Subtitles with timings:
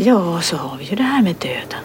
[0.00, 1.84] Ja, och så har vi ju det här med döden.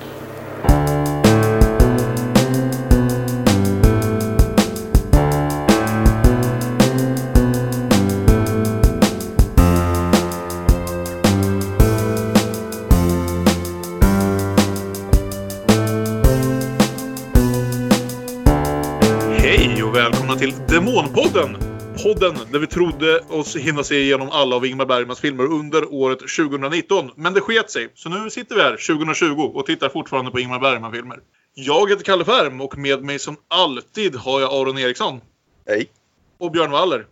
[19.37, 21.62] Hej och välkomna till Demonpodden!
[22.03, 26.19] Podden där vi trodde oss hinna se igenom alla av Ingmar Bergmans filmer under året
[26.19, 27.11] 2019.
[27.15, 30.59] Men det sket sig, så nu sitter vi här 2020 och tittar fortfarande på Ingmar
[30.59, 31.19] Bergman-filmer.
[31.53, 35.21] Jag heter Kalle Färm och med mig som alltid har jag Aron Eriksson.
[35.67, 35.89] Hej.
[36.37, 37.05] Och Björn Waller.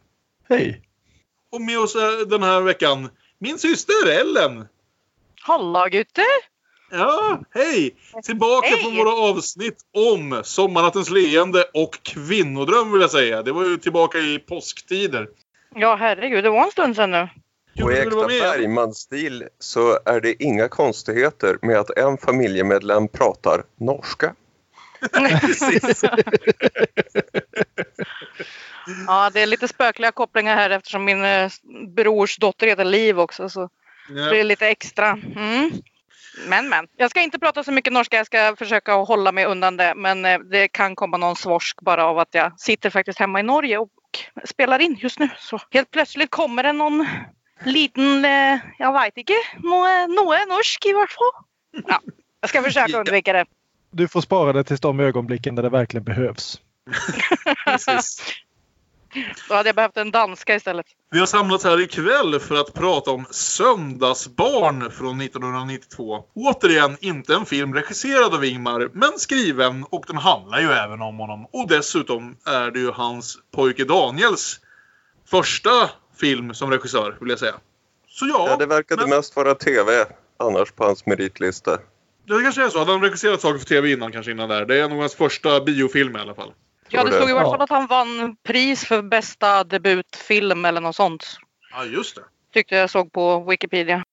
[0.49, 0.81] Hej!
[1.51, 4.67] Och med oss eh, den här veckan, min syster Ellen.
[5.41, 6.50] Hallå gutter!
[6.91, 7.95] Ja, hej!
[8.23, 8.83] Tillbaka Hej!
[8.83, 13.43] från våra avsnitt om Sommarnattens leende och Kvinnodröm vill jag säga.
[13.43, 15.27] Det var ju tillbaka i påsktider.
[15.75, 17.29] Ja herregud, det var en stund sedan nu.
[17.83, 18.27] Och i äkta?
[18.27, 24.33] Bergman-stil så är det inga konstigheter med att en familjemedlem pratar norska.
[25.41, 26.03] Precis.
[29.07, 31.51] Ja, det är lite spökliga kopplingar här eftersom min eh,
[31.95, 33.49] brors dotter heter Liv också.
[33.49, 33.69] Så
[34.09, 34.43] det är Ja.
[34.43, 35.07] lite extra.
[35.35, 35.71] Mm.
[36.47, 38.17] Men men, jag ska inte prata så mycket norska.
[38.17, 39.93] Jag ska försöka hålla mig undan det.
[39.95, 43.43] Men eh, det kan komma någon svorsk bara av att jag sitter faktiskt hemma i
[43.43, 43.89] Norge och
[44.45, 45.29] spelar in just nu.
[45.37, 47.07] Så helt plötsligt kommer det någon
[47.65, 51.43] liten, eh, jag vet inte, något, något norsk i vart fall.
[51.87, 51.99] Ja,
[52.41, 53.45] jag ska försöka undvika det.
[53.91, 56.61] Du får spara det tills de ögonblicken där det verkligen behövs.
[59.49, 60.85] Då hade jag behövt en danska istället.
[61.11, 66.23] Vi har samlats här ikväll för att prata om Söndagsbarn från 1992.
[66.35, 71.17] Återigen inte en film regisserad av Ingmar, men skriven och den handlar ju även om
[71.17, 71.45] honom.
[71.53, 74.59] Och dessutom är det ju hans pojke Daniels
[75.29, 75.89] första
[76.19, 77.55] film som regissör, vill jag säga.
[78.07, 80.05] Så ja, Ja, det verkade men- mest vara tv
[80.39, 81.71] annars på hans meritlista.
[82.27, 82.79] det kanske är så.
[82.79, 84.65] Hade han regisserat saker för tv innan kanske innan där?
[84.65, 86.51] Det är nog hans första biofilm i alla fall.
[86.91, 87.51] Ja, det stod i vart Ja.
[87.51, 91.25] fall att han vann pris för bästa debutfilm eller något sånt.
[91.71, 92.21] Ja, just det.
[92.53, 94.03] Tyckte jag såg på Wikipedia.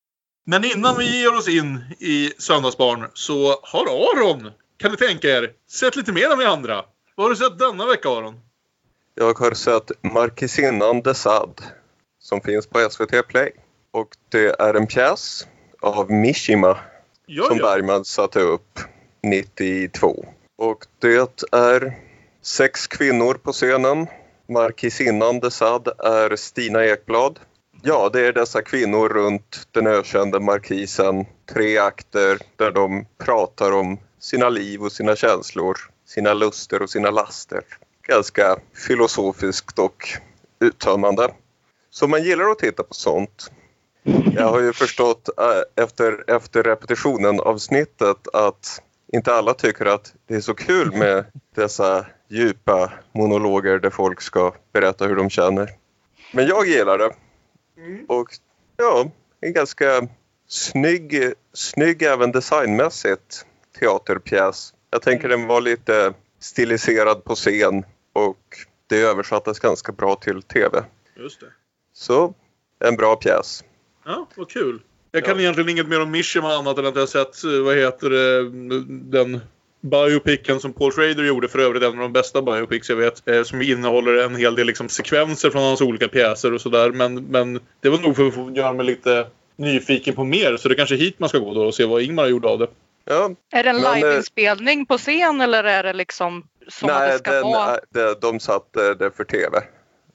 [0.46, 5.52] Men innan vi ger oss in i Söndagsbarn så har Aron, kan ni tänka er,
[5.70, 6.84] sett lite mer än vi andra.
[7.14, 8.40] Vad har du sett denna vecka Aron?
[9.14, 11.62] Jag har sett Markesinnan de Sade
[12.20, 13.52] som finns på SVT Play.
[13.90, 15.46] Och det är en pjäs
[15.80, 16.78] av Mishima
[17.26, 17.58] Ja, som.
[17.58, 18.78] Bergman satte upp
[19.22, 20.24] 92.
[20.58, 22.07] Och det är
[22.48, 24.06] sex kvinnor på scenen.
[24.48, 27.38] Markisinnan de Sade är Stina Ekblad.
[27.82, 31.26] Ja, det är dessa kvinnor runt den ökände markisen.
[31.52, 37.10] Tre akter där de pratar om sina liv och sina känslor, sina luster och sina
[37.10, 37.62] laster.
[38.02, 38.56] Ganska
[38.86, 40.08] filosofiskt och
[40.60, 41.30] uttömmande.
[41.90, 43.50] Så man gillar att titta på sånt.
[44.34, 48.82] Jag har ju förstått äh, efter, efter repetitionen avsnittet att
[49.12, 54.52] inte alla tycker att det är så kul med dessa djupa monologer där folk ska
[54.72, 55.70] berätta hur de känner.
[56.32, 57.10] Men jag gillar det.
[58.08, 58.28] Och
[58.76, 60.08] ja, en ganska
[60.48, 63.46] snygg, snygg även designmässigt
[63.80, 64.74] teaterpjäs.
[64.90, 68.38] Jag tänker den var lite stiliserad på scen och
[68.86, 70.84] det översattes ganska bra till tv.
[71.16, 71.46] Just det.
[71.92, 72.34] Så
[72.84, 73.64] en bra pjäs.
[74.04, 74.82] Ja, vad kul.
[75.10, 75.26] Jag Ja.
[75.26, 78.50] kan egentligen inget mer om Mishima annat än att jag sett, eh, vad heter det,
[79.18, 79.40] den
[79.80, 83.28] biopicen som Paul Schrader gjorde, för övrigt en av de bästa biopics jag vet.
[83.28, 86.90] Eh, som innehåller en hel del liksom, sekvenser från hans olika pjäser och sådär.
[86.90, 90.56] Men, men det var nog för att få göra mig lite nyfiken på mer.
[90.56, 92.48] Så det är kanske är hit man ska gå då och se vad Ingmar gjorde
[92.48, 92.66] av det.
[93.04, 97.06] Ja, Är det en eh, liveinspelning på scen eller är det liksom som att det
[97.08, 97.74] nej, ska den, vara?
[97.74, 99.58] är- de, de satte det för tv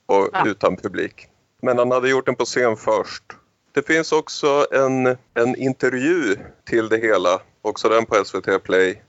[0.06, 0.44] och Ja.
[0.48, 1.28] utan publik.
[1.62, 3.24] Men han hade gjort den på scen först.
[3.74, 6.36] Det finns också en, en intervju
[6.70, 9.02] till det hela, också den på SVT Play.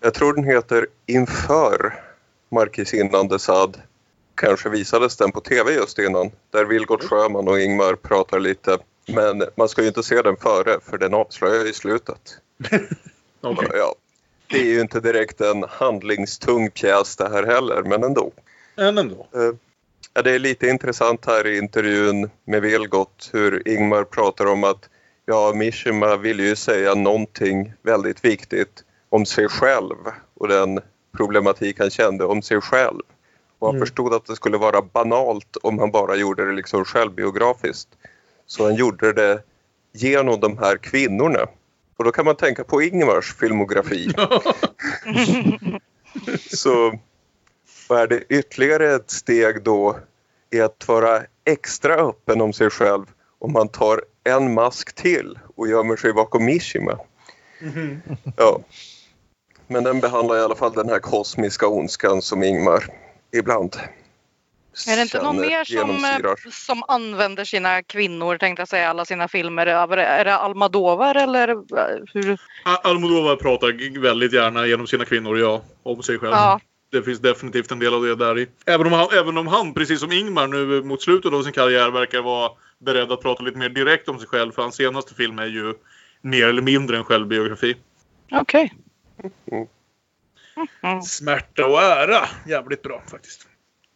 [0.00, 1.94] Jag tror den heter Inför
[2.50, 3.78] Markisinnan de Sade.
[4.34, 6.30] Kanske visades den på tv just innan.
[6.50, 8.78] Där Vilgot Sjöman och Ingmar pratar lite.
[9.06, 12.38] Men man ska ju inte se den före för den avslöjar i slutet.
[13.40, 13.68] Okej.
[13.74, 13.94] Ja,
[14.46, 18.32] det är ju inte direkt en handlingstung pjäs det här heller, men ändå.
[18.76, 19.26] Men ändå.
[19.34, 19.52] Eh,
[20.16, 24.88] Ja, det är lite intressant här i intervjun med Vilgot hur Ingmar pratar om att
[25.26, 29.96] ja, Mishima vill ju säga någonting väldigt viktigt om sig själv
[30.34, 30.80] och den
[31.16, 33.00] problematik han kände om sig själv.
[33.58, 33.86] Och han Mm.
[33.86, 37.88] förstod att det skulle vara banalt om han bara gjorde det liksom självbiografiskt.
[38.46, 39.42] Så han gjorde det
[39.92, 41.46] genom de här kvinnorna.
[41.96, 44.08] Och då kan man tänka på Ingmars filmografi.
[46.50, 46.98] Så
[47.88, 49.98] vad är det ytterligare ett steg då
[50.50, 53.04] i att vara extra öppen om sig själv
[53.38, 56.98] om man tar en mask till och gömmer sig bakom Mishima.
[57.60, 58.02] Mhm.
[58.36, 58.60] Ja.
[59.68, 62.84] Men den behandlar i alla fall den här kosmiska ondskan som Ingmar
[63.32, 63.76] ibland
[64.88, 69.04] Är det inte någon mer som, eh, som använder sina kvinnor, tänkte jag säga, alla
[69.04, 69.66] sina filmer?
[69.66, 71.56] Är det, Almodovar eller eh,
[72.14, 72.40] hur?
[72.64, 76.32] Al- Almodovar pratar väldigt gärna genom sina kvinnor, ja, om sig själv.
[76.32, 76.60] Ja.
[76.90, 78.46] Det finns definitivt en del av det där i.
[78.66, 81.90] Även om, han, även om han, precis som Ingmar, nu mot slutet av sin karriär
[81.90, 84.52] verkar vara beredd att prata lite mer direkt om sig själv.
[84.52, 85.74] För hans senaste film är ju
[86.20, 87.76] mer eller mindre en självbiografi.
[88.32, 88.72] Okej.
[88.72, 88.85] Mm.
[89.52, 91.02] Mm.
[91.02, 92.28] Smärta och ära.
[92.46, 93.48] Jävligt bra faktiskt.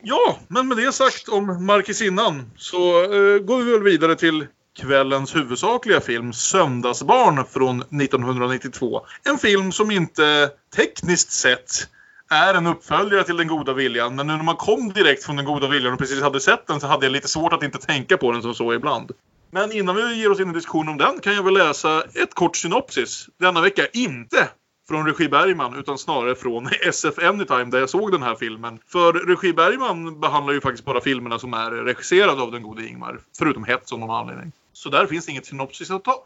[0.02, 4.46] Ja, men med det sagt om markisinnan så eh, går vi väl vidare till
[4.78, 9.00] kvällens huvudsakliga film Söndagsbarn från 1992.
[9.24, 11.88] En film som inte tekniskt sett
[12.30, 14.16] är en uppföljare till Den goda viljan.
[14.16, 16.80] Men nu när man kom direkt från Den goda viljan och precis hade sett den
[16.80, 19.12] så hade jag lite svårt att inte tänka på den som så ibland.
[19.50, 22.34] Men innan vi ger oss in i diskussion om den kan jag väl läsa ett
[22.34, 23.26] kort synopsis.
[23.38, 24.48] Denna vecka inte
[24.90, 28.78] från Regi Bergman utan snarare från SF Anytime där jag såg den här filmen.
[28.86, 33.20] För Regi Bergman behandlar ju faktiskt bara filmerna som är regisserade av den gode Ingmar.
[33.38, 34.52] Förutom Hets av någon anledning.
[34.72, 36.24] Så där finns inget synopsis att ta.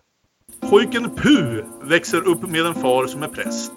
[0.71, 3.73] Pojken Pu växer upp med en far som är präst.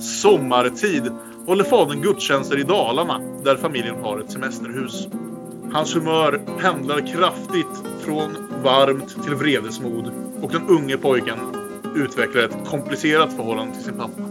[0.00, 1.12] Sommartid
[1.46, 5.08] håller fadern gudstjänster i Dalarna där familjen har ett semesterhus.
[5.72, 10.10] Hans humör pendlar kraftigt från varmt till vredesmod
[10.42, 11.65] och den unge pojken
[11.96, 14.22] utvecklar ett komplicerat förhållande till sin pappa.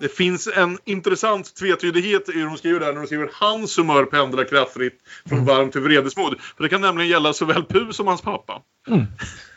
[0.00, 4.04] Det finns en intressant tvetydighet i hur de skriver där när de skriver hans humör
[4.04, 6.40] pendlar kraftigt från varmt till vredesmod.
[6.56, 8.62] För det kan nämligen gälla såväl Pu som hans pappa.
[8.88, 9.04] Mm.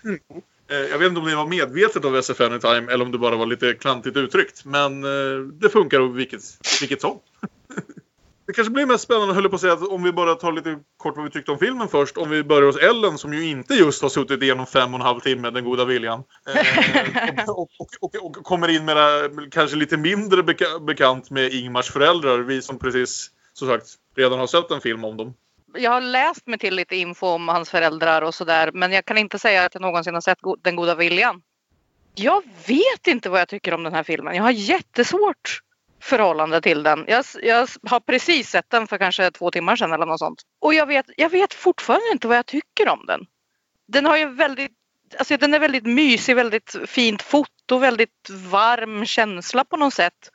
[0.70, 3.36] Eh, Jag vet inte om det var medvetet av SF Anytime eller om det bara
[3.36, 4.66] var lite klantigt uttryckt.
[4.66, 6.42] Men eh, det funkar vilket,
[6.82, 7.20] vilket som.
[8.48, 10.80] Det kanske blir mest spännande, höll på att säga, att om vi bara tar lite
[10.98, 12.18] kort vad vi tyckte om filmen först.
[12.18, 15.06] Om vi börjar hos Ellen som ju inte just har suttit igenom fem och en
[15.06, 16.24] halv timme, Den goda viljan.
[17.38, 18.98] Eh, och, och, och, och kommer in med
[19.52, 22.38] kanske lite mindre beka, bekant med Ingmars föräldrar.
[22.40, 23.86] Vi som precis, som sagt,
[24.16, 25.34] redan har sett en film om dem.
[25.78, 28.72] Jag har läst mig till lite info om hans föräldrar och sådär.
[28.74, 31.42] Men jag kan inte säga att jag någonsin har sett Den goda viljan.
[32.16, 34.36] Jag vet inte vad jag tycker om den här filmen.
[34.36, 35.62] Jag har jättesvårt
[36.08, 37.06] förhållande till den.
[37.08, 40.42] Jag, jag har precis sett den för kanske två timmar sedan eller något sånt.
[40.60, 43.26] Och jag vet, jag vet fortfarande inte vad jag tycker om den.
[43.88, 44.72] Den har ju väldigt
[45.18, 50.32] Alltså den är väldigt mysig, väldigt fint foto, väldigt varm känsla på något sätt.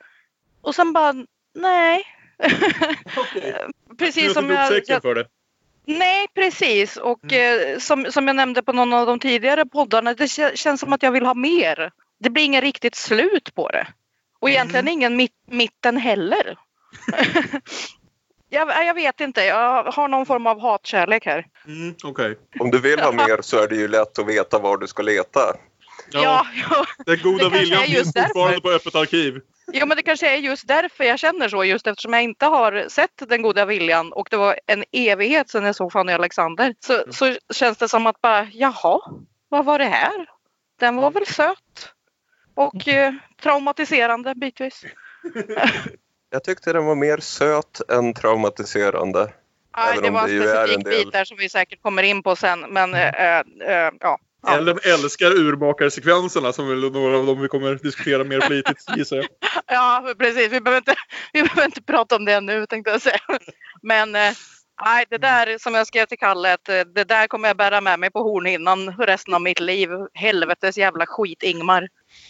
[0.61, 1.13] Och sen bara,
[1.55, 2.03] nej.
[3.97, 5.27] Precis som jag, jag, för det.
[5.85, 6.97] Nej, precis.
[6.97, 10.79] Och eh, som, som jag nämnde på någon av de tidigare poddarna, det kä- känns
[10.79, 11.91] som att jag vill ha mer.
[12.19, 13.87] Det blir ingen riktigt slut på det.
[14.43, 16.57] Och egentligen ingen mitt, mitten heller.
[18.49, 21.45] jag, jag vet inte, jag har någon form av hatkärlek här.
[21.67, 22.37] Mm, Okej.
[22.59, 25.03] Om du vill ha mer så är det ju lätt att veta var du ska
[25.03, 25.39] leta.
[26.11, 29.41] Ja, ja, Den goda Det viljan finns fortfarande på öppet arkiv.
[29.71, 31.63] ja, men det kanske är just därför jag känner så.
[31.63, 35.63] Just eftersom jag inte har sett Den goda viljan och det var en evighet sedan
[35.63, 36.75] jag såg Fanny Alexander.
[36.79, 38.99] Så, så känns det som att bara, jaha,
[39.49, 40.25] vad var det här?
[40.79, 41.92] Den var väl söt.
[42.55, 44.85] Och eh, traumatiserande bitvis.
[46.29, 49.33] Jag tyckte den var mer söt än traumatiserande.
[49.77, 52.35] Även det var det en är specifik bit där som vi säkert kommer in på
[52.35, 52.59] sen.
[52.59, 53.43] Men eh, eh,
[53.99, 54.19] ja.
[54.45, 54.57] Ja.
[54.57, 59.27] Ellen älskar urmakarsekvenserna som väl några av dem vi kommer diskutera mer flitigt gissar jag.
[59.67, 60.51] ja, precis.
[60.51, 60.95] Vi behöver, inte,
[61.33, 63.19] vi behöver inte prata om det nu tänkte jag säga.
[63.81, 64.31] Men eh,
[64.81, 67.81] nej, det där som jag skrev till Kalle, att, eh, det där kommer jag bära
[67.81, 69.89] med mig på hornhinnan resten av mitt liv.
[70.13, 71.87] Helvetes jävla skit Ingmar.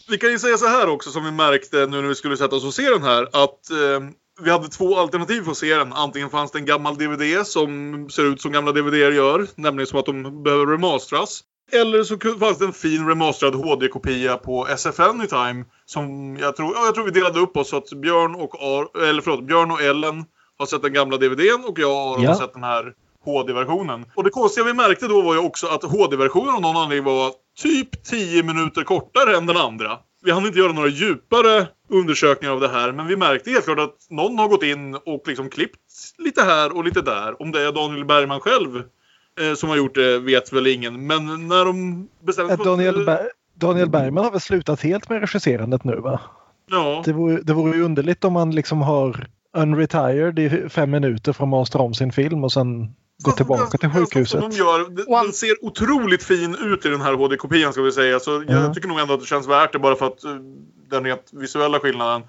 [0.09, 2.55] Vi kan ju säga så här också som vi märkte nu när vi skulle sätta
[2.55, 4.09] oss och se den här att eh,
[4.41, 5.93] vi hade två alternativ för att se den.
[5.93, 9.99] Antingen fanns det en gammal DVD som ser ut som gamla DVDer gör, nämligen som
[9.99, 11.43] att de behöver remasteras.
[11.71, 16.85] Eller så fanns det en fin remasterad HD-kopia på SF Anytime som jag tror, ja,
[16.85, 19.81] jag tror vi delade upp oss så att Björn och, Ar, eller förlåt, Björn och
[19.81, 20.25] Ellen
[20.63, 22.29] har sett den gamla DVDn och jag Aron Ja.
[22.29, 22.93] har sett den här
[23.25, 24.05] HD-versionen.
[24.15, 27.31] Och det konstiga vi märkte då var ju också att HD-versionen av någon anledning var
[27.61, 29.97] typ 10 minuter kortare än den andra.
[30.23, 33.79] Vi hann inte göra några djupare undersökningar av det här men vi märkte helt klart
[33.79, 35.79] att någon har gått in och liksom klippt
[36.17, 37.41] lite här och lite där.
[37.41, 38.77] Om det är Daniel Bergman själv
[39.41, 41.07] eh, som har gjort det vet väl ingen.
[41.07, 45.19] Men när de bestämde Äh, för- Daniel, Ber- Daniel Bergman har väl slutat helt med
[45.21, 46.19] regisserandet nu va?
[46.69, 47.01] Ja.
[47.05, 51.43] Det vore, det vore ju underligt om man liksom har unretired i fem minuter för
[51.43, 52.93] att mastra om sin film och sen
[53.23, 54.41] gå tillbaka till sjukhuset.
[54.41, 54.79] Som de gör.
[54.89, 58.19] Den, den ser otroligt fin ut i den här HD-kopian ska vi säga.
[58.19, 58.73] Så jag Ja.
[58.73, 60.31] tycker nog ändå att det känns värt det bara för att eh,
[60.89, 62.21] den rent visuella skillnaden.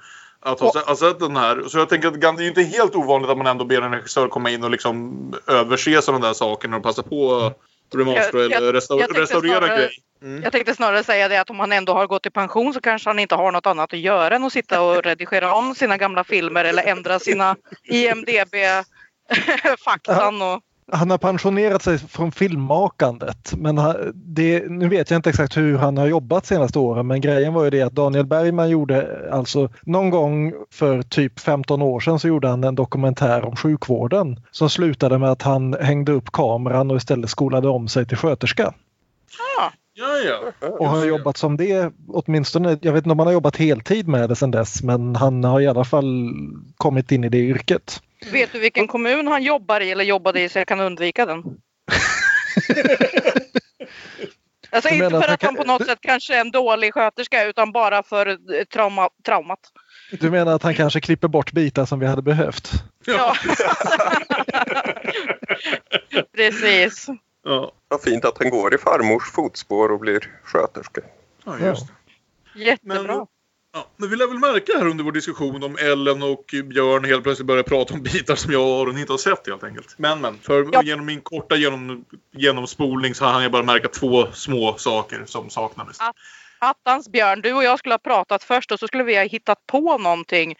[0.47, 1.63] Att ha, ha sett den här.
[1.69, 4.29] Så jag tänker att det är inte helt ovanligt att man ändå ber en regissör
[4.29, 7.59] komma in och liksom överse sådana där saker när de passar på att
[7.99, 9.91] jag- eller restaur- jag tänkte restaurera en snarare- grej.
[10.23, 10.43] Mm.
[10.43, 13.11] Jag tänkte snarare säga det att om han ändå har gått i pension så kanske
[13.11, 16.25] han inte har något annat att göra än att sitta och redigera om sina gamla
[16.25, 20.43] filmer eller ändra sina IMDB-faktan.
[20.43, 20.63] Och...
[20.93, 23.55] Han har pensionerat sig från filmmakandet.
[23.57, 27.21] Men han- det, nu vet jag inte exakt hur han har jobbat senaste åren men
[27.21, 32.01] grejen var ju det att Daniel Bergman gjorde alltså någon gång för typ 15 år
[32.01, 36.33] sedan så gjorde han en dokumentär om sjukvården som slutade med att han hängde upp
[36.33, 38.75] kameran och istället skolade om sig till sköterska.
[39.97, 40.07] Ja,
[40.63, 40.69] ja.
[40.79, 44.29] Och har jobbat som det åtminstone, jag vet inte om han har jobbat heltid med
[44.29, 46.31] det sedan dess men han har i alla fall
[46.77, 48.01] kommit in i det yrket.
[48.33, 51.43] Vet du vilken kommun han jobbar i eller jobbade i så jag kan undvika den?
[54.71, 57.45] Alltså Du inte för att att han på något sätt kanske är en dålig sköterska
[57.45, 59.61] utan bara för eh, trauma, traumat.
[60.11, 62.71] Du menar att han kanske klipper bort bitar som vi hade behövt?
[63.07, 63.37] Ja.
[66.37, 67.07] Precis.
[67.45, 71.01] Ja, Vad fint att han går i farmors fotspår och blir sköterska.
[71.45, 71.87] ja just.
[72.55, 73.03] Jättebra.
[73.03, 73.27] Men,
[73.75, 77.23] ja, men vi lär väl märka här under vår diskussion om Ellen och Björn helt
[77.23, 79.95] plötsligt börjar prata om bitar som jag och Aron inte har sett helt enkelt.
[79.97, 80.83] Men men, för Ja.
[80.83, 85.97] genom min korta genom, genomspolning så hann jag bara märka två små saker som saknades.
[86.01, 86.13] Ja.
[86.59, 89.67] Attans Björn, du och jag skulle ha pratat först och så skulle vi ha hittat
[89.67, 90.55] på någonting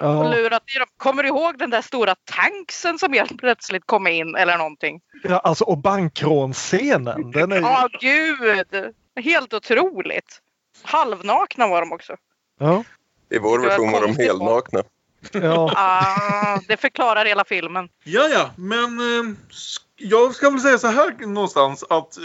[0.00, 0.86] och lurat i dem.
[0.96, 5.00] Kommer du ihåg den där stora tanksen som helt plötsligt kom in eller någonting?
[5.22, 7.30] ja alltså och bankrånscenen.
[7.30, 8.94] Den är ju, Ja, gud!
[9.24, 10.40] Helt otroligt.
[10.82, 12.16] Halvnakna var de också.
[12.60, 12.84] ja,
[13.30, 14.82] I vår Det var version var de helnakna.
[15.32, 17.88] ja, Ah, det förklarar hela filmen.
[18.04, 19.34] Ja, ja, men eh,
[19.96, 22.24] jag ska väl säga så här någonstans att eh,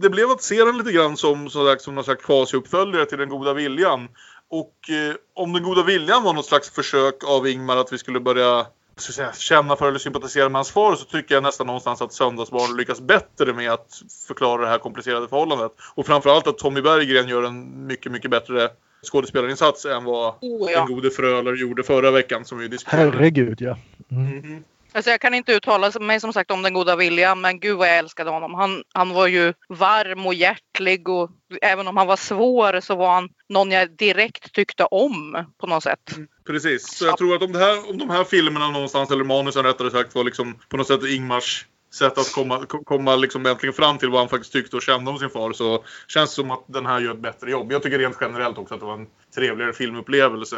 [0.00, 3.18] det blev att se den lite grann som, så sagt, som någon slags quasi-uppföljare till
[3.18, 4.08] Den goda viljan.
[4.50, 8.20] Och eh, om Den goda viljan var något slags försök av Ingmar att vi skulle
[8.20, 11.66] börja så att säga, känna för eller sympatisera med hans far så tycker jag nästan
[11.66, 15.72] någonstans att Söndagsbarn lyckas bättre med att förklara det här komplicerade förhållandet.
[15.94, 18.70] Och framförallt att Tommy Berggren gör en mycket, mycket bättre
[19.12, 20.84] skådespelarinsats än vad Oh, den ja.
[20.86, 23.10] gode Fröler gjorde förra veckan som vi diskuterade.
[23.10, 23.78] herregud ja.
[24.10, 24.26] Mm.
[24.38, 24.64] Mhm.
[24.94, 27.88] Alltså jag kan inte uttala mig som sagt om den goda viljan men gud vad
[27.88, 28.54] jag älskade honom.
[28.54, 31.30] Han, han var ju varm och hjärtlig och
[31.62, 35.82] även om han var svår så var han någon jag direkt tyckte om på något
[35.82, 36.16] sätt.
[36.46, 39.64] Precis, så jag tror att om, det här, om de här filmerna någonstans, eller manusen
[39.64, 43.74] rättare sagt, var liksom på något sätt Ingmars sätt att komma, ko- komma liksom äntligen
[43.74, 46.50] fram till vad han faktiskt tyckte och kände om sin far så känns det som
[46.50, 47.72] att den här gör ett bättre jobb.
[47.72, 50.56] Jag tycker rent generellt också att det var en trevligare filmupplevelse.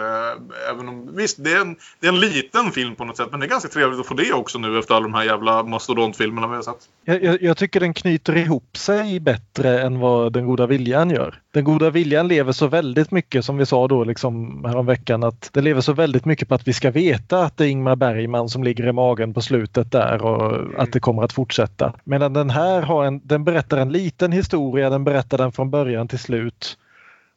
[0.70, 3.40] Även om, visst, det är, en, det är en liten film på något sätt men
[3.40, 6.48] det är ganska trevligt att få det också nu efter alla de här jävla mastodontfilmerna
[6.48, 6.88] vi har sett.
[7.04, 11.40] Jag, jag, jag tycker den knyter ihop sig bättre än vad Den goda viljan gör.
[11.52, 15.64] Den goda viljan lever så väldigt mycket som vi sa då liksom häromveckan att den
[15.64, 18.64] lever så väldigt mycket på att vi ska veta att det är Ingmar Bergman som
[18.64, 21.92] ligger i magen på slutet där och att det kommer att fortsätta.
[22.04, 26.08] Medan den här har en, den berättar en liten historia, den berättar den från början
[26.08, 26.78] till slut.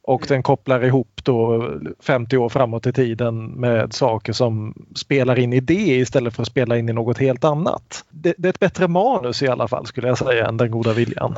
[0.07, 5.53] Och den kopplar ihop då 50 år framåt i tiden med saker som spelar in
[5.53, 8.05] i det istället för att spela in i något helt annat.
[8.09, 10.93] Det, det är ett bättre manus i alla fall skulle jag säga än Den goda
[10.93, 11.35] viljan.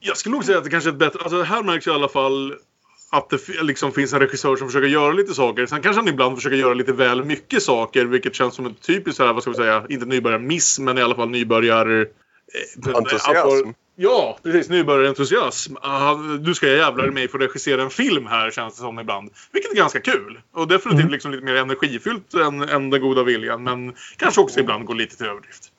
[0.00, 1.18] Jag skulle nog säga att det kanske är ett bättre...
[1.22, 2.54] Alltså här märks i alla fall
[3.10, 5.66] att det liksom finns en regissör som försöker göra lite saker.
[5.66, 8.04] Sen kanske han ibland försöker göra lite väl mycket saker.
[8.04, 11.02] Vilket känns som en typisk så här, vad ska vi säga, inte nybörjarmiss men i
[11.02, 12.06] alla fall nybörjar...
[12.86, 13.70] eh, Entusiasm.
[13.96, 14.68] Ja, precis.
[14.68, 15.76] Nybörjarentusiasm.
[15.82, 19.00] Ah, nu ska jag jävlar i mig få regissera en film här känns det som
[19.00, 19.30] ibland.
[19.52, 20.40] Vilket är ganska kul.
[20.54, 21.12] Och definitivt Mm.
[21.12, 23.64] liksom lite mer energifyllt än, än Den goda viljan.
[23.64, 25.72] Men kanske också ibland går lite till överdrift.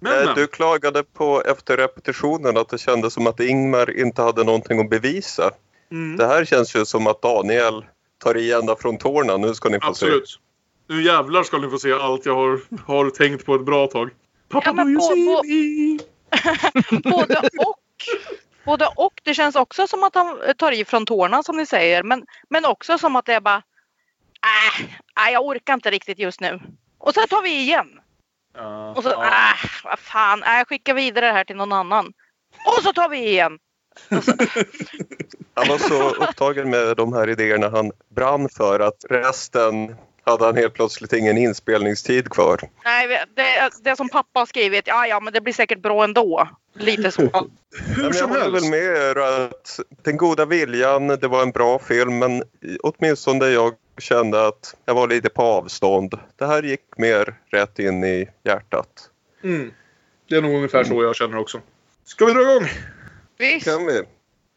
[0.00, 0.34] Men, Eh, men.
[0.34, 4.90] Du klagade på efter repetitionen att det kändes som att Ingmar inte hade någonting att
[4.90, 5.50] bevisa.
[5.90, 6.16] Mm.
[6.16, 7.84] Det här känns ju som att Daniel
[8.18, 9.36] tar i ända från tårna.
[9.36, 10.38] Nu ska ni få Absolut.
[10.88, 14.10] Nu jävlar ska ni få se allt jag har, har tänkt på ett bra tag.
[14.48, 15.00] Pappa, Ja, men do you
[15.36, 15.98] på- see
[17.00, 17.10] på- me?
[17.10, 17.78] Både och.
[18.64, 19.20] Både och.
[19.22, 22.02] Det känns också som att han tar i från tårna som ni säger.
[22.02, 23.62] Men, men också som att det är bara
[25.26, 26.60] äh, jag orkar inte riktigt just nu.
[26.98, 27.86] Och så tar vi igen.
[28.54, 29.24] Ja, Och så ja.
[29.24, 32.12] äh, vad fan, äh, jag skickar vidare det här till någon annan.
[32.66, 33.58] Och så tar vi igen.
[35.54, 40.56] Han var så upptagen med de här idéerna han brann för att resten hade han
[40.56, 42.60] helt plötsligt ingen inspelningstid kvar.
[42.84, 46.48] Nej, det, det som pappa har skrivit, ja ja men det blir säkert bra ändå.
[46.74, 47.30] Lite så.
[47.32, 47.46] Ja,
[47.96, 48.64] Hur jag som håller helst.
[48.64, 52.42] väl med er att Den goda viljan, det var en bra film men
[52.82, 56.18] åtminstone jag kände att jag var lite på avstånd.
[56.36, 58.88] Det här gick mer rätt in i hjärtat.
[59.44, 59.70] Mm.
[60.28, 61.60] Det är nog ungefär så jag känner också.
[62.04, 62.68] Ska vi dra igång?
[63.38, 63.66] Visst.
[63.66, 64.02] Kan vi?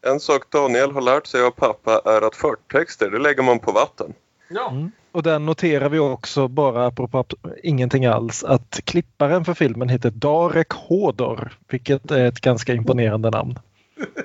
[0.06, 3.72] En sak Daniel har lärt sig av pappa är att förtexter, det lägger man på
[3.72, 4.14] vatten.
[4.48, 4.70] Ja.
[4.70, 4.92] Mm.
[5.12, 7.24] Och där noterar vi också, bara apropå
[7.62, 13.58] ingenting alls, att klipparen för filmen heter Darek Hodor, vilket är ett ganska imponerande namn.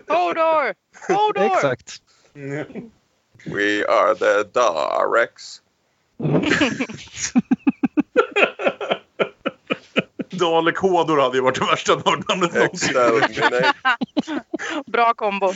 [0.07, 0.73] Hodor!
[1.07, 1.45] Hodor!
[1.45, 2.01] Exakt.
[3.45, 5.61] We are the Daleks.
[10.29, 12.97] Dalek Hodor hade ju varit det värsta nördnamnet någonsin.
[14.85, 15.53] Bra kombo.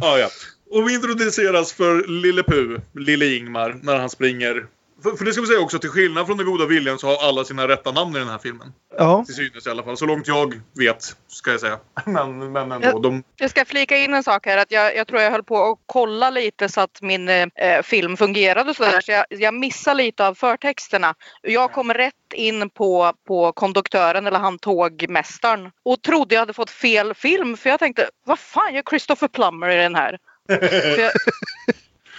[0.00, 0.28] Ah, ja.
[0.70, 4.66] Och vi introduceras för Lille Pu, Lille Ingmar, när han springer.
[5.02, 7.28] För, för det ska vi säga också, till skillnad från den goda viljan så har
[7.28, 8.72] alla sina rätta namn i den här filmen.
[8.98, 9.96] Ja, Till synes i alla fall.
[9.96, 11.78] Så långt jag vet, ska jag säga.
[12.04, 12.88] Men, men ändå.
[12.88, 12.98] Ja.
[12.98, 14.58] De, Jag ska flika in en sak här.
[14.58, 18.16] Att jag, jag tror jag höll på att kolla lite så att min eh, film
[18.16, 19.00] fungerade och sådär.
[19.00, 21.14] Så jag, jag missade lite av förtexterna.
[21.42, 25.70] Jag kom rätt in på, på konduktören eller han tågmästaren.
[25.84, 27.56] Och trodde jag hade fått fel film.
[27.56, 30.18] För jag tänkte, vad fan gör Christopher Plummer i den här?
[30.46, 31.12] Jag,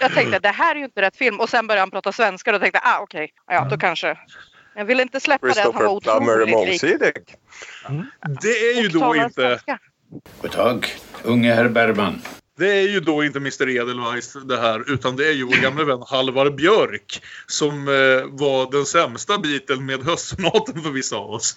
[0.00, 1.40] jag tänkte, det här är ju inte rätt film.
[1.40, 4.18] Och sen började han prata svenska och tänkte ah okej, ja då kanske.
[4.74, 7.14] Jag ville inte släppa det att han var otroligt mångsidig.
[8.42, 9.60] det är ju och då inte...
[10.42, 10.86] God dag,
[11.22, 12.22] unge herr Bergman.
[12.58, 15.84] Det är ju då inte Mr Edelweiss det här, utan det är ju vår gamla
[15.84, 17.94] vän Halvar Björk som eh,
[18.26, 21.56] var den sämsta biten med höstmaten för vissa av oss.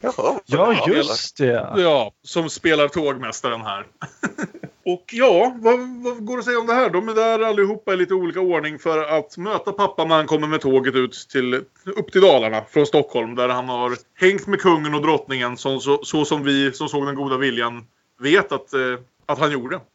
[0.00, 1.72] Jaha, ja just det.
[1.76, 3.86] Ja, som spelar tågmästaren här.
[4.88, 6.90] Och ja, vad, vad går det att säga om det här?
[6.90, 10.48] De är där allihopa i lite olika ordning för att möta pappa när han kommer
[10.48, 11.54] med tåget ut till,
[11.84, 13.34] upp till Dalarna från Stockholm.
[13.34, 17.06] Där han har hängt med kungen och drottningen så, så, så som vi som såg
[17.06, 17.86] den goda viljan
[18.20, 19.80] vet att, eh, att han gjorde.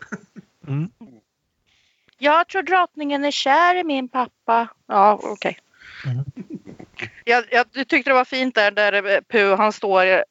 [0.67, 0.89] Mm.
[2.17, 4.67] Jag tror drottningen är kär i min pappa.
[4.87, 5.57] Ja, okej.
[6.05, 6.23] Mm.
[7.25, 10.23] Jag, jag tyckte det var fint där, där eh, Pu han står, eh,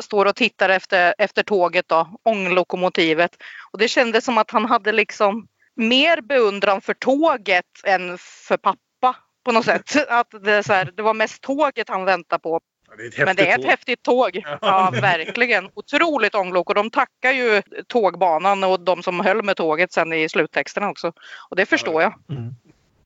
[0.00, 3.30] står och tittar efter, efter tåget då, ånglokomotivet.
[3.72, 9.16] Och det kändes som att han hade liksom mer beundran för tåget än för pappa
[9.44, 9.96] på något sätt.
[10.08, 12.60] Att det, här, det var mest tåget han väntade på.
[12.88, 13.70] Ja, det Men det är ett tåg.
[13.70, 14.42] häftigt tåg.
[14.60, 15.70] Ja, verkligen.
[15.74, 16.68] Otroligt ånglok.
[16.68, 21.12] Och de tackar ju tågbanan och de som höll med tåget sen i sluttexterna också.
[21.50, 22.14] Och det förstår jag.
[22.30, 22.54] Mm.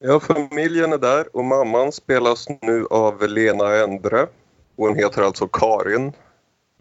[0.02, 4.26] Ja, familjen är där och mamman spelas nu av Lena Endre.
[4.76, 6.12] Hon heter alltså Karin,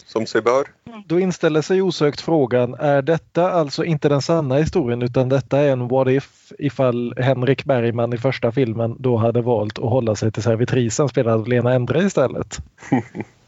[0.06, 0.68] som sig bör.
[1.06, 5.72] Då inställer sig osökt frågan, är detta alltså inte den sanna historien utan detta är
[5.72, 10.32] en what if ifall Henrik Bergman i första filmen då hade valt att hålla sig
[10.32, 12.58] till servitrisen spelad av Lena Endre istället?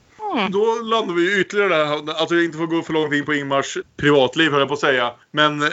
[0.51, 2.13] Då landar vi ytterligare där.
[2.13, 4.79] Alltså inte för att gå för långt in på Ingmars privatliv höll jag på att
[4.79, 5.13] säga.
[5.31, 5.69] Men eh,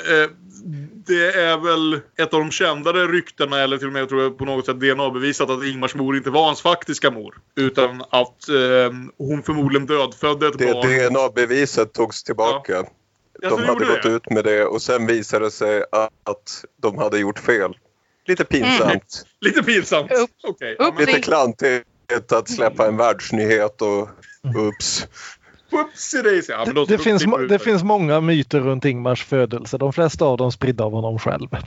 [1.07, 4.45] det är väl ett av de kändare ryktena eller till och med tror jag på
[4.45, 7.35] något sätt DNA-bevisat att Ingmars mor inte var hans faktiska mor.
[7.57, 10.87] Utan att eh, hon förmodligen dödfödde ett Det barn.
[11.13, 12.73] DNA-beviset togs tillbaka.
[13.43, 14.09] Ja, De det hade gått det.
[14.09, 15.83] ut med det och sen visade det sig
[16.25, 17.77] att de hade gjort fel.
[18.27, 19.25] Lite pinsamt.
[19.41, 20.11] Lite pinsamt.
[20.49, 20.77] Okej.
[20.79, 21.07] Ja, men- Upp.
[21.09, 24.09] Lite klantigt att släppa en världsnyhet och
[24.45, 25.09] ups.
[25.71, 26.53] Whoopsie daisy.
[26.53, 29.79] Ja, Det, det, finns, ut det finns många myter runt Ingmars födelse.
[29.79, 31.49] De flesta av dem spridda av honom själv.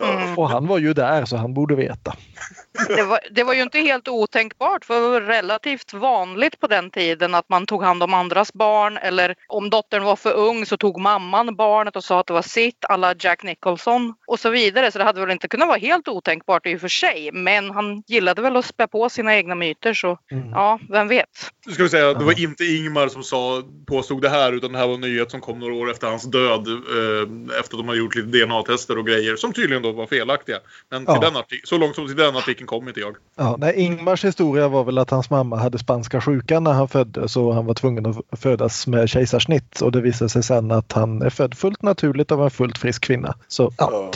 [0.00, 0.38] Mm.
[0.38, 2.16] Och han var ju där så han borde veta.
[2.88, 6.90] Det var, det var ju inte helt otänkbart för det var relativt vanligt på den
[6.90, 10.76] tiden att man tog hand om andras barn eller om dottern var för ung så
[10.76, 14.92] tog mamman barnet och sa att det var sitt alla Jack Nicholson och så vidare.
[14.92, 17.30] Så det hade väl inte kunnat vara helt otänkbart i och för sig.
[17.32, 20.50] Men han gillade väl att spä på sina egna myter så Mm.
[20.50, 21.28] ja, vem vet.
[21.66, 24.78] Nu ska vi säga, det var inte Ingmar som sa, påstod det här utan det
[24.78, 26.68] här var en nyhet som kom några år efter hans död.
[26.68, 30.58] Eh, efter att de hade gjort lite DNA-tester och grejer som tydligen då var felaktiga.
[30.90, 31.20] Men till Ja.
[31.30, 33.16] den artik- så långt som till den artikeln kom inte jag.
[33.36, 37.36] Ja, nej, Ingmars historia var väl att hans mamma hade spanska sjukan när han föddes
[37.36, 39.80] och han var tvungen att födas med kejsarsnitt.
[39.80, 43.02] Och det visade sig sen att han är född fullt naturligt av en fullt frisk
[43.04, 43.34] kvinna.
[43.48, 44.10] Så ja,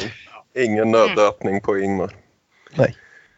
[0.55, 0.63] Ja.
[0.63, 2.15] Ingen nöddöpning på Ingmar.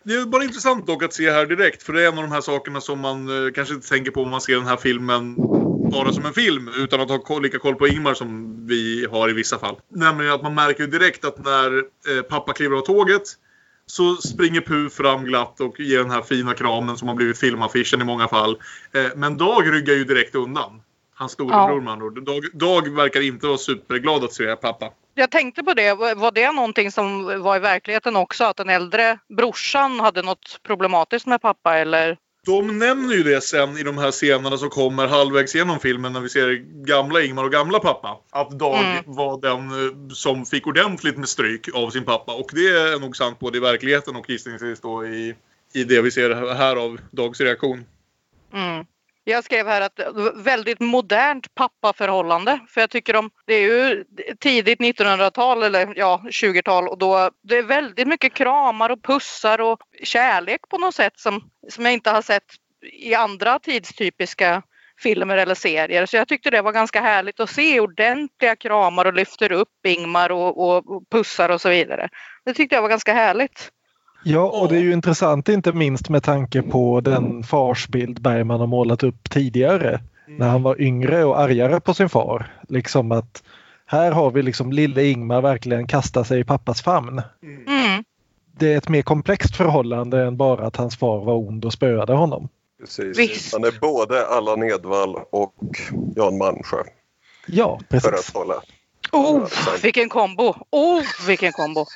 [0.04, 2.32] Det är bara intressant dock att se här direkt för det är en av de
[2.32, 5.34] här sakerna som man eh, kanske inte tänker på om man ser den här filmen
[5.90, 9.30] bara som en film utan att ha koll, lika koll på Ingmar som vi har
[9.30, 9.76] i vissa fall.
[9.88, 13.22] Nämligen att man märker direkt att när eh, pappa kliver av tåget
[13.90, 18.00] så springer Pu fram glatt och ger den här fina kramen som har blivit filmaffischen
[18.00, 18.58] i många fall.
[18.92, 20.82] Eh, men Dag ryggar ju direkt undan.
[21.14, 21.80] Hans storebror Ja.
[21.80, 22.22] med andra ord.
[22.24, 24.90] Dag, Dag verkar inte vara superglad att se pappa.
[25.14, 25.94] Jag tänkte på det.
[25.94, 28.44] Var var det någonting som var i verkligheten också?
[28.44, 32.16] Att den äldre brorsan hade något problematiskt med pappa eller?
[32.46, 36.20] De nämner ju det sen i de här scenerna som kommer halvvägs genom filmen när
[36.20, 36.54] vi ser
[36.86, 38.18] gamla Ingmar och gamla pappa.
[38.30, 39.02] Att Dag Mm.
[39.06, 42.34] var den eh, som fick ordentligt med stryk av sin pappa.
[42.34, 45.34] Och det är nog sant både i verkligheten och gissningsvis då i,
[45.72, 47.84] i det vi ser här av Dags reaktion.
[48.52, 48.84] Mm.
[49.24, 52.60] Jag skrev här att det var väldigt modernt pappaförhållande.
[52.68, 54.04] För jag tycker om, det är ju
[54.40, 59.80] tidigt 1900-tal eller ja 20-tal och då det är väldigt mycket kramar och pussar och
[60.02, 62.44] kärlek på något sätt som, som jag inte har sett
[62.92, 64.62] i andra tidstypiska
[65.02, 66.06] filmer eller serier.
[66.06, 70.32] Så jag tyckte det var ganska härligt att se ordentliga kramar och lyfter upp Ingmar
[70.32, 72.08] och, och, och pussar och så vidare.
[72.44, 73.70] Det tyckte jag var ganska härligt.
[74.24, 78.66] Ja, och det är ju intressant inte minst med tanke på den farsbild Bergman har
[78.66, 80.00] målat upp tidigare.
[80.26, 82.52] När han var yngre och argare på sin far.
[82.68, 83.42] Liksom att
[83.86, 87.22] här har vi liksom lille Ingmar verkligen kastar sig i pappas famn.
[87.42, 88.04] Mm.
[88.58, 92.12] Det är ett mer komplext förhållande än bara att hans far var ond och spöade
[92.12, 92.48] honom.
[92.80, 93.18] Precis.
[93.18, 93.52] Visst.
[93.52, 95.54] Han är både Allan Edwall och
[96.16, 96.82] Jan Malmsjö.
[97.46, 98.28] Ja, För precis.
[98.28, 98.54] att hålla.
[99.12, 99.46] Oh,
[99.82, 100.54] vilken kombo!
[100.70, 101.86] Oh, vilken kombo!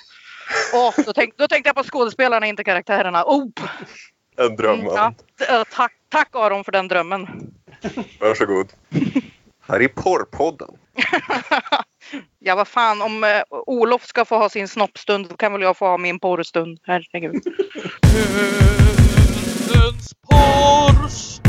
[0.73, 3.25] Oh, då, tänk, då tänkte jag på skådespelarna, inte karaktärerna.
[3.25, 3.47] Oh,
[4.37, 4.81] En dröm.
[4.81, 5.15] mm, ja,
[5.49, 7.29] eh, tack, tack Aron för den drömmen.
[8.21, 8.73] Varsågod.
[9.69, 10.69] Här i porrpodden.
[12.39, 15.77] Ja, vad fan, om eh, Olof ska få ha sin snoppstund då kan väl jag
[15.77, 16.79] få ha min porrstund.
[16.83, 17.43] Herregud.
[19.73, 21.45] Hundens porrstund.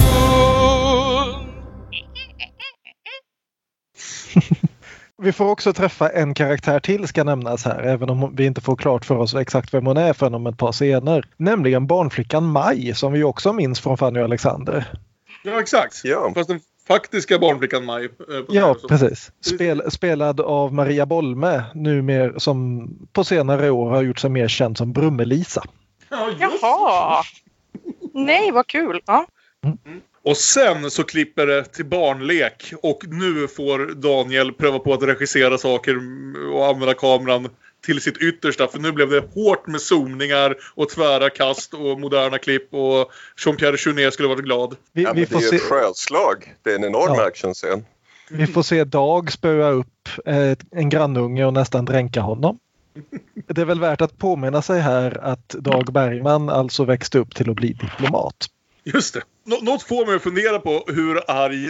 [5.22, 8.76] Vi får också träffa en karaktär till ska nämnas här, även om vi inte får
[8.76, 11.26] klart för oss exakt vem hon är förrän om ett par scener.
[11.38, 14.86] Nämligen barnflickan Maj som vi också minns från Fanny och Alexander.
[15.44, 16.02] Ja, exakt.
[16.04, 16.32] Ja.
[16.36, 18.06] Fast den faktiska barnflickan Maj.
[18.06, 18.10] eh,
[18.50, 19.32] Ja, precis.
[19.42, 24.78] Spel, spelad av Maria Bolme, numer som på senare år har gjort sig mer känd
[24.78, 25.64] som Brumme-Lisa.
[26.10, 26.62] Ja, just.
[26.62, 27.24] Jaha!
[28.14, 29.02] Nej, vad kul!
[29.06, 29.26] Ja.
[30.26, 35.58] Och sen så klipper det till barnlek och nu får Daniel pröva på att regissera
[35.58, 35.96] saker
[36.54, 37.50] och använda kameran
[37.86, 38.68] till sitt yttersta.
[38.68, 43.12] För nu blev det hårt med zoomningar och tvära kast och moderna klipp och
[43.46, 44.76] Jean-Pierre Jeunet skulle varit glad.
[44.94, 46.54] Vi, Ja, vi, men det får är ju se, ett sjöslag.
[46.64, 47.28] Det är en enorm Ja.
[47.28, 47.86] actionscen.
[48.30, 52.60] vi får se Dag spöa upp eh, en grannunge och nästan dränka honom.
[53.48, 57.50] Det är väl värt att påminna sig här att Dag Bergman alltså växte upp till
[57.50, 58.36] att bli diplomat.
[58.94, 59.22] Just det.
[59.46, 61.70] Nå- något får mig att fundera på hur arg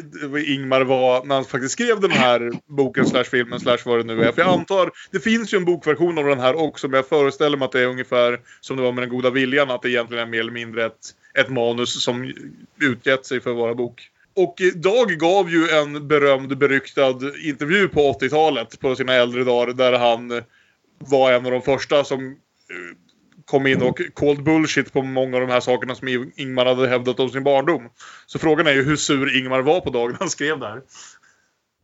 [0.53, 4.23] Ingmar var när han faktiskt skrev den här boken slash filmen slash vad det nu
[4.23, 4.31] är.
[4.31, 7.57] För jag antar, det finns ju en bokversion av den här också men jag föreställer
[7.57, 9.71] mig att det är ungefär som det var med den goda viljan.
[9.71, 12.33] Att det egentligen är mer eller mindre ett, ett manus som
[12.81, 14.09] utgett sig för att vara bok.
[14.35, 19.93] Och Dag gav ju en berömd beryktad intervju på 80-talet på sina äldre dagar där
[19.99, 20.41] han
[20.97, 22.33] var en av de första som eh,
[23.45, 27.19] kom in och called bullshit på många av de här sakerna som Ingmar hade hävdat
[27.19, 27.89] om sin barndom.
[28.25, 30.81] Så frågan är ju hur sur Ingmar var på dagen han skrev det här.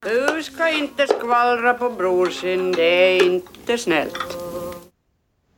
[0.03, 4.37] Du ska inte skvallra på bror sin, det är inte snällt.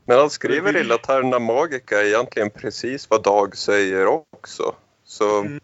[0.05, 4.75] Men han skriver i Laterna Magica egentligen precis vad Dag säger också.
[5.05, 5.59] Så, Mm.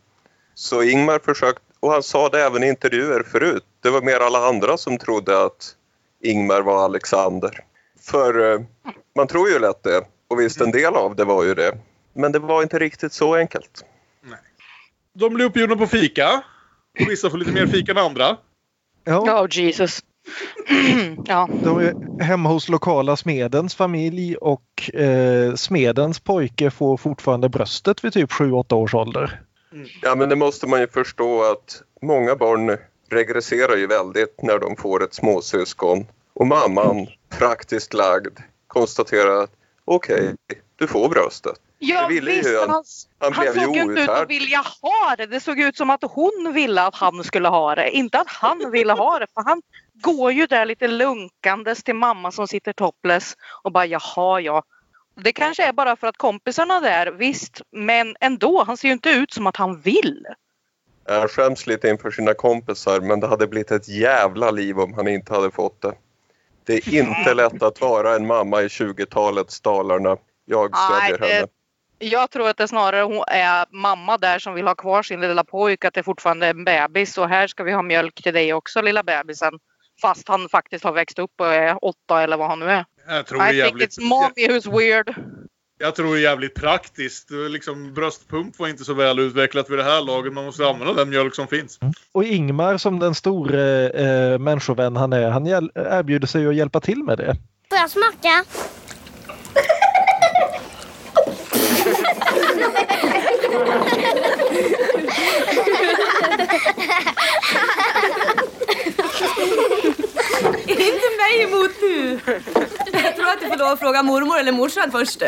[0.53, 4.47] så Ingmar försökte, och han sa det även i intervjuer förut, det var mer alla
[4.47, 5.75] andra som trodde att
[6.23, 7.65] Ingmar var Alexander.
[8.01, 8.61] För eh,
[9.15, 11.77] man tror ju lätt det, och visst en del av det var ju det.
[12.13, 13.85] Men det var inte riktigt så enkelt.
[15.13, 16.43] De blir uppbjudna på fika.
[16.99, 18.37] Och vissa får lite mer fika än andra.
[19.03, 19.99] Ja, Oh, Jesus.
[21.25, 21.49] ja.
[21.63, 28.13] de är hemma hos lokala smedens familj och eh, smedens pojke får fortfarande bröstet vid
[28.13, 29.41] typ 7-8 års ålder.
[30.01, 32.77] Ja, men det måste man ju förstå att många barn
[33.09, 36.05] regresserar ju väldigt när de får ett småsyskon.
[36.33, 39.51] Och mamman, praktiskt lagd, konstaterar att
[39.95, 40.35] okej,
[40.75, 41.55] du får bröstet.
[41.79, 42.69] Ja, Det ville ju visst, han.
[42.69, 42.83] han,
[43.19, 45.25] Han han blev ju såg ju inte ut att vilja ha det.
[45.25, 47.89] Det såg ut som att hon ville att han skulle ha det.
[47.89, 49.27] Inte att han ville ha det.
[49.33, 49.61] För han
[49.93, 54.63] går ju där lite lunkandes till mamma som sitter topless och bara jaha ja.
[55.15, 57.61] Det kanske är bara för att kompisarna där, visst.
[57.71, 60.25] Men ändå, han ser ju inte ut som att han vill.
[61.07, 65.07] Han skäms lite inför sina kompisar men det hade blivit ett jävla liv om han
[65.07, 65.93] inte hade fått det.
[66.69, 70.17] Det är inte lätt att vara en mamma i 20-talets Dalarna.
[70.45, 71.47] Jag stödjer det- henne.
[71.99, 75.43] Jag tror att det snarare hon är mamma där som vill ha kvar sin lilla
[75.43, 78.53] pojk, att det fortfarande är en bebis och här ska vi ha mjölk till dig
[78.53, 79.53] också lilla bebisen.
[80.01, 82.85] Fast han faktiskt har växt upp och är åtta eller vad han nu är.
[83.07, 85.15] Jag tror, det I think jävligt, it's mommy who's weird.
[85.79, 87.31] Jag tror det är jävligt praktiskt.
[87.49, 90.33] Liksom, bröstpump var inte så väl utvecklat vid det här laget.
[90.33, 91.79] Man måste använda den mjölk som finns.
[92.11, 97.03] Och Ingmar som den store eh, människovän han är, han erbjuder sig att hjälpa till
[97.03, 97.35] med det.
[97.69, 98.45] Får jag smaka?
[110.67, 112.19] Inte mig emot nu!
[113.03, 115.23] Jag tror att du får lov att fråga mormor eller morsan först.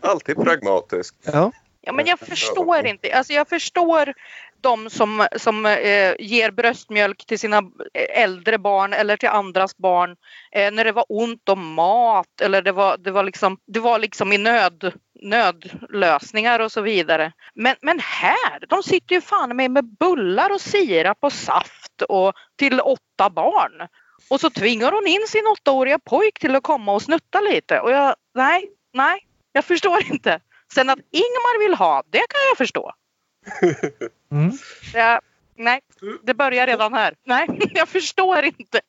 [0.00, 1.14] Alltid pragmatisk.
[1.24, 1.52] Ja.
[1.86, 3.14] Ja, men jag förstår inte.
[3.14, 4.14] Alltså jag förstår
[4.60, 7.62] de som, som eh, ger bröstmjölk till sina
[8.14, 10.16] äldre barn eller till andras barn
[10.52, 13.98] eh, när det var ont om mat eller det var, det var, liksom, det var
[13.98, 17.32] liksom i nöd, nödlösningar och så vidare.
[17.54, 22.32] Men, men här, de sitter ju fan med med bullar och sirap och saft och
[22.56, 23.88] till åtta barn.
[24.30, 27.80] Och så tvingar hon in sin åttaåriga pojk till att komma och snutta lite.
[27.80, 30.40] Och jag, nej, nej, jag förstår inte.
[30.74, 32.92] Sen att Ingmar vill ha, det kan jag förstå.
[34.32, 34.52] Mm.
[34.94, 35.20] Jag,
[35.56, 35.80] nej,
[36.22, 37.14] det börjar redan här.
[37.26, 38.80] Nej, jag förstår inte.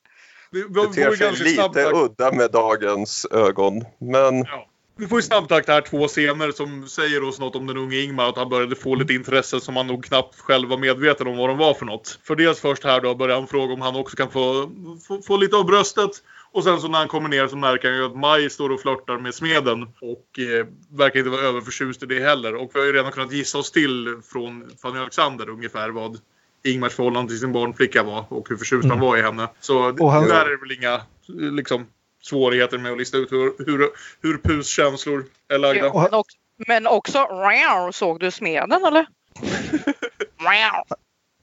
[0.52, 3.84] Det vi, ter sig lite snabbtakt- udda med dagens ögon.
[3.98, 4.68] Men Ja.
[4.98, 8.28] Vi får i snabbtakt här två scener som säger oss något om den unge Ingmar.
[8.28, 11.48] Att han började få lite intresse som han nog knappt själv var medveten om vad
[11.50, 12.18] de var för något.
[12.24, 14.70] För dels först här då börjar han fråga om han också kan få,
[15.08, 16.10] få, få lite av bröstet.
[16.52, 18.80] Och sen så när han kommer ner så märker han ju att Maj står och
[18.80, 19.82] flörtar med smeden.
[19.82, 22.54] Och eh, verkar inte vara överförtjust i det heller.
[22.54, 26.18] Och vi har ju redan kunnat gissa oss till från Fanny Alexander ungefär vad
[26.64, 28.24] Ingmars förhållande till sin barnflicka var.
[28.28, 29.48] Och hur förtjust han var i henne.
[29.60, 31.00] Så han- där är det väl inga
[31.56, 31.86] liksom,
[32.26, 33.88] svårigheter med att lista ut hur, hur,
[34.22, 35.84] hur Pus känslor är lagda.
[35.86, 36.36] Ja, men, också,
[36.66, 39.06] men också, Rau, såg du smeden eller?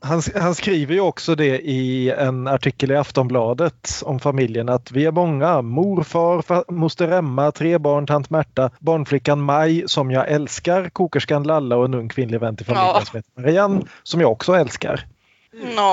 [0.06, 5.06] Han, han skriver ju också det i en artikel i Aftonbladet om familjen att vi
[5.06, 5.62] är många.
[5.62, 11.76] Morfar, fa- moster Emma, tre barn, tant Märta, barnflickan Maj som jag älskar, kokerskan Lalla
[11.78, 13.02] och en ung kvinnlig vän till familjen Ja.
[13.06, 15.06] som heter Marianne som jag också älskar.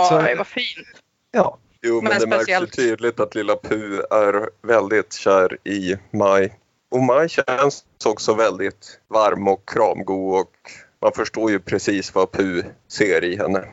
[0.08, 0.86] Så- Nej, vad fint.
[1.32, 5.56] Ja, Jo, men, Men det märks ju speciellt- tydligt att lilla Pu är väldigt kär
[5.64, 6.58] i Maj.
[6.90, 10.52] Och Maj känns också väldigt varm och kramgod och
[11.02, 13.64] man förstår ju precis vad Pu ser i henne.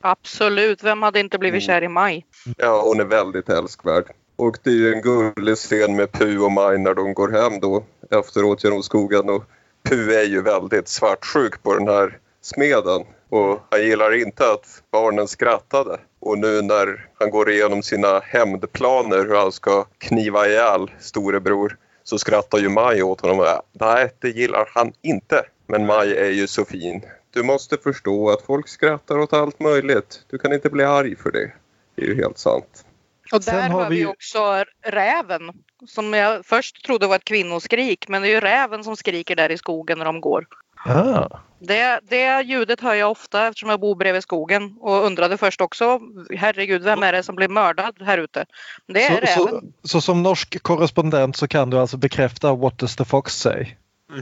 [0.00, 2.26] Absolut, vem hade inte blivit kär i Maj?
[2.56, 4.04] Ja, hon är väldigt älskvärd.
[4.36, 7.60] Och det är ju en gullig scen med Pu och Maj när de går hem
[7.60, 9.28] då efteråt genom skogen.
[9.28, 9.44] Och
[9.88, 13.04] Pu är ju väldigt svartsjuk på den här smeden.
[13.28, 15.98] Och han gillar inte att barnen skrattade.
[16.20, 22.18] Och nu när han går igenom sina hämndplaner hur han ska kniva ihjäl storebror så
[22.18, 23.46] skrattar ju Maj åt honom.
[23.72, 25.42] Nej, det gillar han inte.
[25.66, 27.02] Men Maj är ju så fin.
[27.30, 30.22] Du måste förstå att folk skrattar åt allt möjligt.
[30.30, 31.52] Du kan inte bli arg för det.
[31.94, 32.84] Det är ju helt sant.
[33.32, 35.40] Och där har har vi vi ju- också räven.
[35.86, 38.08] Som jag först trodde var ett kvinnoskrik.
[38.08, 40.46] Men det är ju räven som skriker där i skogen när de går.
[40.86, 41.28] ah.
[41.60, 44.76] Det, det ljudet hör jag ofta eftersom jag bor bredvid skogen.
[44.80, 46.00] Och undrade först också,
[46.36, 48.46] herregud vem är det som blir mördad här ute?
[48.86, 49.72] Det är Så, räven.
[49.82, 53.66] så, så som norsk korrespondent så kan du alltså bekräfta What does the fox say?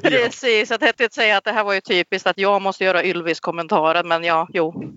[0.02, 4.08] Precis, jag tänkte säga att det här var ju typiskt att jag måste göra Ylvis-kommentaren
[4.08, 4.92] men ja, jo.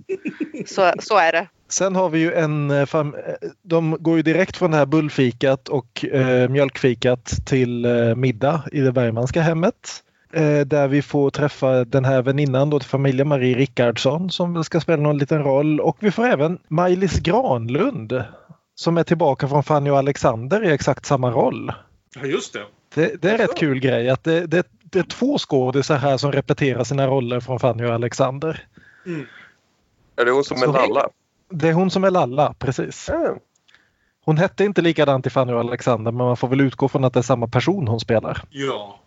[0.67, 1.47] Så, så är det.
[1.69, 4.85] Sen har vi ju en, eh, fam- eh, de går ju direkt från det här
[4.85, 10.03] bullfikat och eh, mjölkfikat till eh, middag i det Bergmanska hemmet.
[10.33, 14.79] Eh, där vi får träffa den här väninnan då till familjen, Marie Rickardsson som ska
[14.79, 15.79] spela någon liten roll.
[15.79, 18.23] Och vi får även Maj-Lis Granlund
[18.75, 21.71] som är tillbaka från Fanny och Alexander i exakt samma roll.
[22.15, 22.63] Ja, just det.
[22.95, 26.17] Det, det är en rätt kul grej att det, det, det är två skådisar här
[26.17, 28.67] som repeterar sina roller från Fanny och Alexander.
[30.15, 31.09] Är det hon som är Så- Lalla?
[31.49, 33.05] Det är hon som är Lalla, precis.
[33.07, 33.35] Ja.
[34.25, 37.13] Hon hette inte likadant i Fanny och Alexander men man får väl utgå från att
[37.13, 38.41] det är samma person hon spelar.
[38.49, 38.99] Ja.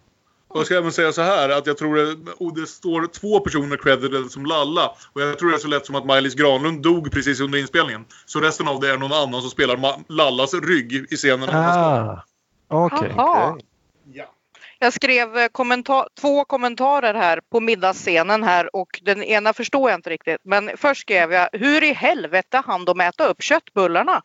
[0.48, 3.40] Och jag ska även säga så här att jag tror det, och det står två
[3.40, 4.90] personer credited som Lalla.
[5.12, 8.05] Och jag tror det är så lätt som att Maj-Lis Granlund dog precis under inspelningen.
[8.26, 11.48] Så resten av det är någon annan som spelar Ma- Lallas rygg i scenen.
[11.52, 12.22] Ah,
[12.68, 13.12] okej.
[13.16, 13.59] Jaha.
[14.83, 14.87] Ja.
[14.87, 19.99] Jag skrev eh, kommentar- två kommentarer här på middagsscenen här och den ena förstår jag
[19.99, 20.40] inte riktigt.
[20.45, 24.23] Men först skrev jag hur i helvete hann de äta upp köttbullarna?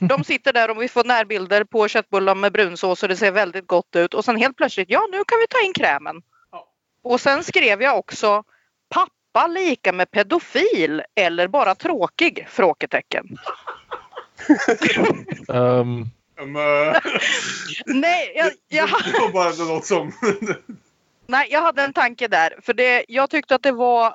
[0.00, 3.66] De sitter där och vi får närbilder på köttbullar med brunsås och det ser väldigt
[3.66, 6.22] gott ut och sen helt plötsligt ja nu kan vi ta in krämen.
[6.52, 6.68] Ja.
[7.02, 8.42] Och sen skrev jag också
[8.88, 12.46] pappa lika med pedofil eller bara tråkig?
[12.50, 13.38] Frågetecken.
[15.48, 16.10] Um,
[17.86, 20.12] Nej, jag, jag, det var bara något som...
[21.26, 22.54] Nej, jag hade en tanke där.
[22.62, 24.14] För det, jag tyckte att det var...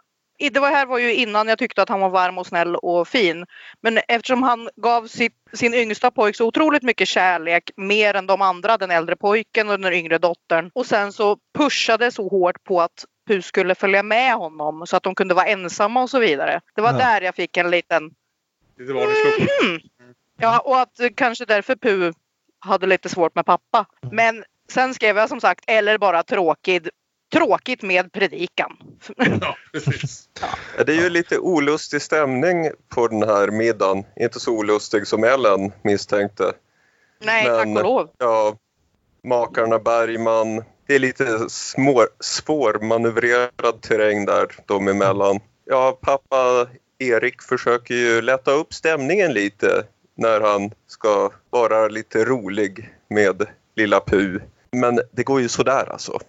[0.51, 3.07] Det var här var ju innan jag tyckte att han var varm och snäll och
[3.07, 3.45] fin.
[3.81, 8.41] Men eftersom han gav sitt, sin yngsta pojk så otroligt mycket kärlek, mer än de
[8.41, 10.71] andra, den äldre pojken och den yngre dottern.
[10.73, 15.03] Och sen så pushade så hårt på att Pu skulle följa med honom så att
[15.03, 16.61] de kunde vara ensamma och så vidare.
[16.75, 16.97] Det var Ja.
[16.97, 18.11] där jag fick en liten...
[18.77, 19.79] Det var det.
[20.37, 22.13] Ja, och att eh, kanske därför Pu
[22.59, 23.85] hade lite svårt med pappa.
[24.11, 26.89] Men sen skrev jag som sagt, eller bara tråkigt.
[27.33, 28.77] Tråkigt med predikan.
[29.41, 30.29] Ja, precis.
[30.77, 34.03] Ja, Det är ju lite olustig stämning på den här middagen.
[34.15, 36.53] Inte så olustig som Ellen misstänkte.
[37.19, 38.09] Nej, Men- tack och lov.
[38.17, 38.55] Ja,
[39.23, 40.63] makarna Bergman.
[40.87, 45.39] Det är lite små, svårmanövrerad terräng där de emellan.
[45.65, 46.67] Ja, pappa
[46.99, 49.83] Erik försöker ju lätta upp stämningen lite
[50.17, 53.43] när han ska vara lite rolig med
[53.75, 54.39] lilla Pu.
[54.71, 56.19] Men det går ju sådär alltså.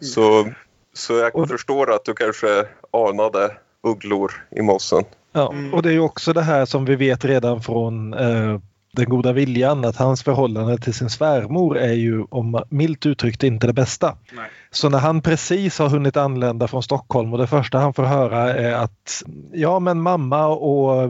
[0.00, 0.48] Så,
[0.94, 2.64] så jag Och- förstår att du kanske
[3.08, 5.04] anade ugglor i mossen.
[5.32, 5.74] Ja, Mm.
[5.74, 8.58] och det är ju också det här som vi vet redan från eh,
[8.96, 13.66] Den goda viljan att hans förhållande till sin svärmor är ju om milt uttryckt inte
[13.66, 14.16] det bästa.
[14.32, 14.50] Nej.
[14.70, 18.54] Så när han precis har hunnit anlända från Stockholm och det första han får höra
[18.54, 21.08] är att ja men mamma och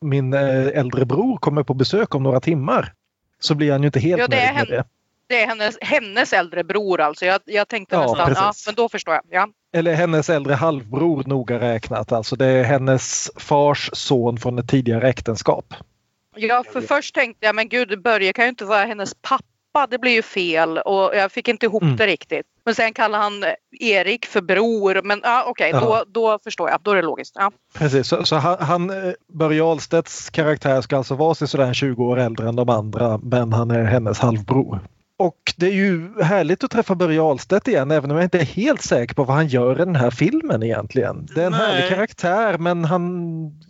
[0.00, 2.92] min eh, äldre bror kommer på besök om några timmar.
[3.38, 4.84] Så blir han ju inte helt Ja, nöjd med det.
[5.28, 7.24] Det är hennes, hennes äldre bror alltså.
[7.24, 9.22] Jag, jag tänkte Ja, nästan, ja, men då förstår jag.
[9.30, 9.48] Ja.
[9.72, 12.12] Eller hennes äldre halvbror noga räknat.
[12.12, 15.74] Alltså det är hennes fars son från ett tidigare äktenskap.
[16.36, 19.86] Ja, för först tänkte jag, men gud, Börje kan ju inte vara hennes pappa.
[19.90, 21.96] Det blir ju fel och jag fick inte ihop Mm.
[21.96, 22.46] det riktigt.
[22.66, 23.50] Men sen kallar han eh,
[23.80, 25.00] Erik för bror.
[25.04, 25.80] Men ja, okej, Ja.
[25.80, 26.80] då, då förstår jag.
[26.82, 27.32] Då är det logiskt.
[27.38, 27.50] Ja.
[27.74, 32.18] Precis, så, så han, han, eh, Börje Ahlstedts karaktär ska alltså vara sådär 20 år
[32.18, 34.80] äldre än de andra men han är hennes halvbror.
[35.18, 38.44] Och det är ju härligt att träffa Börje Ahlstedt igen även om jag inte är
[38.44, 41.28] helt säker på vad han gör i den här filmen egentligen.
[41.34, 41.60] Det är en Nej.
[41.60, 43.02] härlig karaktär men han,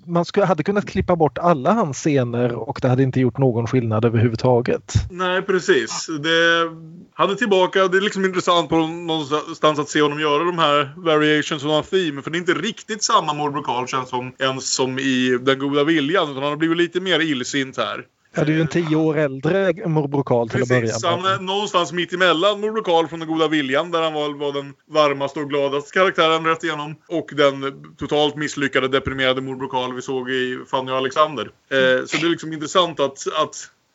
[0.07, 3.67] man skulle, hade kunnat klippa bort alla hans scener och det hade inte gjort någon
[3.67, 4.95] skillnad överhuvudtaget.
[5.11, 6.07] Nej, precis.
[6.21, 6.71] Det
[7.15, 11.65] hade tillbaka, det är liksom intressant på någonstans att se honom göra de här variations
[11.65, 12.23] on theme.
[12.23, 15.85] För det är inte riktigt samma morbror Karl känns som ens som i Den goda
[15.85, 16.31] viljan.
[16.31, 18.05] Utan han har blivit lite mer illsint här.
[18.37, 21.22] Ja, det är ju en tio år äldre morbror Karl till att börja Precis, han
[21.22, 21.33] med.
[21.33, 24.75] är någonstans mitt emellan morbror Karl från Den goda viljan där han var, var den
[24.88, 26.96] varmaste och gladaste karaktären rätt igenom.
[27.09, 31.42] Och den totalt misslyckade deprimerade morbror Karl vi såg i Fanny och Alexander.
[31.44, 33.55] Eh, så det är liksom intressant att, att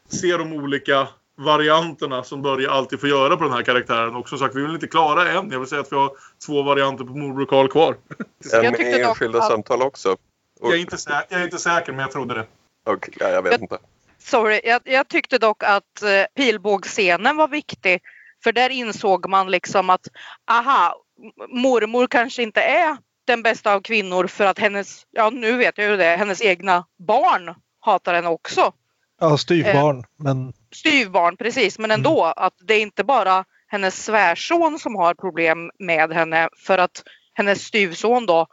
[0.10, 4.15] se de olika varianterna som Börje alltid får göra på den här karaktären.
[4.15, 5.51] Och som sagt, vi är väl inte klara än.
[5.51, 6.12] Jag vill säga att vi har
[6.45, 7.95] två varianter på morbror Karl kvar.
[8.54, 10.12] Är Jag med enskilda att- samtal också?
[10.12, 10.17] Och,
[10.62, 12.45] Jag är, inte sä- jag är inte säker, men jag trodde det.
[12.91, 13.77] och, ja, jag vet Jag- inte.
[14.23, 18.01] Sorry, jag, jag tyckte dock att eh, pilbågsscenen var viktig.
[18.43, 20.07] För där insåg man liksom att
[20.51, 20.95] aha,
[21.49, 25.88] mormor kanske inte är den bästa av kvinnor för att hennes, ja nu vet jag
[25.88, 28.73] ju det, hennes egna barn hatar henne också.
[29.19, 30.03] Ja, styvbarn.
[30.15, 35.71] Men Styvbarn precis, men ändå att det är inte bara hennes svärson som har problem
[35.79, 37.03] med henne för att
[37.34, 38.47] hennes styvson då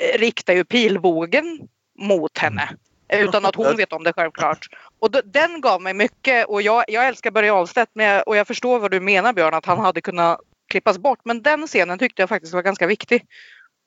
[0.00, 2.68] eh, riktar ju pilbågen mot henne.
[3.08, 4.66] Utan att hon vet om det självklart.
[4.98, 8.36] Och d- den gav mig mycket och jag, jag älskar Börje Ahlstedt men jag, och
[8.36, 11.18] jag förstår vad du menar Björn att han hade kunnat klippas bort.
[11.24, 13.26] Men den scenen tyckte jag faktiskt var ganska viktig.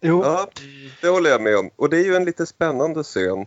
[0.01, 0.47] jo, Ja,
[1.01, 1.69] det håller jag med om.
[1.75, 3.45] Och det är ju en lite spännande scen.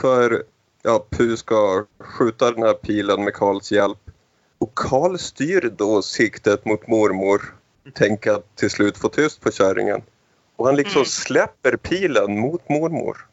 [0.00, 0.42] För
[0.82, 3.98] ja, Pu ska skjuta den här pilen med Karls hjälp.
[4.58, 7.54] Och Karl styr då siktet mot mormor.
[7.94, 10.02] Tänker att till slut få tyst på kärringen.
[10.56, 11.06] Och han liksom Mm.
[11.06, 13.26] släpper pilen mot mormor.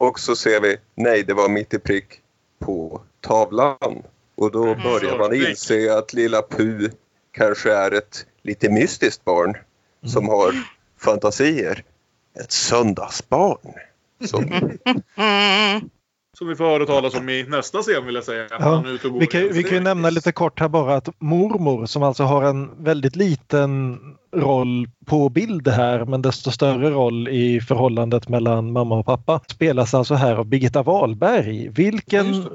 [0.00, 2.20] Och så ser vi, nej det var mitt i prick
[2.58, 4.02] på tavlan.
[4.34, 4.82] Och då Mm.
[4.82, 6.90] börjar man inse att lilla Pu
[7.32, 9.56] kanske är ett lite mystiskt barn
[10.06, 10.54] som har
[10.98, 11.84] fantasier.
[12.40, 13.72] Ett söndagsbarn.
[14.24, 14.78] Så, Mm.
[16.40, 18.46] Som vi får höra talas om i nästa scen vill jag säga.
[18.58, 22.22] Går Vi kan, vi kan ju nämna lite kort här bara att mormor som alltså
[22.22, 23.98] har en väldigt liten
[24.36, 29.94] roll på bild här men desto större roll i förhållandet mellan mamma och pappa spelas
[29.94, 31.64] alltså här av Birgitta Wahlberg.
[31.64, 32.48] Ja, Vilken det.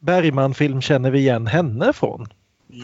[0.00, 2.26] Bergman-film känner vi igen henne från?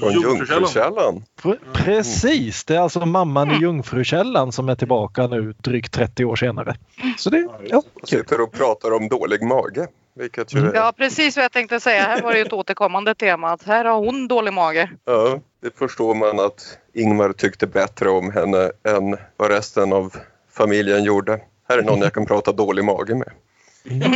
[0.01, 1.23] från Jungfrukällan.
[1.42, 6.37] Pr- Precis, det är alltså mamman i Jungfrukällan som är tillbaka nu drygt 30 år
[6.37, 6.77] senare.
[7.18, 8.18] Så det, ja, Och kul.
[8.18, 9.87] sitter och pratar om dålig mage.
[10.18, 12.02] Vilket ju är, Ja precis vad jag tänkte säga.
[12.02, 14.90] Här var det ju ett återkommande tema att här har hon dålig mage.
[15.04, 20.16] ja, det förstår man att Ingmar tyckte bättre om henne än vad resten av
[20.52, 21.40] familjen gjorde.
[21.68, 23.31] Här är någon jag kan prata dålig mage med.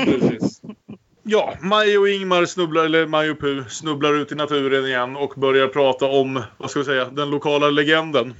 [0.05, 0.61] Precis.
[1.23, 5.33] Ja, Maj och Ingmar snubblar, eller Maj och Pu snubblar ut i naturen igen och
[5.37, 8.35] börjar prata om, vad ska vi säga, den lokala legenden.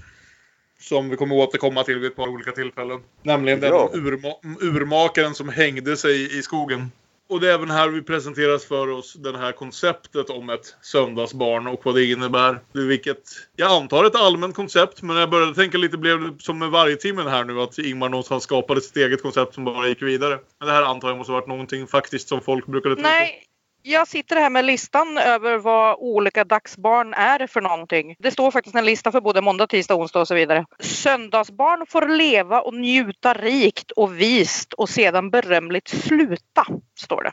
[0.81, 3.01] Som vi kommer återkomma till vid ett par olika tillfällen.
[3.23, 3.91] Nämligen den Ja.
[3.95, 6.91] urma- urmakaren som hängde sig i skogen.
[7.29, 11.67] Och det är även här vi presenteras för oss det här konceptet om ett söndagsbarn
[11.67, 12.61] och vad det innebär.
[12.73, 13.23] Vilket
[13.57, 16.71] jag antar är ett allmänt koncept men jag började tänka lite blev det som med
[16.71, 20.39] varje timmen här nu att Ingmar någonstans skapade sitt eget koncept som bara gick vidare.
[20.59, 23.09] Men det här antar jag måste ha varit någonting faktiskt som folk brukade tänka.
[23.09, 23.15] på.
[23.15, 23.45] Nej,
[23.83, 28.17] jag sitter här med listan över vad olika dagsbarn är för någonting.
[28.19, 30.67] Det står faktiskt en lista för både måndag, tisdag, onsdag och så vidare.
[30.81, 36.67] Söndagsbarn får leva och njuta rikt och vist och sedan berömligt sluta,
[37.01, 37.33] står det.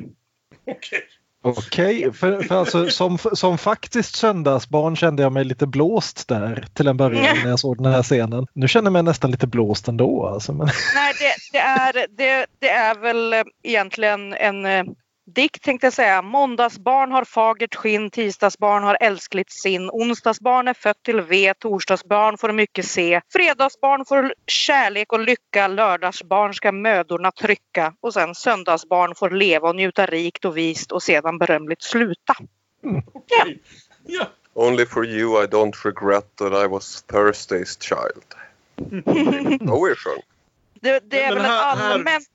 [0.72, 1.02] Okej.
[1.42, 6.88] Okej, för, för alltså, som, som faktiskt söndagsbarn kände jag mig lite blåst där till
[6.88, 8.48] en början när jag såg den här scenen.
[8.54, 10.26] Nu känner jag mig nästan lite blåst ändå.
[10.28, 14.84] Alltså, men, Nej, det, det, är, det, det är väl eh, egentligen en eh,
[15.36, 16.22] Dikt tänkte jag säga.
[16.22, 22.52] Måndagsbarn har fagert skinn, tisdagsbarn har älskligt sin, onsdagsbarn är fött till ve, torsdagsbarn får
[22.52, 29.30] mycket se, fredagsbarn får kärlek och lycka, lördagsbarn ska mödorna trycka och sen söndagsbarn får
[29.30, 32.34] leva och njuta rikt och vist och sedan berömligt sluta.
[33.14, 33.60] Okej.
[34.06, 34.26] Ja.
[34.54, 38.26] Only for you I don't regret that I was Thursday's child.
[39.62, 40.22] Bowie sjöng.
[40.82, 42.28] Det, det är Men väl en här- här- allmänt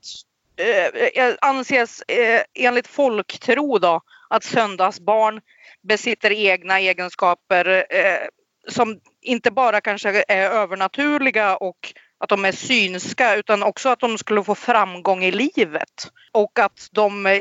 [0.56, 5.40] eh, anses eh, enligt folktro då att söndagsbarn
[5.82, 8.28] besitter egna egenskaper eh,
[8.68, 14.18] som inte bara kanske är övernaturliga och att de är synska utan också att de
[14.18, 16.10] skulle få framgång i livet.
[16.32, 17.40] Och att de eh,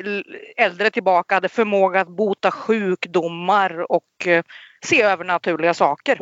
[0.57, 4.43] äldre tillbaka hade förmåga att bota sjukdomar och eh,
[4.85, 6.19] se övernaturliga saker.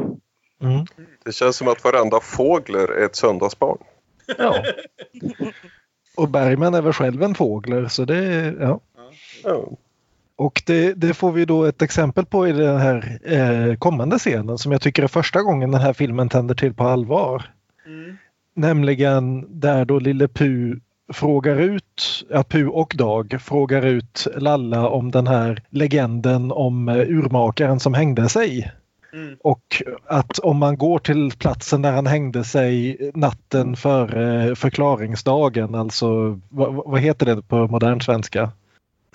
[0.62, 0.86] Mm.
[1.26, 3.78] Det känns som att varenda fågel är ett söndagsbarn.
[4.38, 4.64] Ja.
[6.16, 8.80] Och Bergman är väl själv en fågel så det, ja.
[9.44, 9.70] Ja.
[10.36, 14.58] Och det, det får vi då ett exempel på i den här eh, kommande scenen
[14.58, 17.52] som jag tycker är första gången den här filmen tänder till på allvar.
[17.86, 18.18] Mm.
[18.54, 20.80] Nämligen där då Lille Pu
[21.14, 26.96] frågar ut, ja Pu och Dag frågar ut Lalla om den här legenden om eh,
[26.96, 28.72] urmakaren som hängde sig.
[29.14, 29.38] Mm.
[29.44, 36.40] Och att om man går till platsen där han hängde sig natten före förklaringsdagen, alltså
[36.50, 38.52] vad, vad heter det på modern svenska?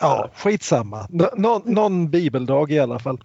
[0.00, 1.06] Ja, skitsamma.
[1.10, 3.20] Nå, nå, någon bibeldag i alla fall.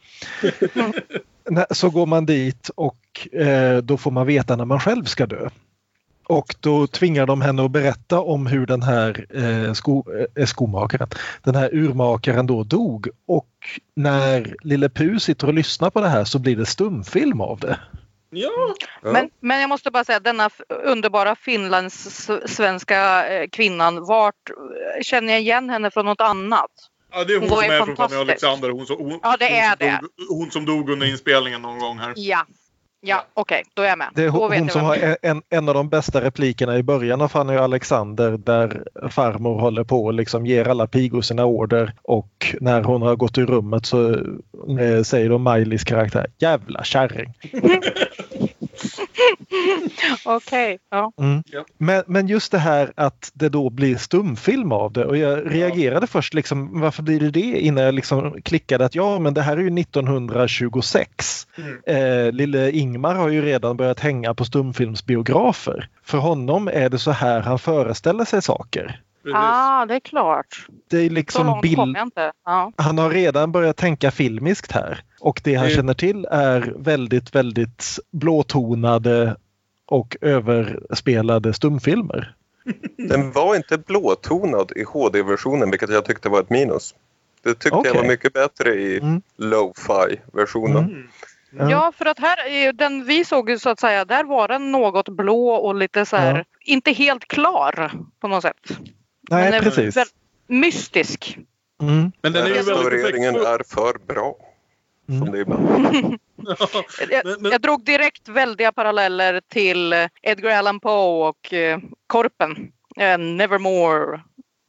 [1.69, 5.49] Så går man dit och eh, då får man veta när man själv ska dö.
[6.31, 10.03] Och då tvingar de henne att berätta om hur den här eh, sko,
[10.35, 11.07] eh, skomakaren,
[11.43, 13.07] den här urmakaren då dog.
[13.27, 13.49] Och
[13.95, 17.79] när Lille Pu sitter och lyssnar på det här så blir det stumfilm av det.
[18.29, 18.49] Ja.
[19.03, 19.11] Ja.
[19.11, 20.49] Men, men jag måste bara säga denna
[20.85, 26.71] underbara finlandssvenska eh, kvinnan, vart eh, känner jag igen henne från något annat?
[27.13, 28.15] ja, det är hon, Hon som är från Fanny.
[28.15, 28.69] Alexander.
[28.69, 29.99] Hon, som- hon, Ja, det hon är som det.
[30.01, 32.13] Dog, hon som dog under inspelningen någon gång här.
[32.15, 32.45] Ja,
[33.01, 34.07] ja okej, då är jag med.
[34.15, 37.57] Det är hon, som har en, en av de bästa replikerna i början av Fanny
[37.57, 42.83] och Alexander där farmor håller på och liksom ger alla pigor sina order och när
[42.83, 44.09] hon har gått ur rummet så
[44.79, 47.33] eh, säger då Miley's karaktär Jävla kärring.
[50.25, 51.11] Okej, ja.
[51.19, 51.43] Mm.
[51.77, 56.07] Men, men just det här att det då blir stumfilm av det och jag reagerade
[56.07, 59.57] först liksom varför blir det det innan jag liksom klickade att ja men det här
[59.57, 61.47] är ju 1926.
[61.57, 61.79] Mm.
[61.87, 65.89] Eh, lille Ingmar har ju redan börjat hänga på stumfilmsbiografer.
[66.03, 69.01] För honom är det så här han föreställer sig saker.
[69.23, 69.35] Precis.
[69.35, 70.65] Ah, det är klart.
[70.89, 71.75] Det är Så liksom långt bild...
[71.75, 72.31] kom jag inte.
[72.45, 72.71] Ja.
[72.75, 77.35] Han har redan börjat tänka filmiskt här och det han Det- känner till är väldigt,
[77.35, 79.35] väldigt blåtonade
[79.85, 82.35] och överspelade stumfilmer.
[82.97, 86.95] Den var inte blåtonad i HD-versionen vilket jag tyckte var ett minus.
[87.43, 87.93] Det tyckte jag Okej.
[87.93, 89.21] var mycket bättre i Mm.
[89.37, 90.77] lo-fi-versionen.
[90.83, 90.89] Mm.
[90.93, 91.07] Mm.
[91.51, 91.69] Ja.
[91.71, 95.47] Ja, för att här, den vi såg så att säga, där var den något blå
[95.49, 96.43] och lite så här, Ja.
[96.59, 98.77] inte helt klar på något sätt.
[99.31, 99.97] Nej, Den är precis.
[99.97, 100.05] väl-
[100.47, 101.37] mystisk.
[101.81, 102.11] Mm.
[102.21, 104.35] Men den är ju väldigt Restaureringen är för bra.
[105.05, 105.31] Som Mm.
[105.31, 106.19] det är ibland.
[107.09, 111.79] Jag, Men- men- jag drog direkt väldiga paralleller till eh, Edgar Allan Poe och eh,
[112.07, 112.71] Korpen.
[112.97, 114.21] Eh, Nevermore.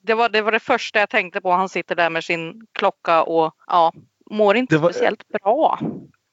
[0.02, 1.50] Det var, det var det första jag tänkte på.
[1.52, 3.92] Han sitter där med sin klocka och ja,
[4.30, 5.80] mår inte Det var- speciellt bra.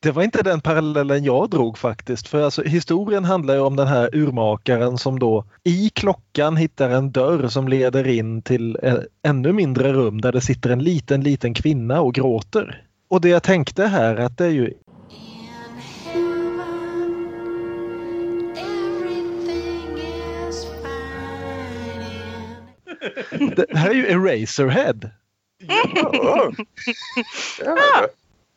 [0.01, 2.27] Det var inte den parallellen jag drog faktiskt.
[2.27, 7.11] För alltså, historien handlar ju om den här urmakaren som då i klockan hittar en
[7.11, 11.53] dörr som leder in till ett ännu mindre rum där det sitter en liten, liten
[11.53, 12.85] kvinna och gråter.
[13.09, 14.73] Och det jag tänkte här att det är ju
[23.55, 25.09] det här är ju Eraserhead.
[26.13, 26.51] Ja.
[27.59, 28.07] Ja.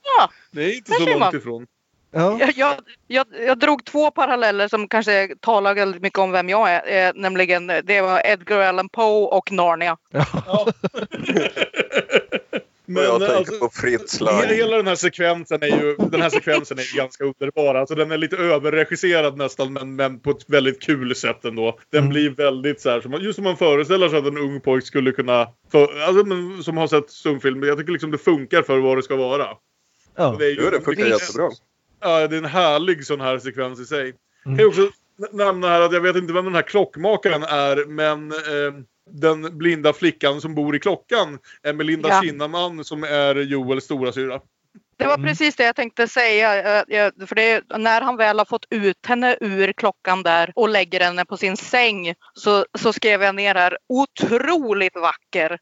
[0.04, 1.36] Ja, Det är inte så långt man.
[1.36, 1.66] ifrån.
[2.14, 2.36] Ja.
[2.40, 2.74] jag, jag,
[3.06, 7.06] jag, jag drog två paralleller som kanske talar väldigt mycket om vem jag är.
[7.08, 9.96] Eh, nämligen eh, det var Edgar Allan Poe och Narnia.
[10.10, 10.26] Ja.
[10.46, 10.72] Och
[13.02, 14.46] jag tänker alltså, på Fritz Lang.
[14.48, 17.74] hela den här sekvensen är ju, den här sekvensen är ganska underbar.
[17.74, 21.78] Alltså den är lite överregisserad nästan men, men på ett väldigt kul sätt ändå.
[21.90, 22.10] Den Mm.
[22.10, 25.12] blir väldigt så här, som, just som man föreställer sig att en ung pojk skulle
[25.12, 27.62] kunna, för, alltså, men, som har sett stumfilm.
[27.62, 29.46] Jag tycker liksom det funkar för vad det ska vara.
[30.16, 30.36] Ja.
[30.38, 31.50] Det är ju- Jo, det funkar är- jättebra.
[32.00, 34.00] Ja, det är en härlig sån här sekvens i sig.
[34.02, 34.14] Mm.
[34.44, 34.90] Kan jag också n-
[35.32, 38.74] nämna här att jag vet inte vem den här klockmakaren är, men eh,
[39.10, 42.22] den blinda flickan som bor i klockan är Melinda Ja.
[42.22, 44.40] Kinnaman som är Joels stora syra.
[44.96, 45.26] Det var Mm.
[45.28, 46.78] precis det jag tänkte säga.
[46.78, 50.52] eh, jag- För det, är- när han väl har fått ut henne ur klockan där
[50.54, 55.58] och lägger henne på sin säng så, så skrev jag ner här otroligt vacker.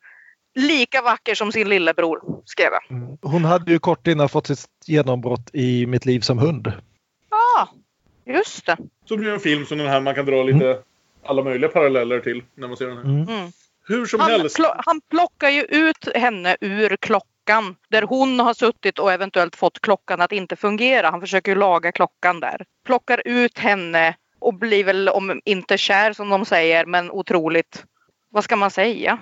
[0.55, 2.97] Lika vacker som sin lillebror, skrev jag.
[2.97, 3.19] Mm.
[3.23, 6.73] Hon hade ju kort innan fått sitt genombrott i Mitt liv som hund.
[7.31, 7.69] Ja,
[8.25, 8.77] just det.
[9.05, 10.79] Som ju en film som den här man kan dra lite
[11.25, 13.05] alla möjliga paralleller till när man ser den här.
[13.05, 13.29] Mm.
[13.29, 13.53] Mm.
[13.89, 14.59] Hur som Han, helst.
[14.59, 19.81] plo- han plockar ju ut henne ur klockan där hon har suttit och eventuellt fått
[19.81, 21.11] klockan att inte fungera.
[21.11, 22.65] Han försöker ju laga klockan där.
[22.87, 27.85] Plockar ut henne och blir väl, om inte kär som de säger, men otroligt,
[28.31, 29.19] vad ska man säga?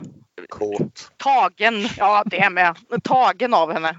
[0.48, 1.10] Kåt.
[1.16, 2.76] Tagen, ja det med.
[3.02, 3.96] Tagen av henne.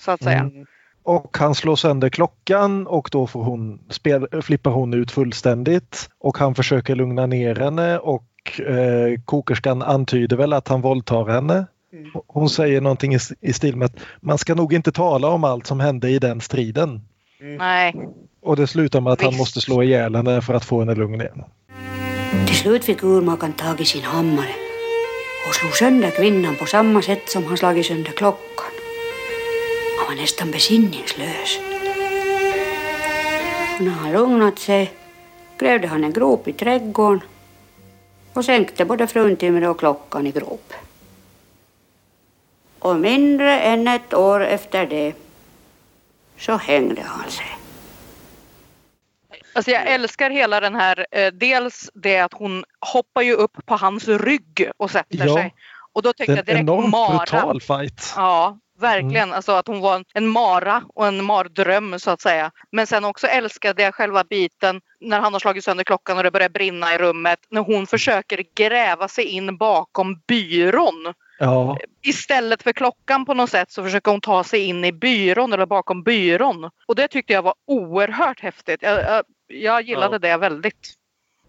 [0.00, 0.38] Så att säga.
[0.38, 0.66] Mm.
[1.02, 6.10] Och han slår sönder klockan och då får hon spel, flippar hon ut fullständigt.
[6.18, 11.66] Och han försöker lugna ner henne och eh, kokerskan antyder väl att han våldtar henne.
[12.26, 15.66] Hon säger någonting i, i stil med att man ska nog inte tala om allt
[15.66, 17.00] som hände i den striden.
[17.40, 17.94] Nej.
[18.42, 19.40] Och det slutar med att han Visst.
[19.40, 21.44] måste slå ihjäl henne för att få henne lugn igen.
[22.30, 24.54] Till slut fick urmakaren tag i sin hammare
[25.48, 28.72] och slog sönder kvinnan på samma sätt som han slagit sönder klockan.
[29.98, 31.58] Han var nästan besinningslös.
[33.74, 34.92] Och när han lugnat sig
[35.58, 37.20] grävde han en grop i trädgården
[38.32, 40.78] och sänkte både fruntimret och klockan i gropen.
[42.78, 45.14] Och mindre än ett år efter det
[46.38, 47.59] så hängde han sig.
[49.52, 53.76] Alltså jag älskar hela den här, eh, dels det att hon hoppar ju upp på
[53.76, 55.34] hans rygg och sätter Ja.
[55.34, 55.54] sig.
[55.92, 57.18] Och då tänkte jag direkt enormt Mara.
[57.18, 58.12] brutal fight.
[58.16, 59.32] Ja, verkligen.
[59.32, 62.50] Alltså att hon var en, en mara och en mardröm så att säga.
[62.72, 66.30] Men sen också älskade jag själva biten när han har slagit sönder klockan och det
[66.30, 67.38] börjar brinna i rummet.
[67.48, 71.14] När hon försöker gräva sig in bakom byrån.
[71.38, 75.52] Ja, Istället för klockan på något sätt så försöker hon ta sig in i byrån
[75.52, 76.70] eller bakom byrån.
[76.86, 78.82] Och det tyckte jag var oerhört häftigt.
[78.82, 80.18] Jag, jag, jag gillade Ja.
[80.18, 80.94] det väldigt.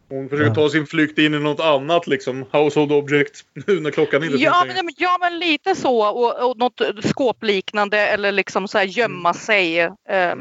[0.10, 2.46] Hon försöker ta sin flykt in i något annat liksom.
[2.52, 3.46] Household object.
[3.68, 4.84] Nu när klockan inte Ja längre.
[4.84, 9.80] men, ja men lite så och, och något skåpliknande eller liksom så här gömma sig
[10.10, 10.36] eh,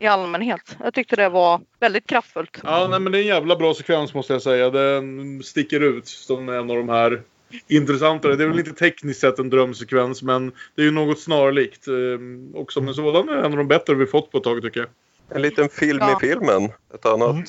[0.00, 0.76] i allmänhet.
[0.84, 2.58] Jag tyckte det var väldigt kraftfullt.
[2.64, 4.70] Ja, nej, men det är en jävla bra sekvens måste jag säga.
[4.70, 7.22] Den sticker ut som en av de här
[7.68, 8.36] intressantare.
[8.36, 11.86] Det är väl inte tekniskt sett en drömsekvens men det är ju något snarlikt.
[11.88, 14.62] Ehm, Och som en sådan är en av de bättre vi fått på ett tag
[14.62, 14.88] tycker jag.
[15.34, 16.16] En liten film Ja.
[16.16, 16.64] i filmen.
[16.94, 17.44] Ett annat Mm.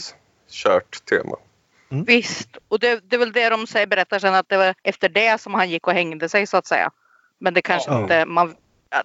[0.50, 1.36] kärt tema.
[2.06, 5.10] Visst, och det, det är väl det de säger, berättar sen att det var efter
[5.10, 6.92] det som han gick och hängde sig så att säga.
[7.40, 8.02] Men det kanske, Ja.
[8.02, 8.56] inte, man,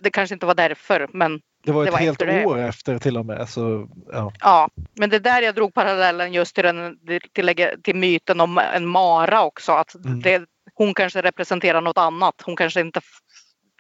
[0.01, 1.09] det kanske inte var därför.
[1.13, 2.47] Men, det var Det ett var helt efter det.
[2.47, 3.49] år efter till och med.
[3.49, 4.33] Så, ja.
[4.41, 4.69] ja.
[4.95, 6.99] men det är där jag drog parallellen just till, den,
[7.33, 9.73] till, till myten om en mara också.
[9.73, 10.21] Att Mm.
[10.21, 10.43] det,
[10.75, 12.35] hon kanske representerar något annat.
[12.45, 13.01] Hon kanske inte...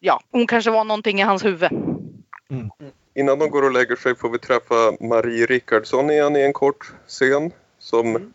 [0.00, 1.70] Ja, hon kanske var någonting i hans huvud.
[3.18, 6.92] Innan de går och lägger sig får vi träffa Marie Rickardsson igen i en kort
[7.06, 7.50] scen.
[7.78, 8.32] Som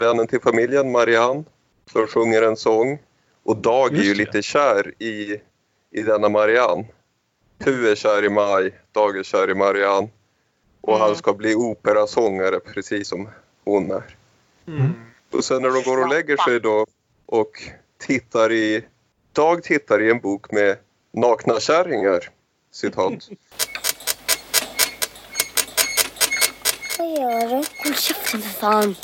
[0.00, 1.44] vännen till familjen, Marianne.
[1.92, 2.98] Som sjunger en sång.
[3.42, 5.40] Och Dag är ju lite kär i,
[5.90, 6.84] i denna Marianne.
[7.64, 10.08] Tu är kär i Maj, Dag är kär i Marianne.
[10.80, 11.00] Och Mm.
[11.00, 13.28] han ska bli operasångare precis som
[13.64, 14.16] hon är.
[15.32, 16.86] Och sen när de går och lägger sig då
[17.26, 17.50] och
[17.98, 18.84] tittar i...
[19.32, 20.76] Dag tittar i en bok med
[21.12, 22.30] nakna kärringar.
[22.70, 23.12] Citat.
[27.22, 27.54] Vad gör du?
[27.54, 28.94] Håll käften för fan.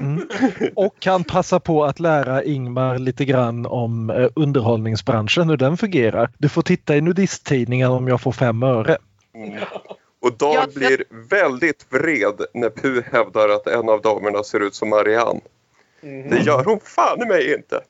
[0.00, 0.28] Mm.
[0.76, 6.30] Och kan passa på att lära Ingmar lite grann om eh, underhållningsbranschen, hur den fungerar.
[6.38, 8.98] Du får titta i nudisttidningen om jag får fem öre.
[10.22, 14.74] Och Dag Jag- blir väldigt vred när Pu hävdar att en av damerna ser ut
[14.74, 15.40] som Marianne.
[16.30, 17.80] Det gör hon fan i mig inte.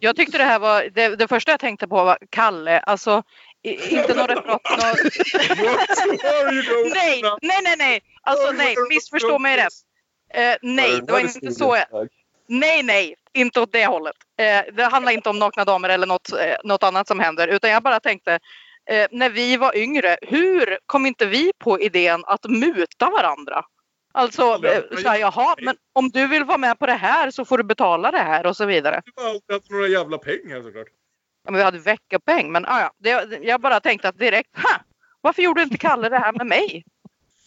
[0.00, 0.88] Jag tyckte det här var...
[0.94, 2.78] Det, det första jag tänkte på var Kalle.
[2.80, 3.22] Alltså,
[3.74, 4.60] inte några referat.
[5.62, 5.78] Nå,
[6.94, 8.00] nej, nej, nej, nej.
[8.22, 9.72] Alltså nej, missförstå mig rätt.
[10.34, 11.76] Eh, nej, det var inte så.
[12.48, 14.16] Nej, nej, inte åt det hållet.
[14.38, 17.48] Eh, det handlar inte om nakna damer eller något, eh, något annat som händer.
[17.48, 18.38] Utan jag bara tänkte,
[18.90, 23.64] eh, när vi var yngre, hur kom inte vi på idén att muta varandra?
[24.12, 27.44] Alltså, eh, så här, jaha, men om du vill vara med på det här så
[27.44, 29.02] får du betala det här och så vidare.
[29.04, 30.88] Du har alltid haft några jävla pengar såklart.
[31.48, 34.80] Ja, men vi hade veckopeng, men ah, ja, det, jag bara tänkte att direkt, ha,
[35.20, 36.84] varför gjorde inte Kalle det här med mig?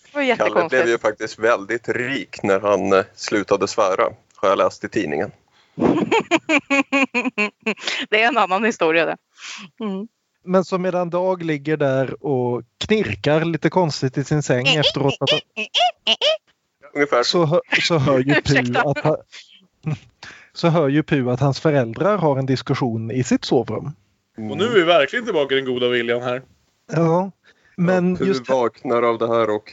[0.06, 0.70] Det var Kalle jättekonstigt.
[0.70, 4.04] blev ju faktiskt väldigt rik när han eh, slutade svära.
[4.36, 5.32] Har jag läst i tidningen.
[8.10, 9.18] det är en annan historia det.
[9.80, 10.08] Mm.
[10.44, 15.30] Men så medan Dag ligger där och knirkar lite konstigt i sin säng efteråt att
[16.94, 18.82] Ungefär så, hör, så hör ju Ursäkta.
[18.82, 19.18] att han,
[20.54, 23.92] så hör ju Pu att hans föräldrar har en diskussion i sitt sovrum.
[24.52, 26.42] Och nu är vi verkligen tillbaka i den goda viljan här.
[26.92, 27.32] Ja,
[27.76, 29.72] men Pu just vaknar av det här och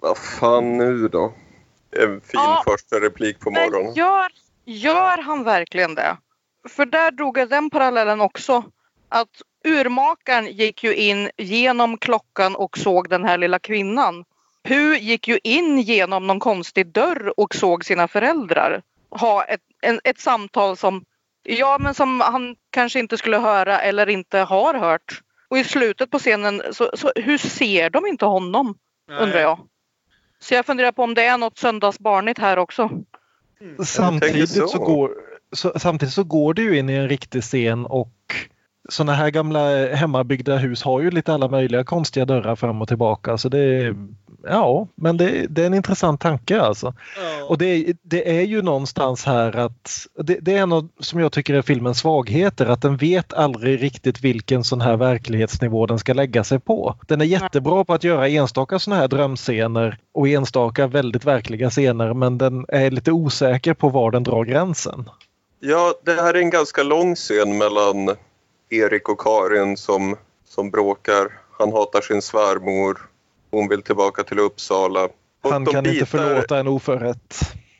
[0.00, 1.32] vad fan nu då?
[1.90, 2.62] En fin Ja.
[2.66, 3.94] första replik på Men morgonen.
[3.94, 4.28] gör,
[4.64, 6.16] Gör han verkligen det?
[6.68, 8.64] För där drog jag den parallellen också.
[9.08, 9.28] Att
[9.64, 14.24] urmakaren gick ju in genom klockan och såg den här lilla kvinnan.
[14.62, 20.00] Pu gick ju in genom någon konstig dörr och såg sina föräldrar ha ett, en,
[20.04, 21.04] ett samtal som,
[21.42, 25.22] ja, men som han kanske inte skulle höra eller inte har hört.
[25.48, 28.78] Och i slutet på scenen, så, så hur ser de inte honom?
[29.08, 29.18] Nej.
[29.18, 29.58] Undrar jag.
[30.40, 32.90] Så jag funderar på om det är något söndagsbarnigt här också.
[33.84, 34.68] Samtidigt så.
[34.68, 34.78] så.
[34.78, 35.10] går,
[35.52, 38.14] så, samtidigt så går det ju in i en riktig scen och
[38.88, 43.38] sådana här gamla hemmabyggda hus har ju lite alla möjliga konstiga dörrar fram och tillbaka.
[43.38, 43.96] Så det är,
[44.42, 46.94] ja, men det, det är en intressant tanke alltså.
[47.16, 47.44] Ja.
[47.44, 51.32] Och det, det är ju någonstans här att det, det är en av, som jag
[51.32, 56.14] tycker är filmens svagheter, att den vet aldrig riktigt vilken sån här verklighetsnivå den ska
[56.14, 56.94] lägga sig på.
[57.06, 62.14] Den är jättebra på att göra enstaka såna här drömscener och enstaka väldigt verkliga scener
[62.14, 65.10] men den är lite osäker på var den drar gränsen.
[65.60, 68.16] Ja, det här är en ganska lång scen mellan
[68.68, 71.38] Erik och Karin som, som bråkar.
[71.58, 72.98] Han hatar sin svärmor.
[73.50, 75.04] Hon vill tillbaka till Uppsala.
[75.42, 77.34] Och Han kan inte bitar- förlåta en oförrätt.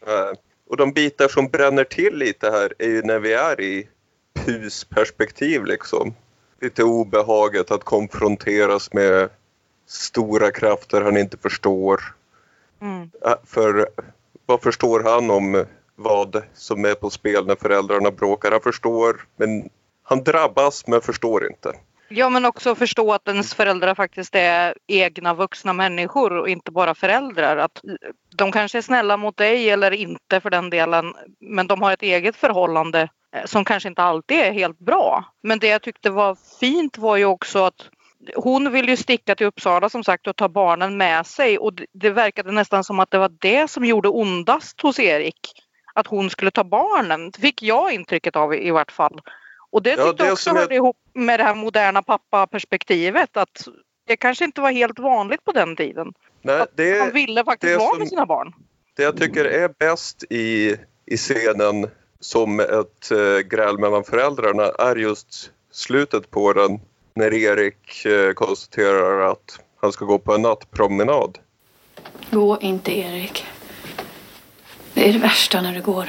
[0.06, 0.34] Nej.
[0.70, 3.88] Och de bitar som bränner till lite här är ju när vi är i
[4.34, 6.14] Pus perspektiv liksom.
[6.60, 9.28] Lite obehaget att konfronteras med
[9.86, 12.00] stora krafter han inte förstår.
[12.80, 13.10] Mm.
[13.26, 13.88] Äh, För
[14.46, 15.64] vad förstår han om
[15.96, 18.50] vad som är på spel när föräldrarna bråkar?
[18.50, 19.68] Han förstår, men
[20.08, 21.72] han drabbas men förstår inte.
[22.08, 26.94] Ja, men också förstå att ens föräldrar faktiskt är egna vuxna människor och inte bara
[26.94, 27.56] föräldrar.
[27.56, 27.80] Att
[28.36, 32.02] de kanske är snälla mot dig eller inte för den delen, men de har ett
[32.02, 35.24] eget förhållande eh, som kanske inte alltid är helt bra.
[35.42, 37.88] Men det jag tyckte var fint var ju också att
[38.36, 42.10] hon vill ju sticka till Uppsala som sagt och ta barnen med sig och det-
[42.10, 45.38] verkade nästan som att det var det som gjorde ondast hos Erik.
[45.94, 49.20] Att hon skulle ta barnen, det fick jag intrycket av i vart fall.
[49.70, 52.02] Och det Ja, tyckte det jag också som jag- hörde ihop med det här moderna
[52.02, 53.68] pappaperspektivet att
[54.06, 56.12] det kanske inte var helt vanligt på den tiden.
[56.42, 58.54] Nej, det, Han ville faktiskt det vara som- med sina barn.
[58.96, 61.90] det jag tycker är bäst i, i scenen
[62.20, 66.80] som ett eh, gräl mellan föräldrarna är just slutet på den
[67.14, 71.38] när Erik eh, konstaterar att han ska gå på en nattpromenad.
[72.30, 73.46] Gå inte, Erik.
[74.94, 76.08] Det är det värsta när du går.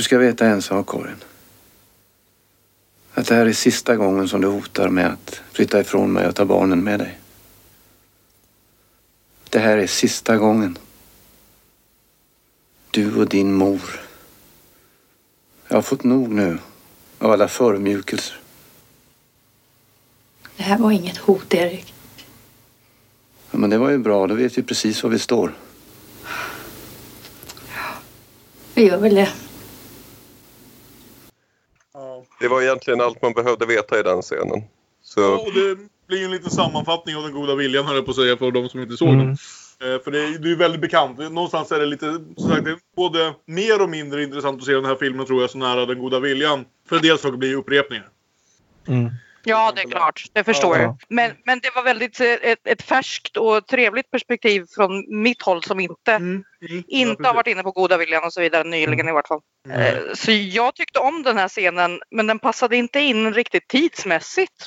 [0.00, 1.16] Du ska veta en sak, Karin.
[3.14, 6.34] Att det här är sista gången som du hotar med att flytta ifrån mig och
[6.34, 7.18] ta barnen med dig.
[9.50, 10.78] Det här är sista gången.
[12.90, 14.00] Du och din mor.
[15.68, 16.58] Jag har fått nog nu
[17.18, 18.36] av alla förödmjukelser.
[20.56, 21.94] Det här var inget hot, Erik.
[23.50, 25.54] Ja, men det var ju bra, då vet vi precis var vi står.
[28.74, 29.32] Vi gör väl det.
[32.40, 32.46] Ja.
[32.46, 34.62] Det var egentligen allt man behövde veta i den scenen.
[35.02, 35.78] Så Och det
[36.08, 38.50] blir ju en liten sammanfattning av den goda viljan höll jag på att säga för
[38.50, 39.18] de som inte såg Mm.
[39.26, 39.30] den.
[39.94, 41.18] Eh, För det är det är ju väldigt bekant.
[41.18, 44.72] Någonstans är det lite, som sagt, det är både mer och mindre intressant att se
[44.72, 46.64] den här filmen tror jag så nära den goda viljan.
[46.88, 48.08] För en del saker blir ju upprepningar.
[48.88, 49.10] Mm.
[49.44, 50.24] Ja, det är klart.
[50.32, 50.82] Det förstår Ja.
[50.82, 50.96] jag.
[51.08, 55.62] Men, men det var väldigt eh, ett, ett färskt och trevligt perspektiv från mitt håll
[55.62, 56.44] som inte, Mm.
[56.88, 59.40] inte har varit inne på goda viljan och så vidare nyligen i vart fall.
[59.70, 64.66] Eh, Så jag tyckte om den här scenen men den passade inte in riktigt tidsmässigt.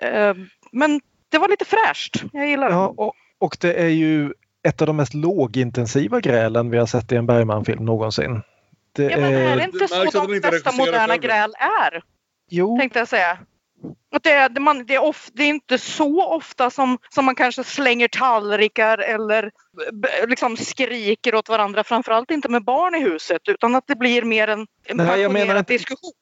[0.00, 0.34] Eh,
[0.72, 1.00] Men
[1.30, 2.22] det var lite fräscht.
[2.32, 2.74] Jag gillar det.
[2.74, 4.32] Ja, och, och det är ju
[4.68, 8.42] ett av de mest lågintensiva grälen vi har sett i en Bergman-film någonsin.
[8.96, 12.02] Det Ja, men är det är, inte så de inte flesta moderna gräl är?
[12.50, 13.38] jo, Tänkte jag säga.
[14.16, 17.34] Att det, är, man, det, är of, det är inte så ofta som, som man
[17.34, 19.50] kanske slänger tallrikar eller
[20.28, 21.84] liksom skriker åt varandra.
[21.84, 25.32] Framförallt inte med barn i huset utan att det blir mer en, en Nej, passionerad
[25.32, 26.12] menar diskussion.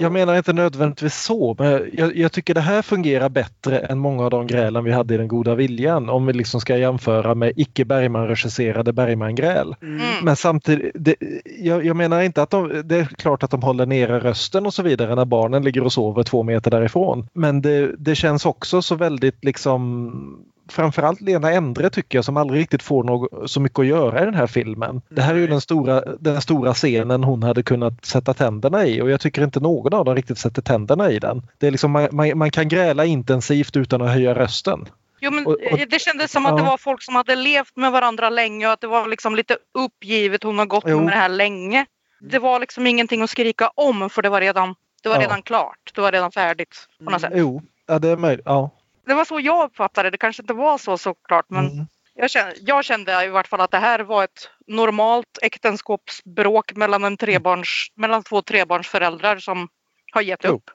[0.00, 4.24] Jag menar inte nödvändigtvis så, men jag, jag tycker det här fungerar bättre än många
[4.24, 7.52] av de grälen vi hade i Den goda viljan om vi liksom ska jämföra med
[7.56, 9.74] icke Bergman-regisserade Bergman-gräl.
[9.82, 10.00] Mm.
[10.22, 11.14] Men samtidigt, det,
[11.58, 14.74] jag, jag menar inte att de, det är klart att de håller nere rösten och
[14.74, 17.28] så vidare när barnen ligger och sover två meter därifrån.
[17.32, 22.60] Men det, det känns också så väldigt liksom Framförallt Lena Endre tycker jag som aldrig
[22.60, 25.02] riktigt får något, så mycket att göra i den här filmen.
[25.08, 29.00] Det här är ju den stora, den stora scenen hon hade kunnat sätta tänderna i
[29.02, 31.42] och jag tycker inte någon av dem riktigt sätter tänderna i den.
[31.58, 34.86] Det är liksom, man, man, man kan gräla intensivt utan att höja rösten.
[35.20, 35.56] Jo, men och-
[35.90, 38.80] det kändes som att det var folk som hade levt med varandra länge och att
[38.80, 40.42] det var liksom lite uppgivet.
[40.42, 41.00] Hon har gått Jo.
[41.00, 41.86] med det här länge.
[42.20, 45.22] Det var liksom ingenting att skrika om för det var redan, det var Ja.
[45.22, 45.90] redan klart.
[45.94, 47.32] Det var redan färdigt på något sätt.
[47.34, 48.42] Jo, ja, det är möjligt.
[48.46, 48.70] Ja.
[49.08, 50.18] Det var så jag uppfattade det.
[50.18, 51.86] Kanske inte var så såklart men Mm.
[52.20, 57.04] Jag kände, jag kände i vart fall att det här var ett normalt äktenskapsbråk mellan,
[57.04, 59.68] en trebarns, mellan två trebarnsföräldrar som
[60.12, 60.50] har gett Jo.
[60.50, 60.70] upp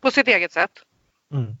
[0.00, 0.70] på sitt eget sätt.
[1.32, 1.56] Mm.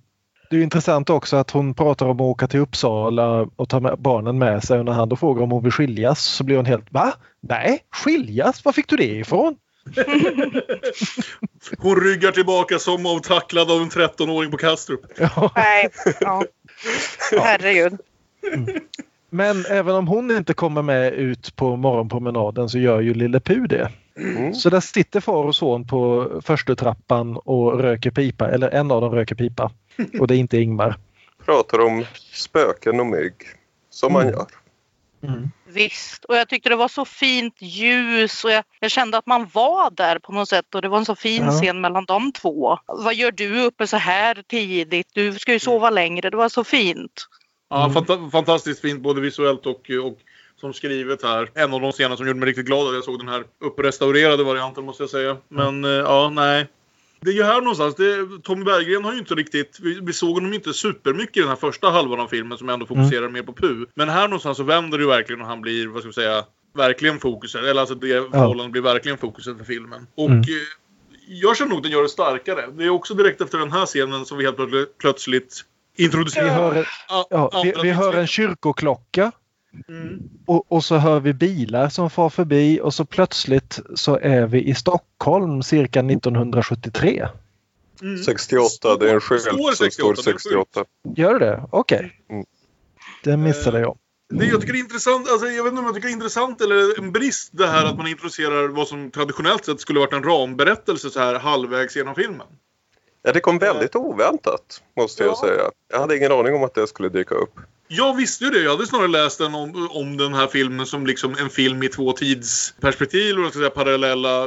[0.50, 3.80] Det är ju intressant också att hon pratar om att åka till Uppsala och ta
[3.80, 6.56] med barnen med sig och när han då frågar om hon vill skiljas så blir
[6.56, 7.12] hon helt Va?
[7.40, 8.64] Nej, skiljas?
[8.64, 9.56] Var fick du det ifrån?
[11.78, 15.00] Hon ryggar tillbaka som avtacklad av en 13-åring på Kastrup.
[15.18, 15.52] Ja.
[15.56, 15.88] Nej,
[16.20, 16.44] ja.
[17.40, 17.98] Herregud.
[19.30, 23.66] Men även om hon inte kommer med ut på morgonpromenaden så gör ju Lille Pu
[23.66, 23.90] det.
[24.16, 24.54] Mm.
[24.54, 29.00] Så där sitter far och son på första trappan och röker pipa, eller en av
[29.00, 29.70] dem röker pipa.
[30.20, 30.96] Och det är inte Ingmar.
[31.44, 33.34] Pratar om spöken och mygg.
[33.90, 34.32] Som man
[35.22, 35.50] Mm.
[35.76, 39.46] Visst, och jag tyckte det var så fint ljus och jag, jag kände att man
[39.52, 41.50] var där på något sätt och det var en så fin Ja.
[41.50, 42.78] scen mellan de två.
[42.86, 45.06] Vad gör du uppe så här tidigt?
[45.12, 46.30] Du ska ju sova längre.
[46.30, 47.26] Det var så fint.
[47.70, 50.18] Ja, fanta- fantastiskt fint både visuellt och, och
[50.60, 51.50] som skrivet här.
[51.54, 54.44] En av de scener som gjorde mig riktigt glad att jag såg den här upprestaurerade
[54.44, 55.36] varianten måste jag säga.
[55.48, 56.66] Men eh, ja, nej.
[57.26, 57.94] Det är ju här någonstans.
[57.94, 59.78] Det, Tommy Berggren har ju inte riktigt...
[59.82, 62.86] Vi, vi såg honom inte supermycket i den här första halvan av filmen som ändå
[62.86, 63.86] fokuserar mer på Pu.
[63.94, 66.44] Men här någonstans så vänder det ju verkligen och han blir, vad ska vi säga,
[66.76, 67.64] verkligen fokuset.
[67.64, 70.06] Eller alltså det förhållandet blir verkligen fokuset för filmen.
[70.14, 70.40] Och Mm.
[70.40, 70.44] eh,
[71.28, 72.66] jag känner nog den gör det starkare.
[72.76, 75.64] Det är också direkt efter den här scenen som vi helt plötsligt- plötsligt
[75.96, 76.84] Vi introducerar hör, en-
[77.30, 79.32] ja, vi, vi hör en kyrkoklocka
[79.88, 80.22] Mm.
[80.46, 84.64] och, och så hör vi bilar som far förbi och så plötsligt så är vi
[84.64, 87.28] i Stockholm cirka 1973.
[88.02, 88.22] Mm.
[88.22, 90.84] 68, det är en skylt som 68, står det är en 68.
[91.16, 91.62] Gör det?
[91.70, 92.20] Okej.
[92.30, 92.44] Mm.
[93.24, 93.98] Det missade jag.
[94.28, 96.14] Det jag tycker det är intressant, alltså jag vet inte om jag tycker det är
[96.14, 100.12] intressant eller en brist det här att man introducerar vad som traditionellt sett skulle varit
[100.12, 102.46] en ramberättelse så här halvvägs genom filmen.
[103.22, 105.40] Ja, det kom väldigt oväntat måste jag Ja.
[105.46, 105.70] säga.
[105.92, 107.54] Jag hade ingen aning om att det skulle dyka upp.
[107.88, 108.60] Jag visste ju det.
[108.62, 111.88] Jag hade snarare läst den om, om den här filmen som liksom en film i
[111.88, 113.38] två tidsperspektiv.
[113.38, 114.46] Och säga, parallella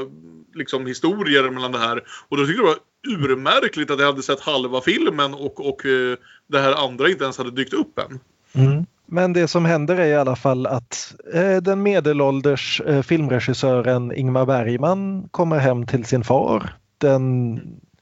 [0.55, 2.03] liksom, historier mellan det här.
[2.29, 2.79] Och då tyckte jag det
[3.13, 6.17] var urmärkligt att jag hade sett halva filmen och, och eh,
[6.47, 8.19] det här andra inte ens hade dykt upp än.
[8.53, 8.85] Mm.
[9.05, 14.45] Men det som händer är i alla fall att eh, den medelålders eh, filmregissören Ingmar
[14.45, 16.73] Bergman kommer hem till sin far.
[16.97, 17.61] Den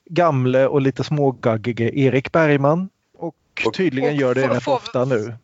[0.09, 2.89] gamle och lite smågaggige Erik Bergman.
[3.65, 5.35] Och tydligen och gör det rätt får- ofta nu.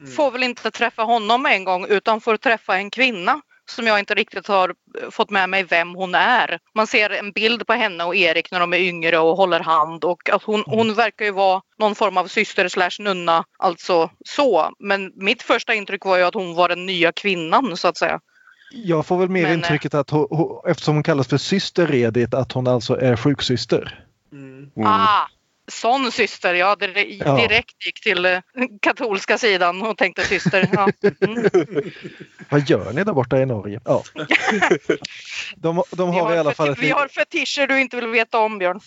[0.00, 0.12] Mm.
[0.12, 3.40] Får väl inte träffa honom en gång utan får träffa en kvinna
[3.70, 4.74] som jag inte riktigt har
[5.10, 6.58] fått med mig vem hon är.
[6.74, 10.04] Man ser en bild på henne och Erik när de är yngre och håller hand
[10.04, 14.70] och att hon, hon verkar ju vara någon form av syster slash nunna, alltså så.
[14.78, 18.20] Men mitt första intryck var ju att hon var den nya kvinnan så att säga.
[18.72, 21.86] Jag får väl mer Men, eh, intrycket att hon, hon, eftersom hon kallas för syster
[21.86, 24.04] Redit att hon alltså är sjuksyster.
[24.32, 24.70] Mm.
[24.76, 24.88] Mm.
[24.88, 25.28] Ah,
[25.68, 26.76] sån syster, ja.
[26.76, 27.36] Direkt, Ja.
[27.36, 28.38] direkt gick till eh,
[28.82, 30.68] katolska sidan och tänkte syster.
[30.72, 30.88] Ja.
[31.20, 31.50] Mm.
[32.48, 33.80] Vad gör ni där borta i Norge?
[33.84, 34.02] Ja.
[35.56, 38.38] De, de Vi, har i alla har fall vi har fetischer du inte vill veta
[38.38, 38.80] om Björn.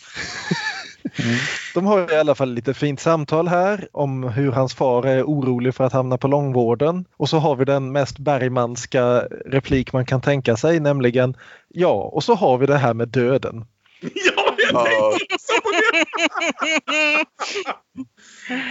[1.74, 5.76] De har i alla fall lite fint samtal här om hur hans far är orolig
[5.76, 7.06] för att hamna på långvården.
[7.18, 12.24] Och så har vi den mest Bergmanska replik man kan tänka sig, nämligen ja, och
[12.24, 13.66] så har vi det här med döden.
[14.36, 14.41] Ja,
[14.76, 15.12] jag Ja.
[15.18, 17.26] tänkte också på det!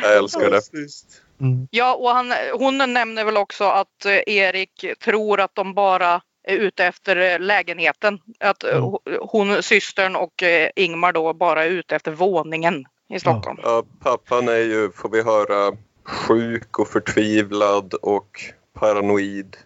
[0.03, 0.63] Jag älskar det.
[1.41, 1.69] Mm.
[1.71, 6.57] Ja, och han, hon nämner väl också att eh, Erik tror att de bara är
[6.57, 8.19] ute efter eh, lägenheten.
[8.41, 8.83] Att eh, Mm.
[8.85, 10.43] ho- hon, systern och
[10.77, 13.59] Ingmar då bara är ute efter våningen i Stockholm.
[13.63, 18.41] Ja, pappan är ju, får vi höra, sjuk och förtvivlad och
[18.73, 19.57] paranoid.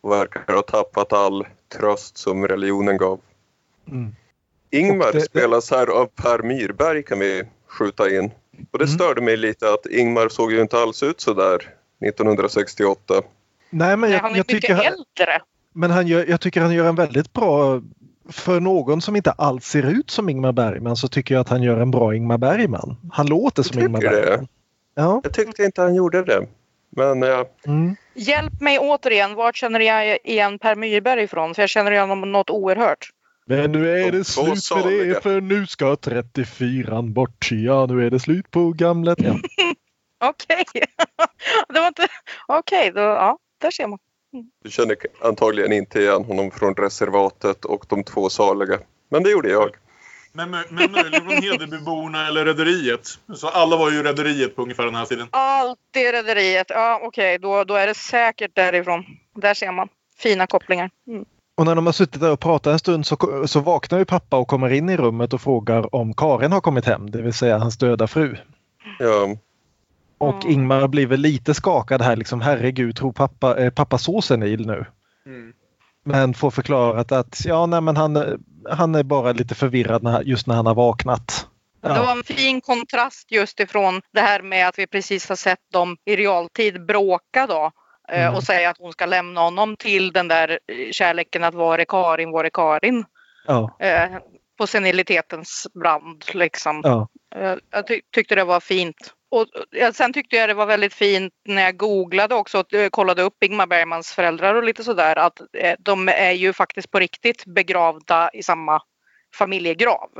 [0.00, 1.46] Och verkar ha tappat all
[1.78, 3.20] tröst som religionen gav.
[3.88, 4.16] Mm.
[4.70, 8.24] Ingmar det- spelas här av Per Myrberg kan vi skjuta in.
[8.72, 8.94] Och det Mm.
[8.98, 11.58] störde mig lite att Ingmar såg ju inte alls ut så där
[12.00, 13.14] 1968.
[13.70, 15.40] Nej, men Nej, jag, han är jag, mycket tycker, äldre.
[15.72, 17.82] men han gör, jag tycker han gör en väldigt bra
[18.30, 21.62] för någon som inte alls ser ut som Ingmar Bergman så tycker jag att han
[21.62, 22.96] gör en bra Ingmar Bergman.
[23.12, 24.08] Han låter som Ingmar det?
[24.10, 24.48] Bergman.
[24.94, 25.20] Ja.
[25.24, 26.46] Jag tyckte inte han gjorde det.
[26.90, 27.96] Men ja, Mm.
[28.14, 31.54] Hjälp mig återigen, vart känner jag igen Per Myrberg ifrån?
[31.54, 33.10] För jag känner igen honom något oerhört.
[33.48, 37.48] Men nu är De det slut med det för nu ska 34 bort.
[37.50, 39.18] Ja, nu är det slut på gamlet.
[39.22, 39.34] Ja.
[40.24, 40.64] Okej.
[41.68, 42.08] det var inte...
[42.46, 43.00] Okej, då...
[43.00, 43.98] Ja, där ser man.
[44.64, 48.78] du känner antagligen inte igen honom från reservatet och de två saliga.
[49.10, 49.70] Men det gjorde jag.
[50.32, 53.08] Men, men möjligen från Hedebyborna eller Rederiet.
[53.34, 55.28] Så alla var ju Rederiet på ungefär den här tiden.
[55.30, 56.66] Alltid Rederiet.
[56.70, 59.04] Ja, okej, då, då är det säkert därifrån.
[59.34, 59.88] Där ser man.
[60.18, 60.90] Fina kopplingar.
[61.06, 61.24] Mm.
[61.58, 64.36] Och när de har suttit där och pratat en stund så, så vaknar ju pappa
[64.36, 67.58] och kommer in i rummet och frågar om Karin har kommit hem, det vill säga
[67.58, 68.36] hans döda fru.
[68.98, 69.36] Ja.
[70.18, 74.66] Och Ingmar blir väl lite skakad här liksom, herregud, tror pappa, är pappa så senil
[74.66, 74.86] nu?
[75.26, 75.52] Mm.
[76.04, 78.40] Men får förklarat att ja, nej, men han,
[78.70, 81.46] han är bara lite förvirrad när, just när han har vaknat.
[81.82, 85.72] Det var en fin kontrast just ifrån det här med att vi precis har sett
[85.72, 87.70] dem i realtid bråka då.
[88.08, 88.34] Eh, Mm.
[88.34, 92.30] Och säga att hon ska lämna honom till den där eh, kärleken att vara Karin,
[92.30, 93.04] vara Karin.
[93.46, 94.08] Ja, Eh,
[94.58, 96.80] på senilitetens brand liksom.
[96.84, 97.08] ja.
[97.70, 99.14] Jag ty- tyckte det var fint.
[99.30, 99.46] Och
[99.94, 103.66] sen tyckte jag det var väldigt fint när jag googlade också och kollade upp Ingmar
[103.66, 105.40] Bergmans föräldrar och lite sådär att
[105.78, 108.82] de är ju faktiskt på riktigt begravda i samma
[109.34, 110.10] familjegrav.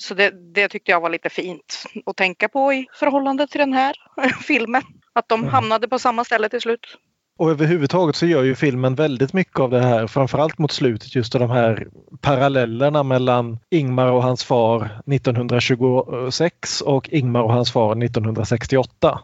[0.00, 3.72] Så det, det tyckte jag var lite fint att tänka på i förhållande till den
[3.72, 3.94] här
[4.42, 4.82] filmen.
[5.12, 6.86] Att de hamnade på samma ställe till slut.
[7.38, 11.32] Och överhuvudtaget så gör ju filmen väldigt mycket av det här, framförallt mot slutet, just
[11.32, 11.88] de här
[12.20, 19.20] parallellerna mellan Ingmar och hans far 1926 och Ingmar och hans far 1968.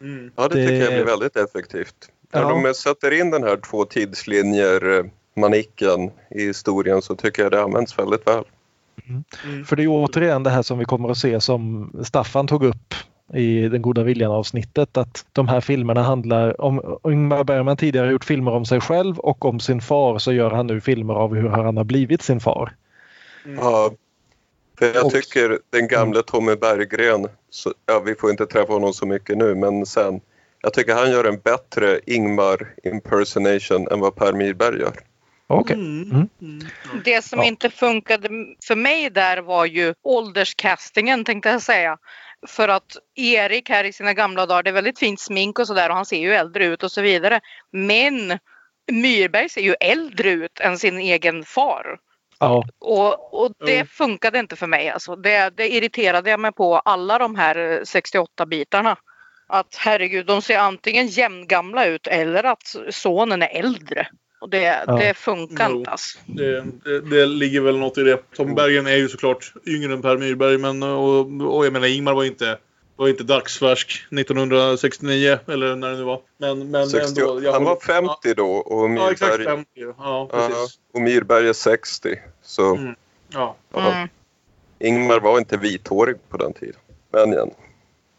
[0.00, 0.30] Mm.
[0.36, 1.94] Ja, det, Det- tycker jag blir väldigt effektivt.
[2.32, 2.62] När Ja.
[2.64, 5.04] de sätter in den här två tidslinjer eh,
[5.36, 8.44] manicken i historien så tycker jag det används väldigt väl.
[9.08, 9.64] Mm.
[9.64, 12.94] För det är återigen det här som vi kommer att se som Staffan tog upp
[13.32, 18.24] i Den goda viljan avsnittet att de här filmerna handlar om Ingmar Bergman tidigare gjort
[18.24, 21.48] filmer om sig själv och om sin far så gör han nu filmer av hur
[21.48, 22.74] han har blivit sin far.
[23.56, 23.90] Ja,
[24.78, 28.92] för jag Och- tycker den gamle Tommy Berggren, så, ja, vi får inte träffa honom
[28.92, 30.20] så mycket nu, men sen.
[30.62, 34.92] Jag tycker han gör en bättre Ingmar impersonation än vad Per Myrberg gör.
[35.46, 35.74] Okej.
[35.76, 36.28] Mm.
[37.04, 37.44] Det som Ja.
[37.44, 38.28] inte funkade
[38.64, 41.98] för mig där var ju ålderscastingen tänkte jag säga.
[42.46, 45.88] För att Erik här i sina gamla dagar, det är väldigt fint smink och sådär
[45.88, 47.40] och han ser ju äldre ut och så vidare.
[47.72, 48.38] Men
[48.92, 51.98] Myrberg ser ju äldre ut än sin egen far.
[52.38, 53.86] Ja, Och, och det Mm.
[53.86, 54.88] funkade inte för mig.
[54.88, 55.16] Alltså.
[55.16, 58.96] Det, det irriterade jag mig på alla de här 68 bitarna.
[59.46, 64.06] Att herregud, de ser antingen jämngamla ut eller att sonen är äldre.
[64.44, 64.96] Och det, Ja.
[64.96, 65.90] det funkar inte.
[65.90, 66.18] Alltså.
[66.26, 68.18] Det, det, det ligger väl något i det.
[68.36, 71.18] Tom Bergen är ju såklart yngre än Per Myrberg men och,
[71.56, 72.58] och jag menar Ingmar var inte
[72.96, 76.20] var inte dagsfärsk 1969 eller när det nu var.
[76.38, 79.70] Men, men 60, ändå, jag han var håller- 50 då och Ja, exakt Myrberg, 50.
[79.98, 80.78] Ja, precis.
[80.94, 82.16] och Myrberg är 60.
[82.42, 82.94] Så Mm.
[83.32, 84.08] Ja, Mm.
[84.78, 86.76] Ingmar var inte vithårig på den tiden.
[87.12, 87.50] Men igen.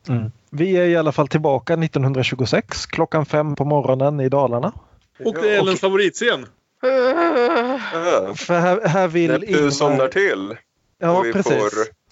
[0.10, 0.32] Mm.
[0.50, 4.72] Vi är i alla fall tillbaka 1926 klockan fem på morgonen i Dalarna.
[5.20, 6.46] Och det är Ellens favoritscen.
[6.82, 10.08] Ja, För här, här vill när du somnar Ingmar...
[10.08, 10.58] till
[10.98, 11.54] Ja, och vi precis.
[11.54, 11.72] får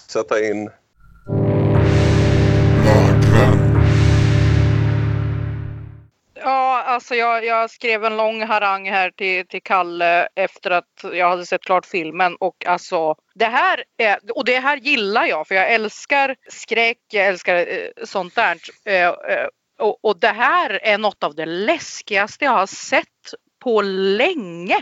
[0.09, 0.69] sätta in
[6.35, 11.29] Ja, alltså jag, jag skrev en lång harang här till, till Kalle efter att jag
[11.29, 15.55] hade sett klart filmen och alltså det här är, och det här gillar jag för
[15.55, 18.57] jag älskar skräck, jag älskar eh, sånt där.
[18.85, 19.47] Eh, eh,
[19.79, 23.07] och, och det här är något av det läskigaste jag har sett
[23.63, 24.77] på länge.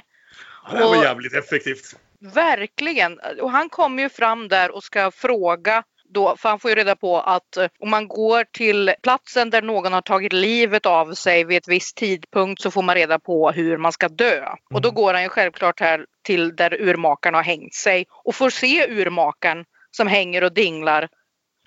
[0.72, 1.96] Det var Och- jävligt effektivt.
[2.34, 3.20] Verkligen.
[3.42, 5.84] Och han kommer ju fram där och ska fråga
[6.14, 9.62] då, för han får ju reda på att eh, om man går till platsen där
[9.62, 13.52] någon har tagit livet av sig vid ett visst tidpunkt så får man reda på
[13.52, 14.46] hur man ska dö.
[14.74, 18.50] Och då går han ju självklart här till där urmakaren har hängt sig och får
[18.50, 21.10] se urmakaren som hänger och dinglar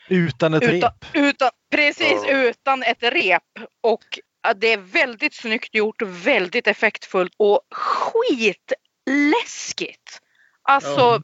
[0.08, 0.92] Utan ett utan, rep.
[1.12, 2.32] utan, precis, Ja.
[2.42, 3.42] utan ett rep.
[3.80, 10.20] Och ja, det är väldigt snyggt gjort, väldigt effektfullt och skitläskigt.
[10.62, 11.22] Alltså,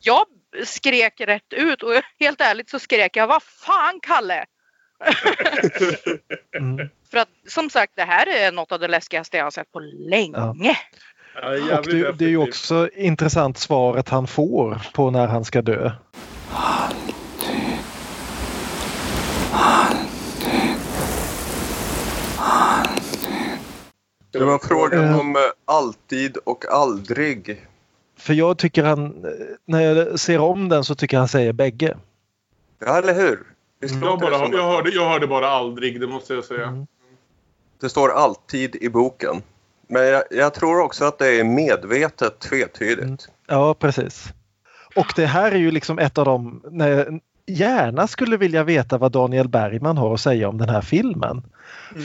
[0.00, 0.24] jag
[0.64, 4.44] skrek rätt ut och helt ärligt så skrek jag vad fan Kalle!
[6.58, 6.88] Mm.
[7.10, 9.80] För att som sagt det här är något av det läskigaste jag har sett på
[9.80, 10.32] länge.
[10.34, 10.54] Ja,
[11.78, 15.92] Och det, det är ju också intressant svaret han får på när han ska dö.
[24.30, 25.18] Det var frågan Eh.
[25.20, 27.66] om eh, alltid och aldrig.
[28.18, 29.26] För jag tycker han,
[29.64, 31.96] när jag ser om den så tycker han säger bägge.
[32.78, 33.42] Ja, eller hur?
[33.80, 36.66] Visst Jag, bara, jag, hörde, jag hörde bara aldrig, det måste jag säga.
[36.66, 36.86] Mm.
[37.80, 39.42] Det står alltid i boken.
[39.88, 43.02] Men jag, jag tror också att det är medvetet tvetydigt.
[43.02, 43.18] Mm.
[43.46, 44.24] Ja, precis.
[44.96, 49.12] Och det här är ju liksom ett av de, när gärna skulle vilja veta vad
[49.12, 51.42] Daniel Bergman har att säga om den här filmen.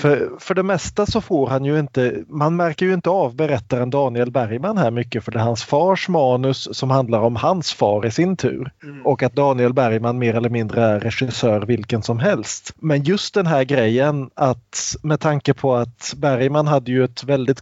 [0.02, 3.90] För, för det mesta så får han ju inte, man märker ju inte av berättaren
[3.90, 8.06] Daniel Bergman här mycket för det är hans fars manus som handlar om hans far
[8.06, 8.72] i sin tur.
[8.84, 9.06] Mm.
[9.06, 12.74] Och att Daniel Bergman mer eller mindre är regissör vilken som helst.
[12.80, 17.62] Men just den här grejen att med tanke på att Bergman hade ju ett väldigt,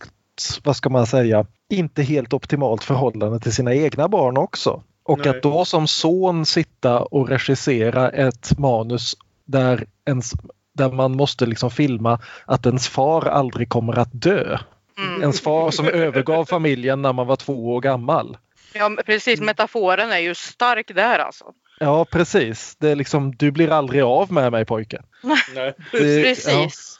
[0.64, 4.84] vad ska man säga, inte helt optimalt förhållande till sina egna barn också.
[5.04, 5.30] Och Nej.
[5.30, 10.32] att då som son sitta och regissera ett manus där ens
[10.74, 14.58] där man måste liksom filma att ens far aldrig kommer att dö.
[14.98, 15.22] Mm.
[15.22, 18.38] Ens far som övergav familjen när man var två år gammal.
[18.74, 19.42] Ja, precis.
[19.42, 21.46] Metaforen är ju stark där alltså.
[21.80, 22.76] Ja precis.
[22.80, 25.02] Det är liksom, du blir aldrig av med mig pojke.
[25.56, 25.74] Nej.
[25.92, 27.00] Det- Precis.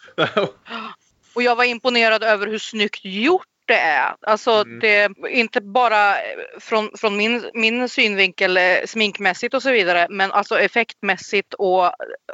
[1.36, 4.16] Och jag var imponerad över hur snyggt gjort det är.
[4.22, 4.80] Alltså Mm.
[4.80, 6.14] det är inte bara
[6.60, 11.84] från, från min, min synvinkel eh, sminkmässigt och så vidare men alltså effektmässigt och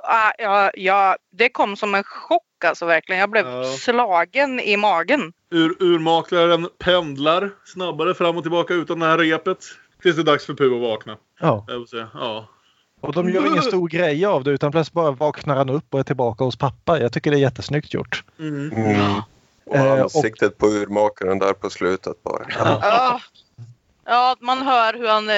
[0.03, 3.19] ah, ja, ja, det kom som en chock alltså verkligen.
[3.19, 3.63] Jag blev Ja.
[3.63, 5.33] slagen i magen.
[5.51, 9.57] Ur, urmaklaren pendlar snabbare fram och tillbaka utan det här repet.
[10.01, 11.17] Tills det är dags för Puh att vakna.
[11.39, 11.65] Ja.
[11.67, 12.07] Jag vill säga.
[12.13, 12.47] Ja.
[13.01, 15.99] Och de gör ingen stor grej av det utan plötsligt bara vaknar han upp och
[15.99, 16.99] är tillbaka hos pappa.
[16.99, 18.23] Jag tycker det är jättesnyggt gjort.
[18.39, 18.71] Mm.
[18.71, 19.21] Mm.
[19.67, 22.45] Och Eh, och- ansiktet på urmakaren där på slutet bara.
[22.81, 23.21] Ja.
[24.09, 25.35] Ja, man hör hur han eh,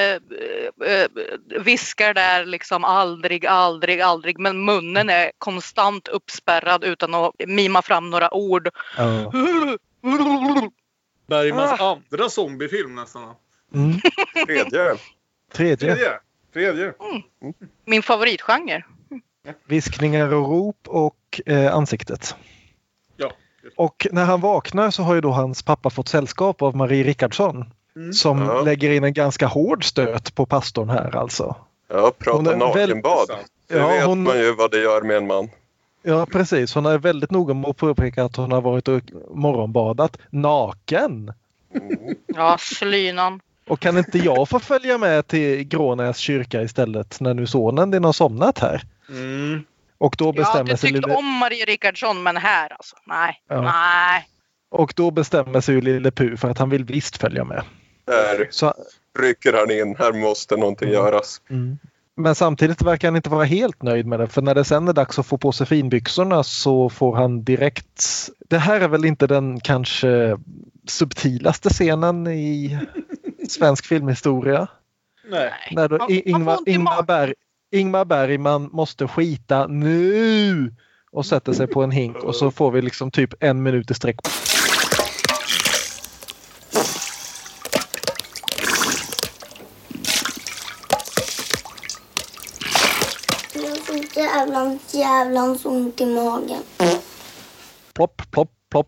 [0.92, 1.08] eh,
[1.62, 4.40] viskar där liksom aldrig, aldrig, aldrig.
[4.40, 8.70] Men munnen är konstant uppspärrad utan att mima fram några ord.
[8.98, 9.32] Ja.
[11.28, 11.92] Bergmans Ah.
[12.12, 13.36] andra zombiefilm nästan.
[13.74, 14.00] Mm.
[14.46, 14.96] Tredje.
[15.54, 15.78] Tredje.
[15.96, 16.20] Tredje.
[16.54, 16.94] Tredje.
[17.86, 18.84] Min favoritgenre.
[19.66, 22.36] Viskningar och rop och eh, ansiktet.
[23.76, 27.66] Och när han vaknar så har ju då hans pappa fått sällskap av Marie Rickardsson.
[27.96, 28.14] Mm.
[28.14, 28.62] Som Ja.
[28.62, 31.56] lägger in en ganska hård stöt på pastorn här alltså.
[31.94, 33.28] Ja, Hon prata är nakenbad.
[33.68, 35.50] Det Ja, vet hon- man ju vad det gör med en man.
[36.04, 39.02] Ja precis, hon är väldigt noga med att påpeka att hon har varit och
[39.32, 41.34] morgonbadat naken.
[42.28, 43.40] Ja, slynan.
[43.68, 48.04] Och kan inte jag få följa med till Grånäs kyrka istället när nu sonen din
[48.04, 48.84] har somnat här?
[49.10, 49.64] Mm.
[50.00, 52.96] Och då Jag bestämmer alltid sig tyckt lille, om Marie Rickardsson men här alltså.
[53.08, 53.44] Nej.
[53.50, 53.62] Ja.
[53.62, 54.28] Nej.
[54.72, 57.64] och då bestämmer sig ju lille Pu för att han vill visst följa med.
[58.06, 58.74] Där Så,
[59.20, 59.96] rycker han in.
[60.00, 61.02] Här måste någonting Mm.
[61.02, 61.42] göras.
[62.16, 64.94] men samtidigt verkar han inte vara helt nöjd med det för när det sen är
[64.94, 68.04] dags att få på sig finbyxorna så får han direkt...
[68.50, 70.38] Det här är väl inte den kanske
[70.88, 72.80] subtilaste scenen i
[73.50, 74.68] svensk filmhistoria.
[75.32, 75.52] Nej.
[75.72, 77.06] När då Man- I- man får Ingmar, ont i Ingmar, magen.
[77.06, 77.34] Berg,
[77.72, 80.76] Ingmar Bergman måste skita nu
[81.12, 83.94] och sätter sig på en hink och så får vi liksom typ en minut i
[83.94, 84.16] sträck.
[93.54, 96.62] Jag har så jävlans, jävlans ont i magen.
[97.94, 98.88] Plopp, plopp, plopp.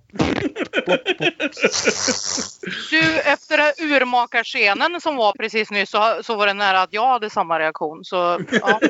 [2.92, 7.30] Du, efter urmakarscenen som var precis nyss så, så var det nära att jag hade
[7.30, 8.06] samma reaktion.
[8.06, 8.80] Så, ja.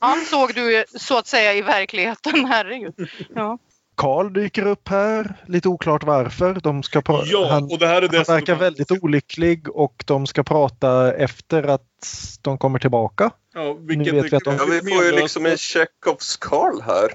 [0.00, 2.94] Han såg du så att säga i verkligheten, herregud.
[3.34, 3.58] Ja.
[3.94, 6.54] Karl dyker upp här, lite oklart varför.
[6.62, 8.34] De ska Ja, han, och det här är han dessutom...
[8.34, 11.82] verkar väldigt olycklig och de ska prata efter att
[12.42, 13.30] de kommer tillbaka.
[13.54, 16.80] Ja, Nu vilket vet vi att de- Ja, vi får ju liksom en Chekhovs Karl
[16.80, 17.08] här.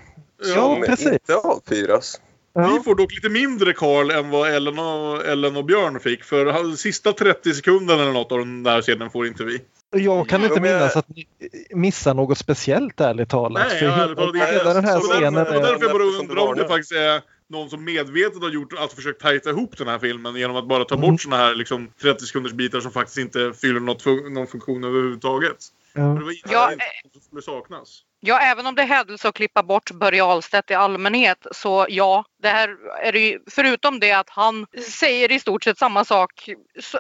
[0.46, 1.08] Ja, Som precis.
[1.08, 2.22] inte avfyras.
[2.56, 6.24] Vi får dock lite mindre Karl än vad Ellen och, Ellen och Björn fick.
[6.24, 9.62] För sista 30 sekunderna eller något av den där scenen får inte vi.
[9.96, 11.26] Jag kan inte Ja, minnas att ni
[11.72, 13.68] missar något speciellt ärligt talat.
[13.68, 14.48] Nej, För jag hela, ärligt talat inte.
[14.48, 15.62] hela den här Så därför- scenen Det var är...
[15.62, 19.22] därför jag bara undrar om det faktiskt är någon som medvetet har gjort att försökt
[19.22, 21.12] tajta ihop den här filmen genom att bara ta Mm.
[21.12, 24.84] bort såna här liksom 30 sekunders bitar som faktiskt inte fyller något fun- någon funktion
[24.84, 25.58] överhuvudtaget.
[25.94, 26.00] Ja.
[26.02, 26.70] För Det var inte Ja,
[27.04, 28.02] det som skulle saknas.
[28.26, 32.26] Ja, även om det är hädelse att klippa bort Börje Ahlstedt i allmänhet så ja,
[32.42, 32.70] det här
[33.04, 36.50] är det ju, förutom det att han säger i stort sett samma sak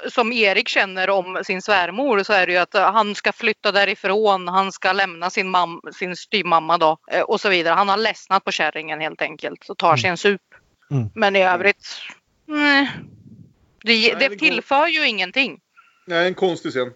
[0.09, 4.47] som Erik känner om sin svärmor så är det ju att han ska flytta därifrån,
[4.47, 7.73] han ska lämna sin, mam, sin styvmamma då eh, och så vidare.
[7.75, 10.41] Han har ledsnat på kärringen helt enkelt och tar sig en sup.
[10.91, 11.09] Mm.
[11.15, 11.87] Men i övrigt,
[12.47, 12.91] nej.
[13.83, 15.59] Det, Nej, det det går- tillför ju ingenting.
[16.07, 16.91] Nej, en konstig scen.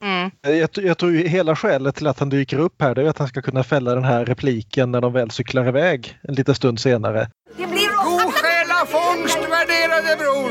[0.00, 0.30] Mm.
[0.42, 3.18] Jag, jag tror ju hela skälet till att han dyker upp här det är att
[3.18, 6.80] han ska kunna fälla den här repliken när de väl cyklar iväg en liten stund
[6.80, 7.30] senare.
[7.56, 10.50] God själafångst, värderade bror!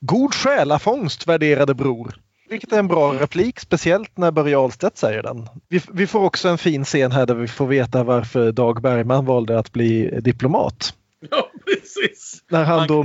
[0.00, 2.14] God själafångst värderade bror!
[2.48, 5.48] Vilket är en bra replik, speciellt när Börje Ahlstedt säger den.
[5.68, 9.24] Vi, vi får också en fin scen här där vi får veta varför Dag Bergman
[9.24, 10.94] valde att bli diplomat.
[11.30, 12.42] Ja, precis.
[12.50, 13.04] När han Han då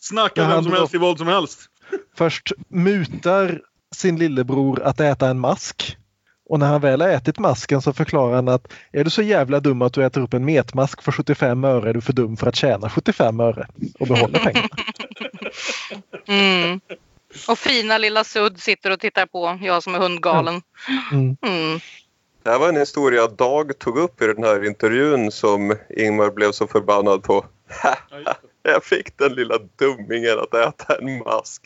[0.00, 1.60] Snacka vem som då helst i vad som helst.
[2.16, 3.60] Först mutar
[3.94, 5.96] sin lillebror att äta en mask.
[6.46, 9.60] Och när han väl har ätit masken så förklarar han att är du så jävla
[9.60, 12.46] dum att du äter upp en metmask för 75 öre är du för dum för
[12.46, 13.66] att tjäna 75 öre
[13.98, 14.68] och behålla pengarna.
[16.26, 16.80] Mm.
[17.48, 20.62] Och fina lilla Sudd sitter och tittar på, jag som är hundgalen.
[21.12, 21.36] Mm.
[21.46, 21.80] Mm.
[22.42, 26.52] Det här var en historia Dag tog upp i den här intervjun som Ingmar blev
[26.52, 27.44] så förbannad på.
[28.64, 28.70] Ja.
[28.70, 31.62] Jag fick den lilla dummingen att äta en mask.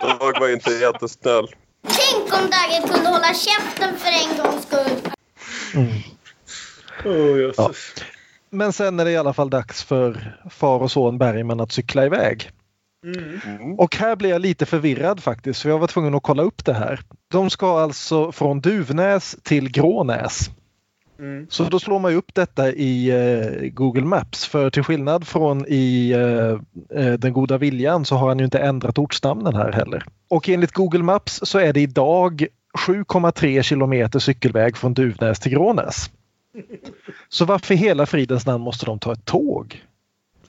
[0.00, 1.46] Dag var inte jättesnäll.
[1.82, 5.12] Tänk som Dagge kunde hålla käften för en gångs skull.
[7.04, 7.94] Oh, jösses.
[8.50, 12.06] Men sen är det i alla fall dags för far och son Bergman att cykla
[12.06, 12.50] iväg.
[13.04, 13.78] Mm.
[13.78, 16.74] Och här blir jag lite förvirrad faktiskt, för jag var tvungen att kolla upp det
[16.74, 17.00] här.
[17.30, 20.50] De ska alltså från Duvnäs till Grånäs.
[21.18, 21.46] Mm.
[21.50, 25.64] Så då slår man ju upp detta i eh, Google Maps för till skillnad från
[25.68, 30.04] i eh, eh, Den goda viljan så har han ju inte ändrat ortsnamnen här heller.
[30.28, 32.46] Och enligt Google Maps så är det idag
[32.86, 36.10] 7,3 kilometer cykelväg från Duvnäs till Grånäs.
[37.28, 39.84] Så varför i hela fridens namn måste de ta ett tåg?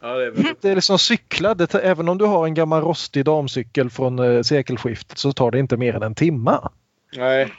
[0.02, 0.62] Ja, det är väldigt...
[0.62, 4.20] Det är liksom cykla, det tar, även om du har en gammal rostig damcykel från
[4.20, 6.72] eh, sekelskiftet så tar det inte mer än en timma.
[7.18, 7.52] Nej.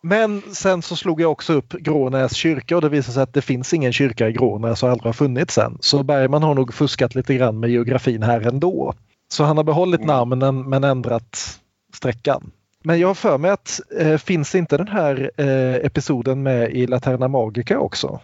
[0.00, 3.42] Men sen så slog jag också upp Grånäs kyrka och det visade sig att det
[3.42, 5.78] finns ingen kyrka i Grånäs och aldrig har funnits än.
[5.80, 8.94] Så Bergman har nog fuskat lite grann med geografin här ändå.
[9.28, 11.60] Så han har behållit namnen men ändrat
[11.94, 12.50] sträckan.
[12.82, 16.86] Men jag har för mig att eh, finns inte den här eh, episoden med i
[16.86, 18.20] Laterna Magica också?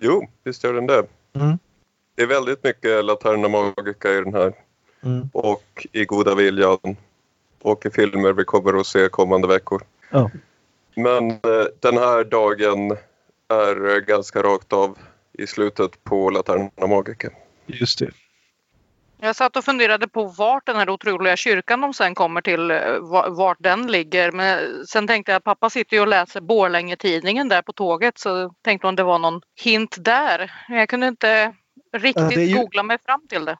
[0.00, 1.04] Jo, visst gör den det.
[1.32, 1.58] Mm.
[2.14, 4.52] Det är väldigt mycket Laterna Magica i den här.
[5.02, 5.28] Mm.
[5.32, 6.96] Och i Goda Viljan.
[7.62, 9.82] Och i filmer vi kommer att se kommande veckor.
[10.10, 10.30] Ja.
[10.96, 11.36] Men eh,
[11.80, 12.90] den här dagen
[13.50, 14.98] är eh, ganska rakt av
[15.38, 17.28] i slutet på Laterna Magica.
[17.66, 18.10] Just det.
[19.20, 22.78] Jag satt och funderade på vart den här otroliga kyrkan de sen kommer till, eh,
[23.00, 24.32] va- vart den ligger.
[24.32, 28.54] Men sen tänkte jag att pappa sitter ju och läser Borlänge-tidningen där på tåget så
[28.64, 30.52] tänkte om det var någon hint där.
[30.68, 31.54] Jag kunde inte
[31.96, 33.56] riktigt ju- googla mig fram till det.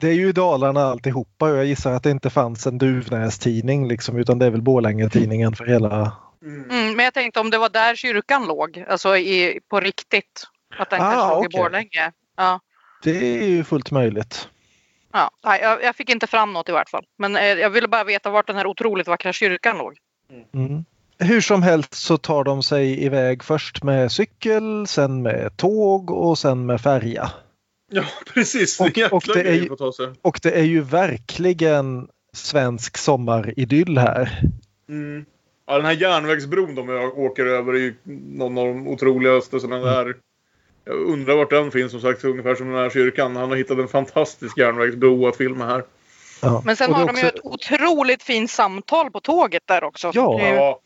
[0.00, 3.88] Det är ju i Dalarna alltihopa och jag gissar att det inte fanns en Duvnäs-tidning
[3.88, 6.12] liksom, utan det är väl Borlänge-tidningen för hela...
[6.42, 10.46] Mm, men jag tänkte om det var där kyrkan låg, alltså i, på riktigt.
[10.78, 11.56] Att den Ah, kanske låg i.
[11.56, 12.12] Borlänge.
[12.36, 12.60] Ja.
[13.02, 14.48] Det är ju fullt möjligt.
[15.12, 17.04] Ja, nej, jag, jag fick inte fram något i vart fall.
[17.18, 19.96] Men eh, jag ville bara veta vart den här otroligt vackra kyrkan låg.
[20.54, 20.84] Mm.
[21.18, 26.38] Hur som helst så tar de sig iväg först med cykel, sen med tåg och
[26.38, 27.30] sen med färja.
[27.90, 28.02] Ja,
[28.34, 28.80] precis.
[28.80, 29.68] Och- Och, det är ju-.
[30.22, 34.40] Och det är ju verkligen svensk sommaridyll här.
[34.88, 35.24] Mm.
[35.70, 40.16] Ja, den här järnvägsbron de åker över är ju någon av de otroligaste sådana där.
[40.84, 43.36] Jag undrar vart den finns som sagt, ungefär som den här kyrkan.
[43.36, 45.84] Han har hittat en fantastisk järnvägsbro att filma här.
[46.42, 46.62] Ja.
[46.64, 50.10] Men sen har de ju ett otroligt fint samtal på tåget där också.
[50.14, 50.80] Ja.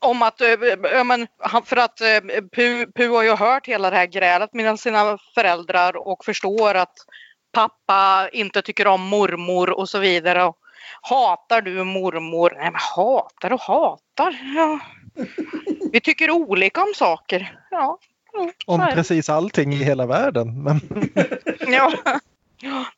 [0.00, 0.48] Om att, eh,
[0.82, 1.26] ja, men,
[1.64, 6.08] för att eh, Pu, Pu har ju hört hela det här grälet med sina föräldrar
[6.08, 6.94] och förstår att
[7.52, 10.52] pappa inte tycker om mormor och så vidare.
[11.00, 12.52] Hatar du mormor?
[12.56, 14.52] Nej men hatar och hatar.
[14.56, 14.80] Ja.
[15.92, 17.58] Vi tycker olika om saker.
[17.70, 17.98] Ja.
[18.38, 20.62] mm, Om precis allting i hela världen.
[20.62, 20.80] Men,
[21.72, 21.92] Ja.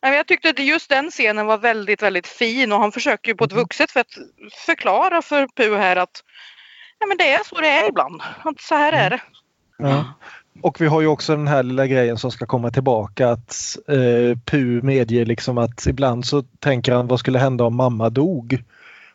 [0.01, 3.35] Ja, jag tyckte att just den scenen var väldigt, väldigt fin och han försöker ju
[3.37, 4.07] på ett vuxet sätt
[4.67, 6.23] förklara för Pu här att
[6.99, 8.23] ja, men det är så det är ibland.
[8.45, 9.23] Att så här är det.
[9.79, 10.05] ja.
[10.61, 14.39] Och vi har ju också den här lilla grejen som ska komma tillbaka att eh,
[14.45, 18.63] Pu medger liksom att ibland så tänker han vad skulle hända om mamma dog?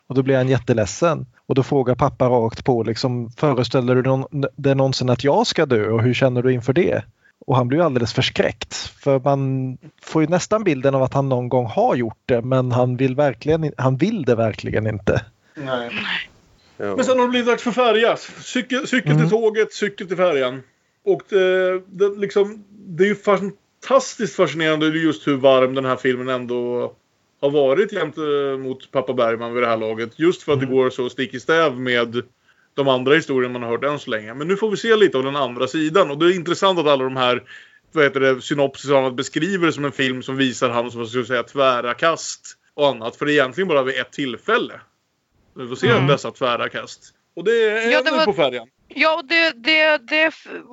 [0.06, 1.26] Och då blir han jätteledsen.
[1.46, 5.66] Och då frågar pappa rakt på liksom föreställer du någon, det någonsin att jag ska
[5.66, 7.02] dö och hur känner du inför det?
[7.46, 11.28] Och han blir ju alldeles förskräckt för man får ju nästan bilden av att han
[11.28, 15.24] någon gång har gjort det men han vill, verkligen, han vill det verkligen inte.
[15.54, 15.90] nej.
[16.76, 16.96] Ja.
[16.96, 18.16] Men sen har det blivit dags för färja.
[18.40, 19.22] Cykel, cykel Mm.
[19.22, 20.62] till tåget, cykel till färjan.
[21.04, 26.28] Och det, det, liksom, det är ju fantastiskt fascinerande just hur varm den här filmen
[26.28, 26.92] ändå
[27.40, 30.18] har varit gentemot pappa Bergman vid det här laget.
[30.18, 32.22] Just för att det går så stick i stäv med
[32.74, 34.34] de andra historierna man har hört än så länge.
[34.34, 36.10] Men nu får vi se lite av den andra sidan.
[36.10, 37.42] Och det är intressant att alla de här
[37.92, 41.08] vad heter det, synopsis och annat beskriver det som en film som visar hans vad
[41.08, 42.40] ska jag säga, tvära kast
[42.74, 43.16] och annat.
[43.16, 44.80] För det är egentligen bara vid ett tillfälle.
[45.56, 46.06] Vi får se Mm.
[46.06, 47.00] dessa tvära kast.
[47.36, 48.68] Och det är Ja, det var- på färjan.
[48.94, 50.32] Ja, och det, det, det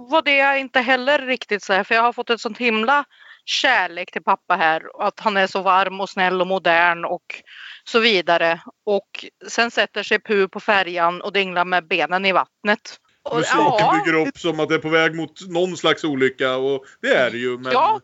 [0.10, 3.06] var det jag inte heller riktigt så här, för jag har fått ett sånt himla
[3.46, 4.96] kärlek till pappa här.
[4.96, 7.26] och Att han är så varm och snäll och modern och
[7.84, 8.62] så vidare.
[8.86, 12.98] Och sen sätter sig Pu på färjan och dinglar med benen i vattnet.
[13.24, 16.56] Och, Musiken ja, bygger upp som att det är på väg mot någon slags olycka
[16.56, 17.58] och det är det ju.
[17.58, 18.00] Men Ja,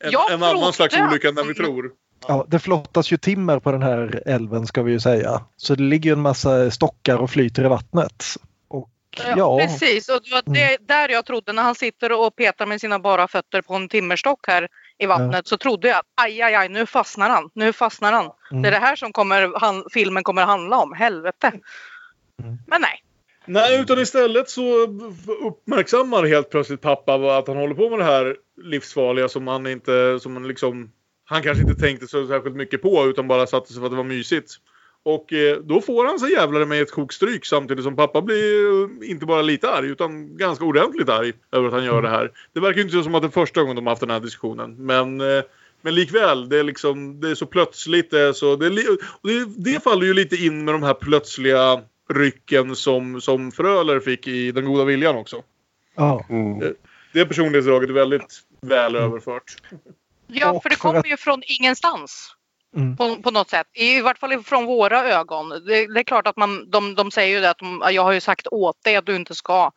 [0.00, 1.90] en, en annan slags att- olycka än vi tror.
[2.28, 5.40] Ja, det flottas ju timmer på den här älven ska vi ju säga.
[5.56, 8.24] Så det ligger ju en massa stockar och flyter i vattnet.
[9.16, 10.08] Ja, ja, precis.
[10.08, 13.28] Och det var det där jag trodde när han sitter och petar med sina bara
[13.28, 14.68] fötter på en timmerstock här
[14.98, 17.50] i vattnet så trodde jag att aj, aj, aj, nu fastnar han.
[17.54, 18.30] Nu fastnar han.
[18.50, 18.62] Mm.
[18.62, 20.92] Det är det här som kommer, han, filmen kommer handla om.
[20.92, 21.52] Helvete.
[22.66, 23.02] Men nej.
[23.50, 24.86] Nej, utan istället så
[25.42, 30.20] uppmärksammar helt plötsligt pappa att han håller på med det här livsfarliga som han inte,
[30.20, 30.92] som han liksom,
[31.24, 33.96] han kanske inte tänkte så särskilt mycket på utan bara satte sig för att det
[33.96, 34.50] var mysigt.
[35.02, 39.10] Och eh, då får han sig jävlar med ett kokstryk samtidigt som pappa blir eh,
[39.10, 42.30] inte bara lite arg utan ganska ordentligt arg över att han gör det här.
[42.52, 44.20] Det verkar ju inte som att det är första gången de har haft den här
[44.20, 44.86] diskussionen.
[44.86, 45.42] Men, eh,
[45.82, 48.10] men likväl, det är, liksom, det är så plötsligt.
[48.10, 50.82] Det, är så, det, är li- och det, det faller ju lite in med de
[50.82, 51.80] här plötsliga
[52.10, 55.42] rycken som, som Fröler fick i Den goda viljan också.
[55.96, 56.26] Ja.
[56.60, 56.74] Det,
[57.12, 59.56] det personlighetsdraget är väldigt väl överfört.
[60.26, 62.34] Ja, för det kommer ju från ingenstans.
[62.76, 62.96] Mm.
[62.96, 63.66] På, på något sätt.
[63.74, 65.48] I vart fall från våra ögon.
[65.48, 68.12] Det, det är klart att man, de, de säger ju det att de, jag har
[68.12, 69.70] ju sagt åt dig att du inte ska.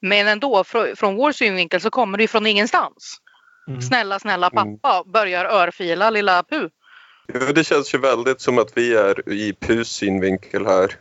[0.00, 3.18] Men ändå, fr, från vår synvinkel så kommer det ju från ingenstans.
[3.68, 3.82] Mm.
[3.82, 6.68] Snälla, snälla pappa börjar örfila lilla Pu.
[7.32, 10.94] Ja, det känns ju väldigt som att vi är i Pus synvinkel här.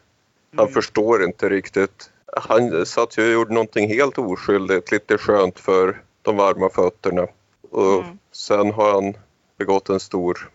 [0.58, 2.10] Han förstår inte riktigt.
[2.38, 7.28] Han satt ju och gjorde någonting helt oskyldigt, lite skönt för de varma fötterna.
[7.72, 9.14] Och sen har han
[9.58, 10.50] begått en stor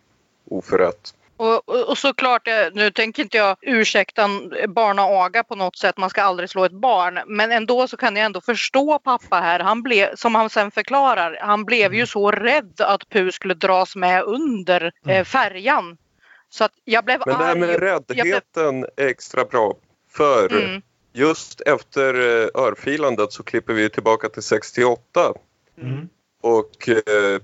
[0.57, 1.15] oförrätt.
[1.37, 5.97] Och, och, och såklart, eh, nu tänker inte jag ursäkta en barnaaga på något sätt,
[5.97, 7.19] man ska aldrig slå ett barn.
[7.27, 9.61] Men ändå så kan jag ändå förstå pappa här.
[9.61, 13.97] Han blev, som han sen förklarar, han blev ju så rädd att Pu skulle dras
[13.97, 15.97] med under eh, färjan.
[16.51, 17.59] Så att jag blev Men det här arg.
[17.61, 19.75] med blev- räddheten är extra bra.
[20.11, 20.83] För Mm.
[21.13, 25.33] just efter eh, örfilandet så klipper vi tillbaka till 68.
[26.43, 27.41] Och eh,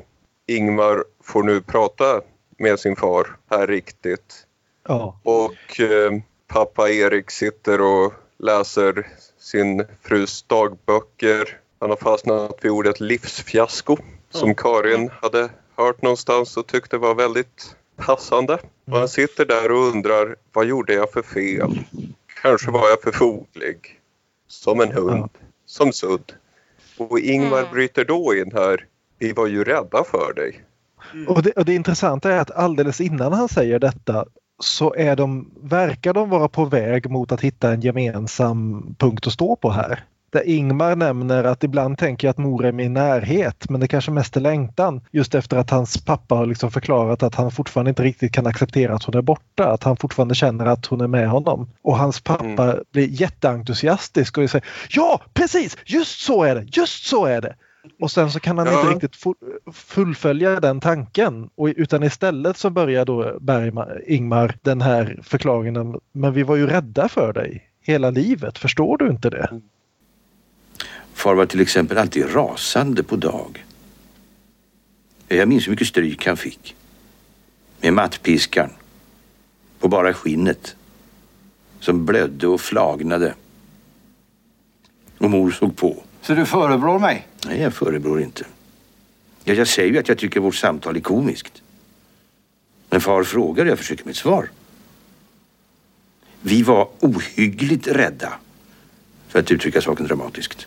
[0.47, 2.20] Ingmar får nu prata
[2.59, 4.47] med sin far här riktigt.
[4.89, 5.20] Ja.
[5.22, 6.12] Och eh,
[6.47, 9.06] pappa Erik sitter och läser
[9.39, 11.60] sin frus dagböcker.
[11.80, 13.97] Han har fastnat vid ordet livsfiasko
[14.30, 18.59] som Karin hade hört någonstans och tyckte var väldigt passande.
[18.85, 21.78] Och han sitter där och undrar vad gjorde jag för fel?
[22.43, 24.01] Kanske var jag för foglig.
[24.47, 25.30] Som en hund.
[25.66, 26.32] Som sudd.
[26.98, 28.86] Och Ingmar bryter då in här.
[29.18, 30.64] Vi var ju rädda för dig.
[31.28, 34.24] Och det, och det intressanta är att alldeles innan han säger detta
[34.60, 39.32] så är de, verkar de vara på väg mot att hitta en gemensam punkt att
[39.32, 40.04] stå på här.
[40.30, 44.10] Där Ingmar nämner att ibland tänker jag att mor är min närhet men det kanske
[44.10, 45.00] mest är längtan.
[45.10, 48.94] Just efter att hans pappa har liksom förklarat att han fortfarande inte riktigt kan acceptera
[48.94, 49.72] att hon är borta.
[49.72, 51.70] Att han fortfarande känner att hon är med honom.
[51.82, 55.76] Och hans pappa blir jätteentusiastisk och säger Ja precis!
[55.84, 56.64] Just så är det!
[56.72, 57.54] Just så är det!
[58.01, 58.81] Och sen så kan han Ja.
[58.81, 61.51] inte riktigt fu- fullfölja den tanken.
[61.55, 66.01] Och, utan istället så börjar då Bergman, Ingmar den här förklaringen.
[66.12, 68.59] Men vi var ju rädda för dig hela livet.
[68.59, 69.60] Förstår du inte det?
[71.12, 73.65] Far var till exempel alltid rasande på dag.
[75.28, 76.77] Jag minns hur mycket stryk han fick.
[77.81, 78.70] Med mattpiskan.
[79.81, 80.77] På bara skinnet.
[81.81, 83.35] Som blödde och flagnade.
[85.19, 86.02] Och mor såg på.
[86.28, 87.28] Så du förebrår mig?
[87.46, 88.44] Nej, jag förebrår inte.
[89.44, 91.62] Ja, jag säger ju att jag tycker vårt samtal är komiskt.
[92.90, 94.50] Men far frågar och jag försöker med ett svar.
[96.40, 98.32] Vi var ohyggligt rädda.
[99.28, 100.66] För att uttrycka saken dramatiskt.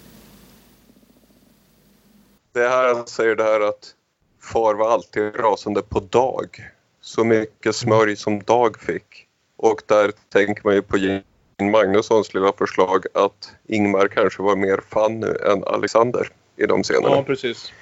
[2.53, 3.95] Det här han säger det här att
[4.39, 6.69] far var alltid rasande på dag.
[7.01, 9.27] Så mycket smörj som dag fick.
[9.55, 11.21] Och där tänker man ju på Jim
[11.69, 16.27] Magnussons lilla förslag att Ingmar kanske var mer Fanny än Alexander
[16.57, 17.15] i de scenerna.
[17.15, 17.73] Ja, precis.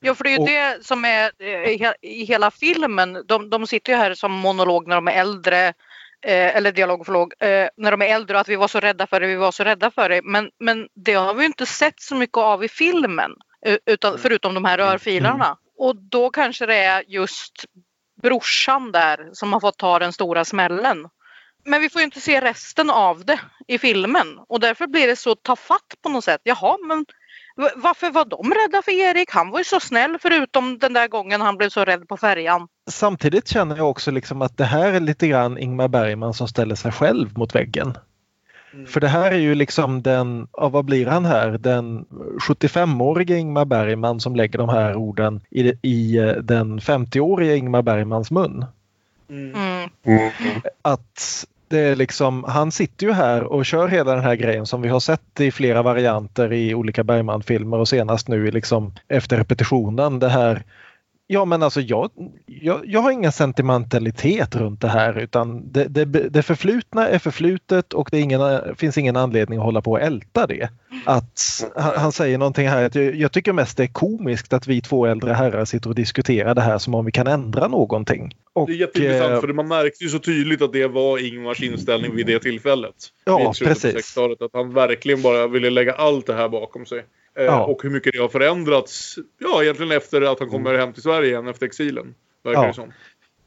[0.00, 3.24] Ja, för det är ju Och- det som är eh, i he- i hela filmen.
[3.28, 5.66] De, de sitter ju här som monolog när de är äldre.
[6.22, 7.28] Eh, eller dialog, förlåt.
[7.40, 9.52] Eh, när de är äldre och att vi var så rädda för det, vi var
[9.52, 10.20] så rädda för det.
[10.24, 13.30] Men, men det har vi ju inte sett så mycket av i filmen.
[13.86, 15.56] Utan, förutom de här rörfilarna.
[15.78, 17.64] Och då kanske det är just
[18.22, 21.08] brorsan där som har fått ta den stora smällen.
[21.64, 25.16] Men vi får ju inte se resten av det i filmen och därför blir det
[25.16, 26.40] så tafatt på något sätt.
[26.44, 27.04] Jaha, men
[27.76, 29.30] varför var de rädda för Erik?
[29.30, 32.68] Han var ju så snäll förutom den där gången han blev så rädd på färjan.
[32.90, 36.74] Samtidigt känner jag också liksom att det här är lite grann Ingmar Bergman som ställer
[36.74, 37.98] sig själv mot väggen.
[38.86, 42.04] För det här är ju liksom den, ja, vad blir han här, den
[42.48, 48.30] 75-åriga Ingmar Bergman som lägger de här orden i, i eh, den 50-åriga Ingmar Bergmans
[48.30, 48.64] mun.
[49.30, 49.90] Mm.
[50.82, 54.82] Att det är liksom, han sitter ju här och kör hela den här grejen som
[54.82, 59.36] vi har sett i flera varianter i olika Bergman-filmer och senast nu i liksom efter
[59.36, 60.64] repetitionen det här
[61.32, 62.10] Ja men alltså jag,
[62.46, 67.92] jag, jag har ingen sentimentalitet runt det här utan det, det, det förflutna är förflutet
[67.92, 68.40] och det är ingen,
[68.76, 70.68] finns ingen anledning att hålla på och älta det.
[71.06, 71.40] Att
[71.76, 74.80] han, han säger någonting här att jag, jag tycker mest det är komiskt att vi
[74.80, 78.34] två äldre herrar sitter och diskuterar det här som om vi kan ändra någonting.
[78.52, 81.62] Och, Det är jätteintressant eh, för man märkte ju så tydligt att det var Ingmars
[81.62, 82.94] inställning vid det tillfället.
[83.24, 83.94] Ja, precis.
[83.96, 84.42] 60-talet.
[84.42, 86.98] Att han verkligen bara ville lägga allt det här bakom sig.
[87.38, 87.64] Eh, Ja.
[87.64, 89.18] Och hur mycket det har förändrats.
[89.38, 92.14] Ja, egentligen efter att han kommer hem till Sverige igen efter exilen.
[92.44, 92.68] Verkar Ja.
[92.68, 92.92] det som.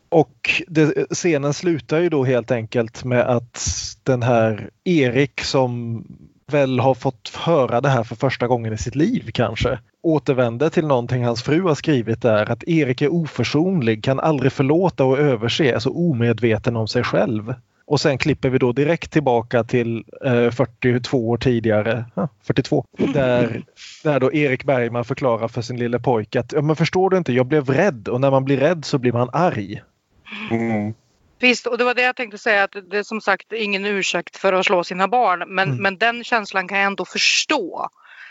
[0.09, 3.61] Och det, scenen slutar ju då helt enkelt med att
[4.03, 6.03] den här Erik som
[6.48, 10.88] väl har fått höra det här för första gången i sitt liv kanske återvänder till
[10.88, 15.72] någonting hans fru har skrivit där att Erik är oförsonlig, kan aldrig förlåta och överse,
[15.72, 17.53] är så omedveten om sig själv.
[17.86, 23.64] Och sen klipper vi då direkt tillbaka till eh, 42 år tidigare, ja, 42, där,
[24.03, 27.34] där då Erik Bergman förklarar för sin lille pojke att ja, men förstår du inte,
[27.34, 29.82] jag blev rädd och när man blir rädd så blir man arg.
[30.52, 30.94] Mm.
[31.44, 34.38] Visst, och det var det jag tänkte säga att det är som sagt ingen ursäkt
[34.38, 35.82] för att slå sina barn men, Mm.
[35.82, 37.90] men den känslan kan jag ändå förstå.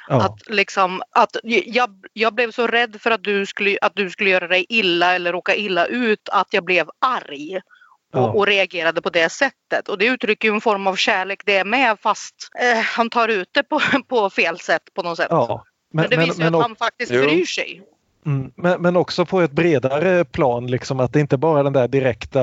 [0.09, 0.23] Ja.
[0.25, 1.37] Att liksom att
[1.67, 5.15] jag, jag blev så rädd för att du, skulle, att du skulle göra dig illa
[5.15, 7.57] eller råka illa ut att jag blev arg.
[7.57, 7.63] Och,
[8.21, 8.31] Ja.
[8.31, 9.89] och reagerade på det sättet.
[9.89, 13.49] Och det uttrycker ju en form av kärlek det med fast eh, han tar ut
[13.53, 15.27] det på, på fel sätt på något sätt.
[15.31, 15.65] Ja.
[15.93, 17.23] Men, det visar ju att han faktiskt Jo.
[17.23, 17.83] bryr sig.
[18.27, 21.73] Mm, men, men också på ett bredare plan, liksom att det inte bara är den
[21.73, 22.41] där direkta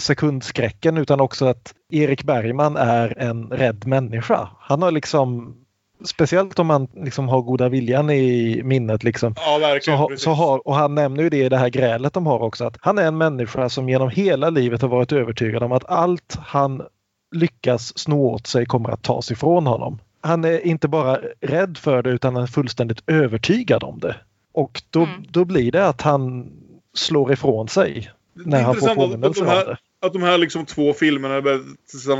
[0.00, 4.48] sekundskräcken utan också att Erik Bergman är en rädd människa.
[4.60, 5.56] Han har liksom,
[6.04, 10.06] speciellt om man liksom har goda viljan i minnet, liksom, Ja, så, verkligen.
[10.06, 10.24] precis.
[10.24, 12.76] så har, och han nämner ju det i det här grälet de har också, att
[12.80, 16.82] han är en människa som genom hela livet har varit övertygad om att allt han
[17.34, 19.98] lyckas sno åt sig kommer att tas ifrån honom.
[20.20, 24.16] Han är inte bara rädd för det utan han är fullständigt övertygad om det.
[24.54, 25.22] Och då, Mm.
[25.30, 26.52] då blir det att han
[26.94, 29.76] slår ifrån sig Det när är han får intressant att- att påminnelse de om det.
[30.02, 31.60] Att de här liksom två filmerna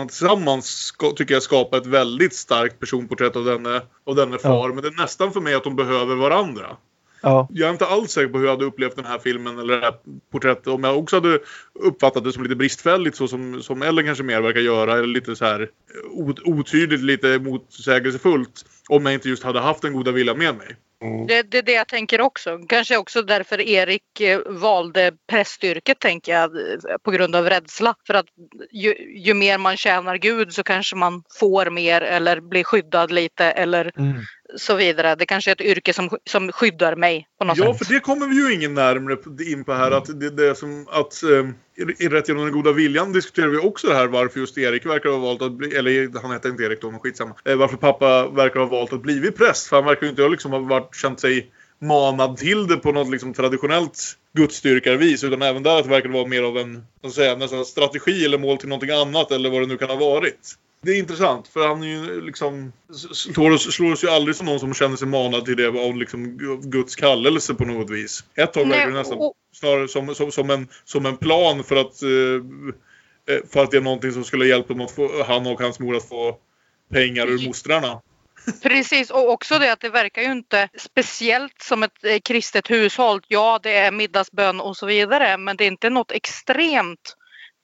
[0.07, 4.69] tillsammans, tycker jag skapar ett väldigt starkt personporträtt av denne, av denne far.
[4.73, 6.77] Men det är nästan för mig att de behöver varandra.
[7.23, 9.77] Ja, Jag är inte alls säker på hur jag hade upplevt den här filmen eller
[9.77, 9.95] det här
[10.33, 10.67] porträttet.
[10.67, 11.39] Om jag också hade
[11.75, 14.93] uppfattat det som lite bristfälligt så som, som Ellen kanske mer verkar göra.
[14.93, 18.65] Eller lite så här eh, ot- otydligt, lite motsägelsefullt.
[18.89, 20.77] Om jag inte just hade haft den goda viljan med mig.
[21.01, 22.59] Det, det är det jag tänker också.
[22.69, 27.95] Kanske också därför Erik eh, valde prästyrket tänker jag eh, på grund av rädsla.
[28.07, 28.27] För att
[28.71, 33.45] ju, ju mer man tjänar Gud så kanske man får mer eller blir skyddad lite
[33.45, 34.23] eller mm.
[34.57, 35.15] Så vidare.
[35.15, 37.87] Det kanske är ett yrke som, som skyddar mig på något Ja, sätt.
[37.87, 39.17] för det kommer vi ju ingen närmare
[39.53, 39.91] in på här.
[39.91, 43.89] Att det, det är som att eh, Rätt genom den goda viljan diskuterar vi också
[43.89, 46.81] det här varför just Erik verkar ha valt att bli, eller han heter inte Erik
[46.81, 47.35] då, men skitsamma.
[47.45, 49.67] Eh, varför pappa verkar ha valt att bli präst.
[49.67, 51.51] För han verkar ju inte ha liksom ha varit, känt sig
[51.81, 55.25] manad till det på något liksom traditionellt gudsdyrkarvis.
[55.25, 58.59] Utan även där att det verkar vara mer av en säga, nästan strategi eller mål
[58.59, 60.55] till någonting annat eller vad det nu kan ha varit.
[60.83, 62.73] Det är intressant för han är ju liksom
[63.13, 65.97] slår oss, slår oss ju aldrig som någon som känner sig manad till det av
[65.97, 68.25] liksom gu- Guds kallelse på något vis.
[68.35, 69.19] Ett tag verkar det nästan
[69.53, 72.11] snarare som, som, som, en, som en plan för att eh,
[73.35, 75.79] eh, för att det är någonting som skulle hjälpa dem att få, han och hans
[75.79, 76.39] mor att få
[76.93, 78.01] pengar ur mostrarna.
[78.63, 83.21] Precis, och också det att det verkar ju inte speciellt som ett eh, kristet hushåll.
[83.29, 87.17] Ja, det är middagsbön och så vidare, men det är inte något extremt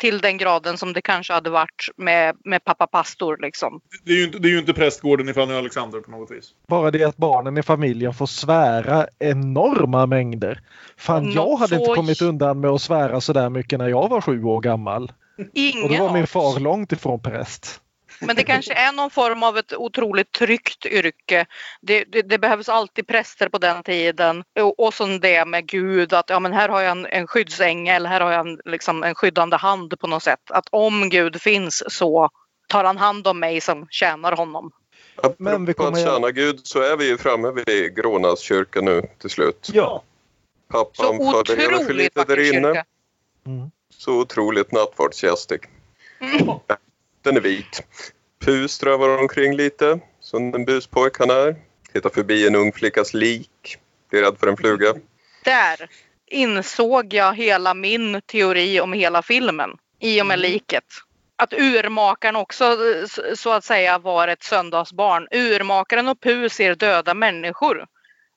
[0.02, 3.38] till den graden som det kanske hade varit med, med pappa pastor.
[3.40, 3.80] Liksom.
[4.04, 6.50] Det är ju inte, det är ju inte prästgården i Fanny Alexander på något vis.
[6.68, 10.60] Bara det att barnen i familjen får svära enorma mängder.
[10.96, 14.08] Fan, Nå- jag hade inte kommit undan med att svära så där mycket när jag
[14.08, 15.12] var sju år gammal.
[15.54, 17.81] Ingen Och då var min far långt ifrån präst.
[18.26, 21.46] Men det kanske är någon form av ett otroligt tryggt yrke.
[21.80, 24.44] Det, det, det behövs alltid präster på den tiden.
[24.60, 28.06] Och, och som det med Gud, att ja, men här har jag en, en skyddsängel,
[28.06, 30.50] här har jag en, liksom, en skyddande hand på något sätt.
[30.50, 32.30] Att om Gud finns så
[32.68, 34.70] tar han hand om mig som tjänar honom.
[35.38, 38.80] Men vi Apropå att kommer tjäna Gud så är vi ju framme vid Grånas kyrka
[38.80, 39.70] nu till slut.
[39.72, 40.02] Ja.
[40.72, 42.84] Så Pappan förbereder för otroligt lite vacker där inne.
[43.44, 43.70] kyrka.
[43.96, 45.60] Så otroligt nattvardsgästig.
[47.22, 47.82] Den är vit.
[48.44, 51.56] Pu strövar omkring lite, som den buspojk han är.
[51.92, 53.76] Tittar förbi en ung flickas lik.
[54.10, 54.94] Blir rädd för en fluga.
[55.44, 55.88] Där
[56.26, 59.70] insåg jag hela min teori om hela filmen
[60.00, 60.84] i och med liket.
[61.36, 62.76] Att urmakaren också
[63.36, 65.28] så att säga var ett söndagsbarn.
[65.30, 67.86] Urmakaren och Pu ser döda människor.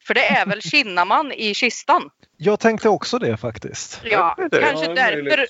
[0.07, 2.09] För det är väl Kinnaman i kistan.
[2.37, 4.01] Jag tänkte också det faktiskt.
[4.03, 4.61] Ja, det.
[4.61, 5.23] kanske Ja, därför.
[5.23, 5.49] möjligt.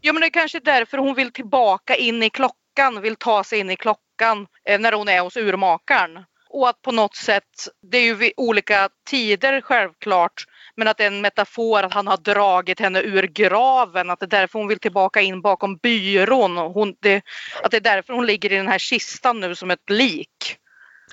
[0.00, 2.56] Ja, men det är kanske därför hon vill tillbaka in i klockan,
[3.02, 6.24] vill ta sig in i klockan eh, när hon är hos urmakaren.
[6.52, 10.44] Och att på något sätt, det är ju vid olika tider självklart,
[10.76, 14.26] men att det är en metafor att han har dragit henne ur graven, att det
[14.26, 16.56] är därför hon vill tillbaka in bakom byrån.
[16.56, 17.22] Hon, det,
[17.62, 20.56] att det är därför hon ligger i den här kistan nu som ett lik.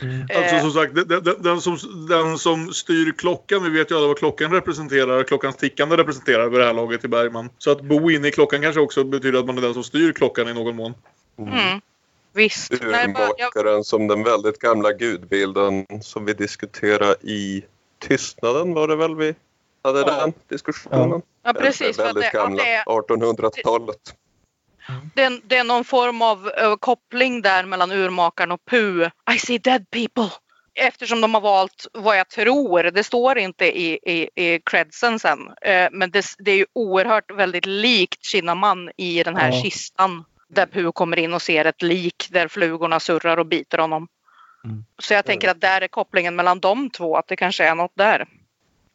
[0.02, 1.78] Alltså Eh, som sagt, den, den, den, som,
[2.10, 6.60] den som styr klockan, vi vet ju alla vad klockan representerar, klockans tickande representerar vid
[6.60, 7.50] det här laget i Bergman.
[7.58, 10.12] Så att bo inne i klockan kanske också betyder att man är den som styr
[10.12, 10.94] klockan i någon mån.
[11.38, 11.82] Mm,
[12.34, 12.72] visst.
[12.72, 17.64] Nej, bara- jag, Urmakaren som den väldigt gamla gudbilden som vi diskuterade i
[18.00, 19.36] Tystnaden var det väl vi
[19.84, 20.06] hade Ja.
[20.06, 21.22] den diskussionen.
[21.44, 24.16] Ja, precis, att Väldigt det- gamla, det är- 1800-talet.
[25.16, 29.06] Det är, det är någon form av eh, koppling där mellan urmakaren och Pu.
[29.36, 30.30] I see dead people.
[30.80, 35.40] Eftersom de har valt vad jag tror, det står inte i, i, i credsen sen,
[35.62, 39.62] eh, men det, det är ju oerhört väldigt likt Kinnaman i den här Ja.
[39.62, 40.26] kistan.
[40.50, 44.08] Där Pu kommer in och ser ett lik där flugorna surrar och biter honom.
[45.00, 47.92] Så jag tänker att där är kopplingen mellan de två, att det kanske är något
[47.96, 48.28] där.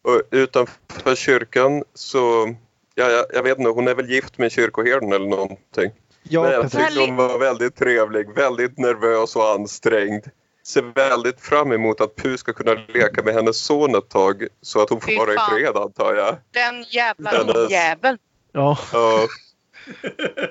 [0.04, 2.54] Och utanför kyrkan så,
[2.94, 5.90] ja, jag, jag vet inte, hon är väl gift med kyrkoherden eller någonting.
[6.22, 10.24] Ja, Men jag tyckte hon var väldigt trevlig, väldigt nervös och ansträngd.
[10.66, 14.82] Ser väldigt fram emot att Pu ska kunna leka med hennes son ett tag så
[14.82, 16.36] att hon får vara i fred antar jag.
[16.50, 18.18] Den jävla Hennes- ungjäveln.
[18.52, 19.26] Ja, Ja.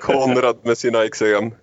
[0.00, 1.54] Konrad med sina eksem.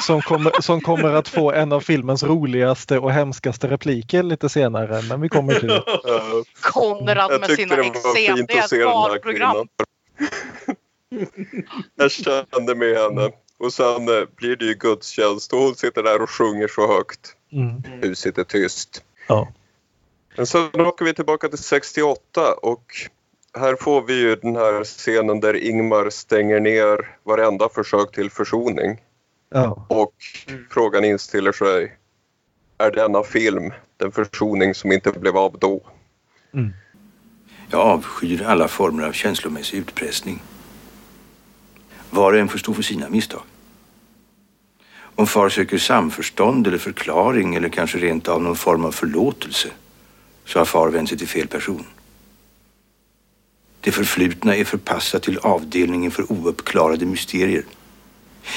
[0.00, 5.02] som, kommer, som kommer att få en av filmens roligaste och hemskaste repliker lite senare.
[5.02, 5.82] Men vi kommer till det.
[6.60, 8.36] Konrad med sina det var eksem.
[8.36, 9.52] fint Det är att se ett den här barnprogram.
[9.52, 9.68] kvinnan.
[11.96, 13.30] Jag kände med henne.
[13.58, 17.36] Och sen eh, blir det ju gudstjänst och hon sitter där och sjunger så högt.
[17.52, 18.00] Mm.
[18.00, 19.04] Du sitter tyst.
[19.28, 19.48] Ja.
[20.36, 22.84] Men sen åker vi tillbaka till 68 och
[23.56, 29.00] här får vi ju den här scenen där Ingmar stänger ner varenda försök till försoning.
[29.50, 29.86] Ja.
[29.88, 30.14] Och
[30.70, 31.96] frågan inställer sig.
[32.78, 35.80] Är denna film den försoning som inte blev av då?
[37.70, 40.42] Jag avskyr alla former av känslomässig utpressning.
[42.10, 43.42] Var och en får stå för sina misstag.
[45.14, 49.68] Om far söker samförstånd eller förklaring eller kanske rent av någon form av förlåtelse
[50.44, 51.84] så har far vänt sig till fel person.
[53.86, 57.64] Det förflutna är förpassat till avdelningen för ouppklarade mysterier.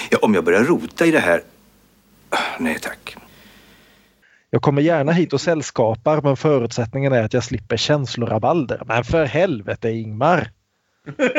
[0.09, 1.43] Ja, om jag börjar rota i det här...
[2.29, 3.15] Ah, Nej tack.
[4.49, 8.81] Jag kommer gärna hit och sällskapar men förutsättningen är att jag slipper känslorabalder.
[8.85, 10.51] Men för helvete Ingmar!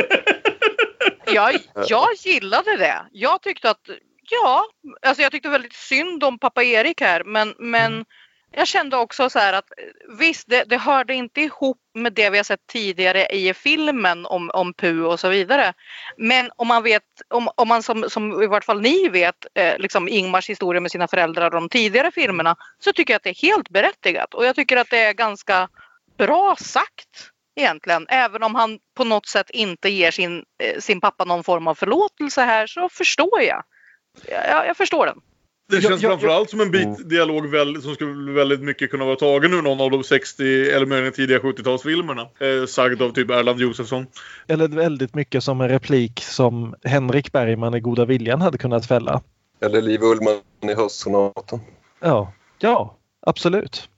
[1.26, 1.54] Jag,
[1.88, 3.02] jag gillade det.
[3.12, 3.90] Jag tyckte att,
[4.30, 4.64] ja,
[5.06, 8.04] alltså jag tyckte väldigt synd om pappa Erik här men, men
[8.52, 12.30] jag kände också så här att eh, visst, det, det hörde inte ihop med det
[12.30, 15.72] vi har sett tidigare i filmen om, om Pu och så vidare.
[16.16, 19.78] Men om man vet, om, om man som, som i vart fall ni vet, eh,
[19.78, 23.30] liksom Ingmars historia med sina föräldrar och de tidigare filmerna så tycker jag att det
[23.30, 25.68] är helt berättigat och jag tycker att det är ganska
[26.18, 28.06] bra sagt egentligen.
[28.08, 31.74] Även om han på något sätt inte ger sin, eh, sin pappa någon form av
[31.74, 33.62] förlåtelse här så förstår jag.
[34.28, 35.20] Jag, jag förstår den.
[35.70, 36.94] Det känns jag- framförallt som en Mm.
[36.94, 40.70] bit dialog väl, som skulle väldigt mycket kunna vara tagen ur någon av de 60
[40.70, 42.20] eller möjligen tidiga 70-talsfilmerna.
[42.60, 44.06] Eh, sagd av typ Erland Josefsson.
[44.46, 49.22] Eller väldigt mycket som en replik som Henrik Bergman i Goda Viljan hade kunnat fälla.
[49.62, 50.40] Eller Liv Ullmann
[50.70, 51.60] i Höstsonaten.
[52.00, 53.88] Ja, ja absolut.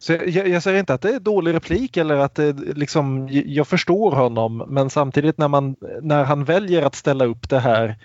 [0.00, 3.68] Så jag, jag säger inte att det är dålig replik eller att det liksom, jag
[3.68, 7.96] förstår honom men samtidigt när, man, när han väljer att ställa upp det här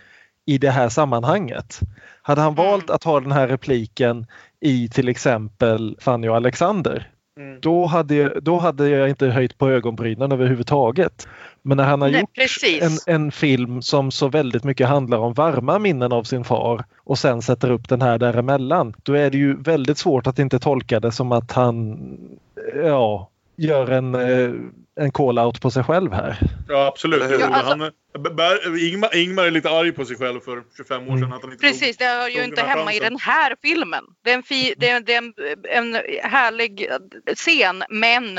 [0.45, 1.79] i det här sammanhanget.
[2.21, 4.25] Hade han valt att ha den här repliken
[4.59, 7.09] i till exempel Fanny och Alexander
[7.61, 11.27] då, hade, jag- då hade jag inte höjt på ögonbrynen överhuvudtaget.
[11.61, 15.33] Men när han har Nej, gjort en, en film som så väldigt mycket handlar om
[15.33, 18.93] varma minnen av sin far och sen sätter upp den här däremellan.
[19.03, 21.97] Då är det ju väldigt svårt att inte tolka det som att han
[22.83, 24.51] ja, gör en, eh,
[24.99, 26.37] en call-out på sig själv här.
[26.67, 27.23] Ja, absolut.
[27.39, 27.91] Ja, alltså- han, är-
[28.35, 31.17] Bär, Ingmar, Ingmar är lite arg på sig själv för 25 år sedan.
[31.17, 31.33] Mm.
[31.33, 33.13] Att han inte Precis, det hör ju inte hemma i chansen.
[33.13, 34.03] den här filmen.
[34.23, 35.33] Det är en, fi, det är, det är en,
[35.93, 36.01] en
[36.31, 36.87] härlig
[37.35, 38.35] scen men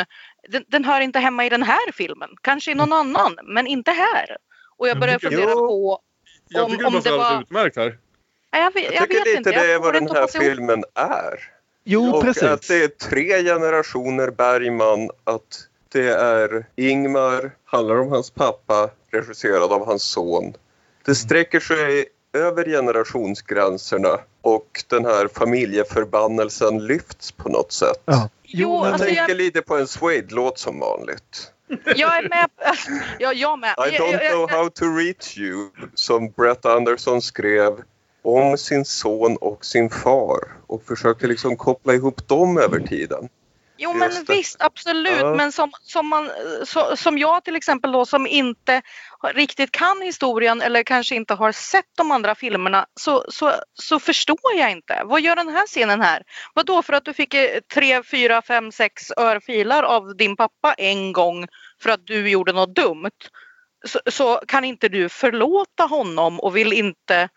[0.48, 2.28] den, den hör inte hemma i den här filmen.
[2.42, 4.36] Kanske i någon annan, men inte här.
[4.76, 5.68] Och jag Jag börjar fundera Jo.
[5.68, 5.98] på...
[6.48, 7.98] Jag om- tycker om det var- alldeles utmärkt här.
[8.52, 9.50] Nej, jag, vet- Jag jag tycker vet lite inte.
[9.50, 11.53] det Jag är vad den här filmen är.
[11.84, 12.42] Jo, och precis.
[12.42, 19.72] att det är tre generationer Bergman, att det är Ingmar, handlar om hans pappa, regisserad
[19.72, 20.54] av hans son.
[21.04, 28.02] Det sträcker sig över generationsgränserna och den här familjeförbannelsen lyfts på något sätt.
[28.04, 28.28] Ja.
[28.42, 31.52] Jo, jag alltså tänker jag, lite på en Suede-låt som vanligt.
[31.84, 32.50] jag är med.
[33.18, 33.74] Ja, jag med.
[33.78, 37.82] I don't know how to reach you, som Brett Anderson skrev
[38.24, 43.28] om sin son och sin far och försökte liksom koppla ihop dem över tiden.
[43.76, 44.32] Jo men Just det.
[44.32, 45.34] visst absolut Ja.
[45.34, 46.30] men som, som, man,
[46.64, 48.82] så, som jag till exempel då som inte
[49.34, 54.54] riktigt kan historien eller kanske inte har sett de andra filmerna så, så, så förstår
[54.56, 55.02] jag inte.
[55.04, 56.22] Vad gör den här scenen här?
[56.54, 60.74] Vad då för att du fick eh, tre, fyra, fem, sex örfilar av din pappa
[60.78, 61.46] en gång
[61.82, 63.10] för att du gjorde något dumt
[63.86, 67.28] så, så kan inte du förlåta honom och vill inte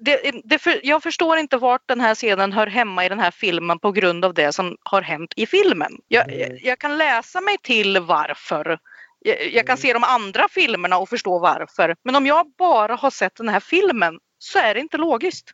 [0.00, 3.30] det, det, för, jag förstår inte vart den här scenen hör hemma i den här
[3.30, 5.92] filmen på grund av det som har hänt i filmen.
[6.08, 8.78] Jag, jag, jag kan läsa mig till varför
[9.20, 11.96] Jag, jag kan se de andra filmerna och förstå varför.
[12.04, 15.50] Men om jag bara har sett den här filmen så är det inte logiskt.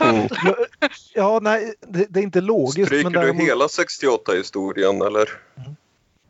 [0.00, 0.28] Mm.
[1.14, 2.86] Ja, nej, det, det är inte logiskt.
[2.86, 5.28] Stryker men du däremot- hela 68-historien eller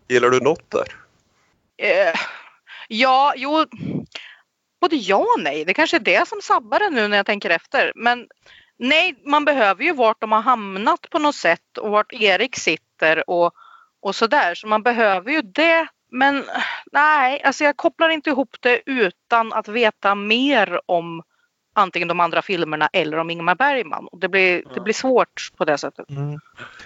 [0.08, 0.94] gillar du något där?
[1.76, 2.14] Eh,
[2.88, 3.64] ja, jo.
[4.80, 5.64] Både ja och nej.
[5.64, 7.92] Det kanske är det som sabbar det nu när jag tänker efter.
[7.94, 8.26] Men
[8.78, 13.30] nej, man behöver ju vart de har hamnat på något sätt och vart Erik sitter
[13.30, 13.52] och,
[14.00, 14.54] och sådär.
[14.54, 15.88] Så man behöver ju det.
[16.10, 16.44] Men
[16.92, 21.22] nej, alltså jag kopplar inte ihop det utan att veta mer om
[21.74, 24.08] antingen de andra filmerna eller om Ingmar Bergman.
[24.12, 26.10] Och det, blir, det blir svårt på det sättet.
[26.10, 26.40] Mm.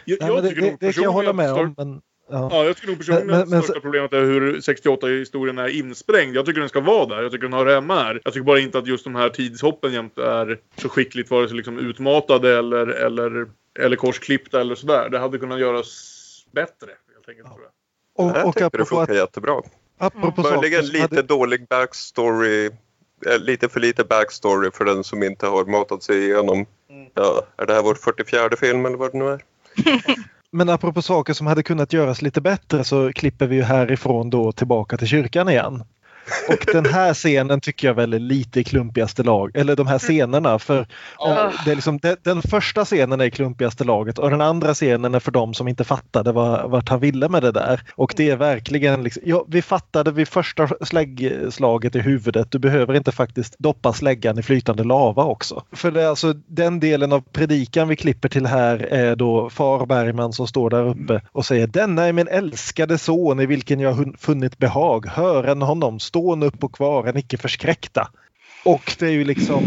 [0.05, 1.74] Jag, Nej, jag men det, det, det kan jag hålla med om.
[1.77, 2.65] Men, Ja, ja.
[2.65, 6.36] jag tycker nog personligen Men- men- att största problemet är hur 68-historien är insprängd.
[6.36, 7.23] Jag tycker den ska vara där.
[7.23, 8.20] Jag tycker den hör hemma här.
[8.24, 11.57] Jag tycker bara inte att just de här tidshoppen jämt är så skickligt vare sig
[11.57, 13.47] liksom utmatade eller, eller,
[13.81, 15.09] eller korsklippta eller sådär.
[15.09, 15.89] Det hade kunnat göras
[16.53, 16.90] bättre.
[17.15, 18.27] Helt enkelt, tror jag.
[18.27, 19.61] Och, jag och tycker det funkar att, jättebra.
[19.99, 22.66] apropå saker Möjligen lite hade, dålig backstory.
[22.66, 26.66] eh, Lite för lite backstory för den som inte har matat sig igenom.
[27.15, 29.40] Ja, är det här vår 44 film eller vad det nu är?
[30.53, 34.53] men apropå saker som hade kunnat göras lite bättre så klipper vi ju härifrån då
[34.53, 35.85] tillbaka till kyrkan igen.
[36.49, 39.99] Och den här scenen tycker jag väl är lite i klumpigaste lag, eller de här
[39.99, 40.59] scenerna.
[40.59, 40.78] För
[41.27, 44.74] eh, det är liksom, den, den första scenen är i klumpigaste laget och den andra
[44.74, 47.81] scenen är för de som inte fattade vad, vart han ville med det där.
[47.94, 52.94] Och det är verkligen, liksom, ja, vi fattade vid första släggslaget i huvudet, du behöver
[52.94, 55.62] inte faktiskt doppa släggan i flytande lava också.
[55.73, 59.86] För det är alltså den delen av predikan vi klipper till här är då far
[59.86, 64.15] Bergman som står där uppe och säger Denna är min älskade son i vilken jag
[64.19, 65.07] funnit behag.
[65.07, 68.09] Hören honom, stån upp och kvar, en icke förskräckta.
[68.64, 69.62] Och det är ju liksom,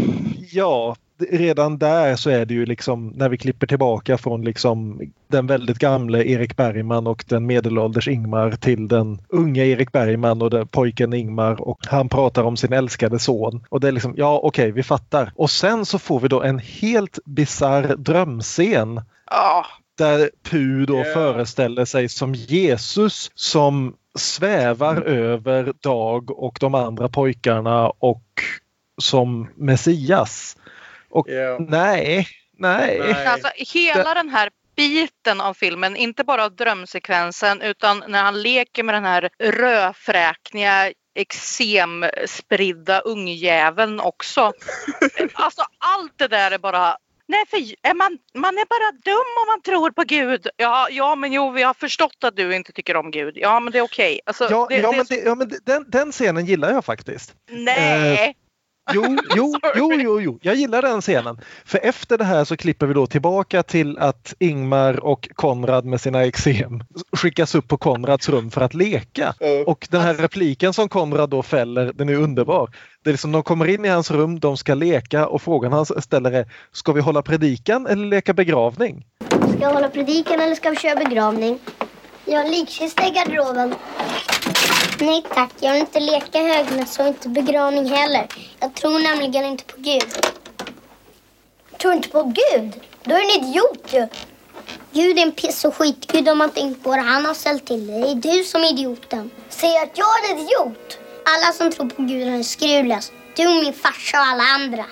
[0.52, 0.96] ja,
[1.30, 5.78] redan där så är det ju liksom när vi klipper tillbaka från liksom den väldigt
[5.78, 11.12] gamle Erik Bergman och den medelålders Ingmar till den unga Erik Bergman och den pojken
[11.12, 13.64] Ingmar och han pratar om sin älskade son.
[13.68, 15.32] Och det är liksom, ja okej, vi fattar.
[15.36, 19.66] Och sen så får vi då en helt bizarr drömscen Ja,
[19.98, 21.14] där Pu då Yeah.
[21.14, 28.42] föreställer sig som Jesus som svävar över Dag och de andra pojkarna och
[29.02, 30.56] som Messias.
[31.10, 31.26] Och
[31.58, 32.28] nej,
[32.58, 32.98] nej.
[33.00, 33.26] Nej.
[33.26, 38.94] Alltså hela den här biten av filmen, inte bara drömsekvensen utan när han leker med
[38.94, 44.52] den här rödfräkniga eksemspridda ungjäveln också.
[45.32, 46.96] Alltså allt det där är bara
[47.28, 47.56] Nej, för
[47.88, 50.46] är man, man är bara dum om man tror på Gud.
[50.56, 53.34] Ja, ja, men jo, vi har förstått att du inte tycker om Gud.
[53.36, 54.20] Ja, men det är okej.
[54.26, 57.34] Alltså, Ja, det, ja, det, men, det, ja, men den, den scenen gillar jag faktiskt.
[57.50, 58.36] nej.
[58.92, 61.40] Jo, jo, jo, jo, jo, jag gillar den scenen.
[61.64, 66.00] För efter det här så klipper vi då tillbaka till att Ingmar och Konrad med
[66.00, 69.34] sina eksem skickas upp på Konrads rum för att leka.
[69.66, 72.70] Och den här repliken som Konrad då fäller, den är underbar.
[73.04, 75.86] Det är liksom, de kommer in i hans rum, de ska leka och frågan han
[75.86, 79.06] ställer är Ska vi hålla predikan eller leka begravning?
[79.28, 81.58] Ska jag hålla predikan eller ska vi köra begravning?
[82.24, 83.74] Jag har en likkista i garderoben.
[85.00, 88.26] Nej tack, jag vill inte leka högmässa och inte begravning heller.
[88.60, 90.02] Jag tror nämligen inte på Gud.
[91.78, 92.72] Tror inte på Gud?
[93.04, 94.08] Då är du en idiot ju.
[94.92, 97.86] Gud är en piss och skitgud om man tänker på det han har ställt till
[97.86, 97.92] det.
[97.92, 99.30] Det är du som är idioten.
[99.48, 100.98] Säger att jag är en idiot.
[101.24, 103.12] Alla som tror på Gud är skruvlös.
[103.36, 104.84] Du, min farsa och alla andra.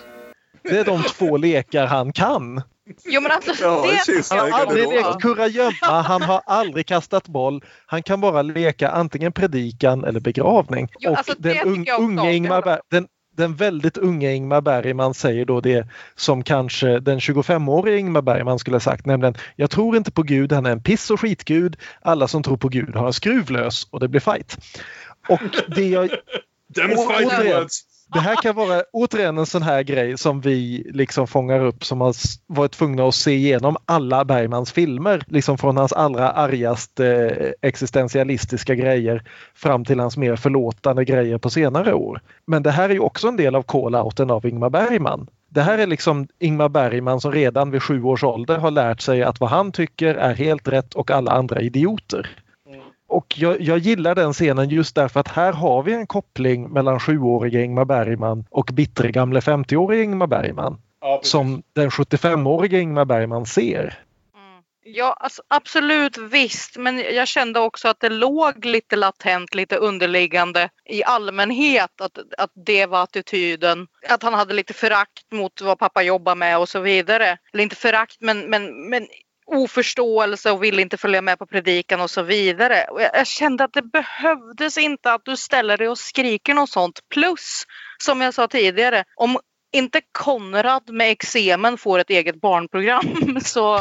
[0.63, 2.63] Det är de två lekar han kan.
[3.05, 4.31] Jo, men alltså, Ja, det.
[4.31, 7.65] Han har aldrig lekt kurragömma, han har aldrig kastat boll.
[7.87, 10.89] Han kan bara leka antingen predikan eller begravning.
[10.99, 12.33] Jo, och alltså, den, un, unge.
[12.33, 13.07] Ingmar den,
[13.37, 18.75] den väldigt unga Ingmar Bergman säger då det som kanske den 25-årige Ingmar Bergman skulle
[18.75, 21.77] ha sagt, nämligen jag tror inte på Gud, han är en piss och skitgud.
[22.03, 24.59] Alla som tror på Gud har en skruvlös och det blir fight.
[25.29, 25.41] Och
[25.77, 26.09] det jag,
[26.75, 27.61] Them återigen.
[27.61, 31.85] words det här kan vara återigen en sån här grej som vi liksom fångar upp
[31.85, 32.15] som har
[32.47, 35.23] varit tvungna att se igenom alla Bergmans filmer.
[35.27, 37.07] Liksom från hans allra argaste
[37.41, 39.23] eh, existentialistiska grejer
[39.55, 42.21] fram till hans mer förlåtande grejer på senare år.
[42.47, 45.27] Men det här är ju också en del av call-outen av Ingmar Bergman.
[45.49, 49.23] Det här är liksom Ingmar Bergman som redan vid sju års ålder har lärt sig
[49.23, 52.44] att vad han tycker är helt rätt och alla andra idioter.
[53.15, 57.01] Och jag, jag gillar den scenen just därför att här har vi en koppling mellan
[57.01, 60.81] sjuåriga Ingmar Bergman och bittre gamle 50-åriga Ingmar Bergman.
[61.01, 61.21] Ja.
[61.23, 63.99] Som den 75-åriga Ingmar Bergman ser.
[64.87, 66.77] Ja, alltså, absolut visst.
[66.77, 72.51] Men jag kände också att det låg lite latent, lite underliggande i allmänhet att, att
[72.67, 73.87] det var attityden.
[74.09, 77.39] Att han hade lite förakt mot vad pappa jobbar med och så vidare.
[77.53, 79.07] Eller inte förakt, men, men, men
[79.47, 82.85] oförståelse och vill inte följa med på predikan och så vidare.
[82.91, 86.71] Och jag, jag kände att det behövdes inte att du ställer dig och skriker något
[86.71, 87.01] sånt.
[87.11, 87.65] Plus,
[87.99, 89.39] som jag sa tidigare, om
[89.73, 93.81] inte Konrad med eksemen får ett eget barnprogram så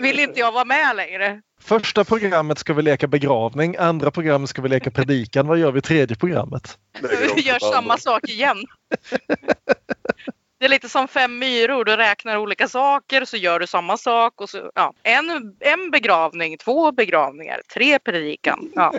[0.00, 1.40] vill inte jag vara med längre.
[1.60, 5.46] Första programmet ska vi leka begravning, andra programmet ska vi leka predikan.
[5.46, 6.78] Vad gör vi i tredje programmet?
[7.34, 8.56] Vi gör samma sak igen.
[10.60, 11.84] Det är lite som fem myror.
[11.84, 14.40] Du räknar olika saker så gör du samma sak.
[14.40, 18.72] Och så, ja, en, en begravning, två begravningar, tre predikan.
[18.74, 18.94] Ja.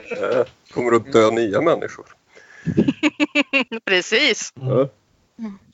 [0.74, 2.06] Kommer att dö nya människor.
[3.84, 4.52] Precis.
[4.54, 4.88] Ja.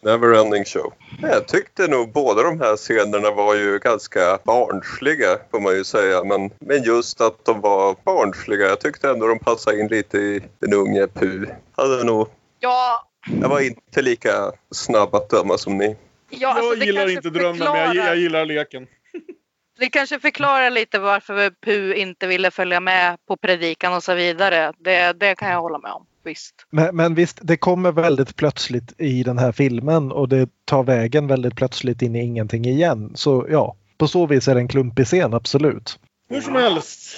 [0.03, 0.93] Never ending show.
[1.23, 6.25] Jag tyckte nog båda de här scenerna var ju ganska barnsliga får man ju säga.
[6.25, 8.69] Men, men just att de var barnsliga.
[8.69, 11.47] Jag tyckte ändå de passade in lite i den unge Pu.
[11.77, 12.29] Hade nog...
[12.61, 13.09] Ja,
[13.41, 15.97] Jag var inte lika snabb att döma som ni.
[16.31, 18.87] ja alltså, jag gillar inte drömmen men jag, förklarar- jag gillar leken.
[19.79, 24.73] Det kanske förklarar lite varför Pu inte ville följa med på predikan och så vidare.
[24.79, 26.07] Det, det kan jag hålla med om.
[26.25, 26.55] Visst.
[26.71, 31.27] Men, men visst, det kommer väldigt plötsligt i den här filmen och det tar vägen
[31.27, 33.13] väldigt plötsligt in i ingenting igen.
[33.15, 35.99] Så ja, på så vis är det en klumpig scen, absolut.
[36.29, 37.17] Hur som helst.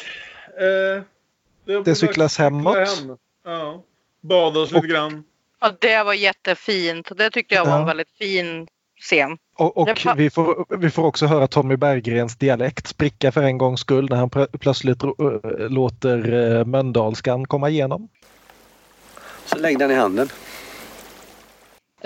[0.58, 1.02] Eh,
[1.64, 2.76] det, Det cyklas hemåt.
[2.76, 3.16] Hem.
[3.44, 3.82] Ja.
[4.20, 5.24] Badas lite grann.
[5.60, 7.08] Ja, det var jättefint.
[7.16, 8.66] Det tyckte jag var en väldigt fin
[9.00, 9.38] scen.
[9.58, 13.80] Och, och vi, får, vi får också höra Tommy Berggrens dialekt spricka för en gångs
[13.80, 15.02] skull när han plö- plötsligt
[15.70, 18.08] låter äh, Mölndalskan komma igenom.
[19.44, 20.28] Så lägg den i handen.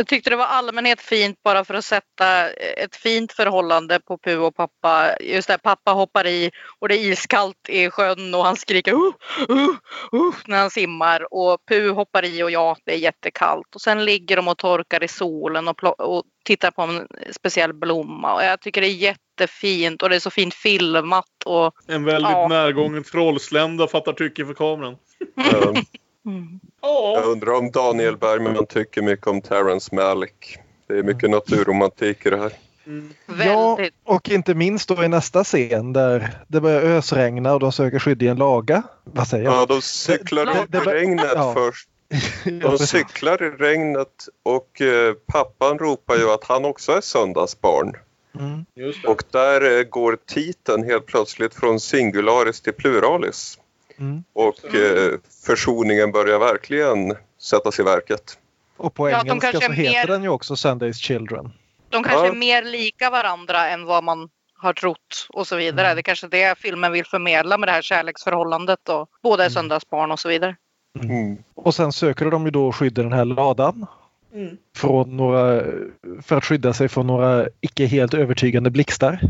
[0.01, 4.37] Jag tyckte det var allmänhet fint bara för att sätta ett fint förhållande på Pu
[4.37, 5.17] och pappa.
[5.21, 9.13] Just det, pappa hoppar i och det är iskallt i sjön och han skriker uh,
[9.51, 9.69] uh,
[10.15, 13.75] uh, när han simmar och Pu hoppar i och ja, det är jättekallt.
[13.75, 18.35] Och sen ligger de och torkar i solen och, och tittar på en speciell blomma.
[18.35, 21.45] Och jag tycker det är jättefint och det är så fint filmat.
[21.45, 22.49] Och, En väldigt Ja.
[22.49, 24.97] närgången trollslända fattar tycke för kameran.
[26.27, 26.61] Mm.
[26.83, 30.59] Jag undrar om Daniel Bergman tycker mycket om Terrence Malick.
[30.87, 32.53] Det är mycket naturromantik i det här.
[33.45, 37.99] Ja, och inte minst då i nästa scen där det börjar ösregna och de söker
[37.99, 38.83] skydd i en laga.
[39.05, 39.55] Vad säger jag?
[39.55, 41.55] Ja, de cyklar Det- ut det- i regnet ja.
[41.55, 41.89] först.
[42.63, 47.93] De cyklar i regnet och eh, pappan ropar ju att han också är söndagsbarn.
[48.39, 48.65] Mm.
[48.75, 53.59] Just Och där eh, går titeln helt plötsligt från singularis till pluralis.
[54.01, 54.25] Mm.
[54.33, 55.13] Och eh,
[55.47, 58.39] försoningen börjar verkligen sättas i verket.
[58.77, 61.51] Och på Ja, de engelska kanske så heter mer- den ju också Sundays Children.
[61.89, 62.33] De kanske Ja.
[62.33, 65.87] är mer lika varandra än vad man har trott och så vidare.
[65.87, 65.97] Mm.
[65.97, 69.49] Det är kanske är det filmen vill förmedla med det här kärleksförhållandet och båda är
[69.49, 70.57] söndagsbarn och så vidare.
[71.03, 71.39] Mm.
[71.55, 73.87] Och sen söker de ju då skydd i den här ladan.
[74.35, 74.57] Mm.
[74.77, 75.63] Från några,
[76.23, 79.21] för att skydda sig från några icke helt övertygande blixtar.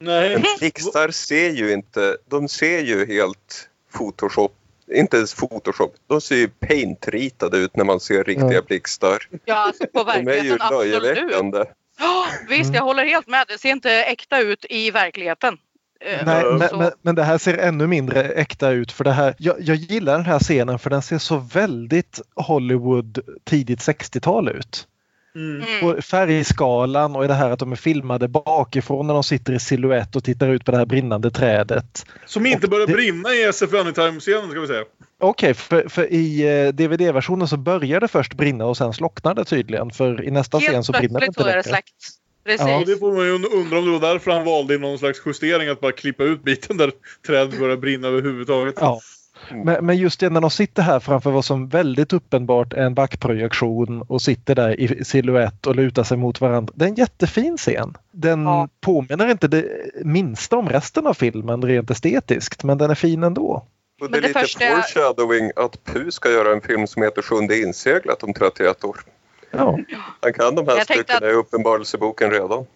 [0.00, 0.32] Nej.
[0.34, 4.52] Men blixtar ser ju inte, de ser ju helt Photoshop,
[4.94, 8.62] inte ens Photoshop, de ser ju paintritade ut när man ser riktiga Ja.
[8.62, 9.18] blixtar.
[9.44, 11.64] Ja, alltså på De är ju verkligheten löjeväckande.
[12.00, 12.74] Ja, visst, Mm.
[12.74, 13.44] jag håller helt med.
[13.48, 15.56] Det ser inte äkta ut i verkligheten.
[16.00, 19.12] Eh, Nej, men, så- men, men det här ser ännu mindre äkta ut för det
[19.12, 19.34] här.
[19.38, 24.86] Jag, jag gillar den här scenen för den ser så väldigt Hollywood tidigt 60-tal ut.
[25.34, 25.62] Mm.
[25.80, 29.58] På färgskalan och i det här att de är filmade bakifrån när de sitter i
[29.58, 32.06] silhuett och tittar ut på det här brinnande trädet.
[32.26, 34.84] Som inte Och börjar det- brinna i SF Anytime-scenen ska vi säga.
[35.20, 39.44] Okej, för, för i eh, DVD-versionen så börjar det först brinna och sen slocknar det
[39.44, 39.90] tydligen.
[39.90, 41.62] För i nästa scen Helt så brinner det inte längre.
[41.62, 41.94] släckt.
[42.44, 42.66] Precis.
[42.66, 44.98] Ja, Ja, det får man ju undra om det var därför han valde i någon
[44.98, 46.90] slags justering att bara klippa ut biten där
[47.26, 48.74] trädet börjar brinna överhuvudtaget.
[48.80, 49.00] Ja.
[49.64, 52.94] Men, men just det när de sitter här framför vad som väldigt uppenbart är en
[52.94, 56.72] backprojektion och sitter där i silhuett och lutar sig mot varandra.
[56.76, 57.96] Det är en jättefin scen.
[58.12, 58.68] Den Ja.
[58.80, 59.64] påminner inte det
[60.04, 63.66] minsta om resten av filmen rent estetiskt men den är fin ändå.
[64.00, 67.22] Och det är det lite första- foreshadowing att Pu ska göra en film som heter
[67.22, 68.96] Sjunde inseglat om 31 år.
[69.50, 69.78] Ja.
[70.20, 72.66] Han kan de här Jag styckena i Uppenbarelseboken redan.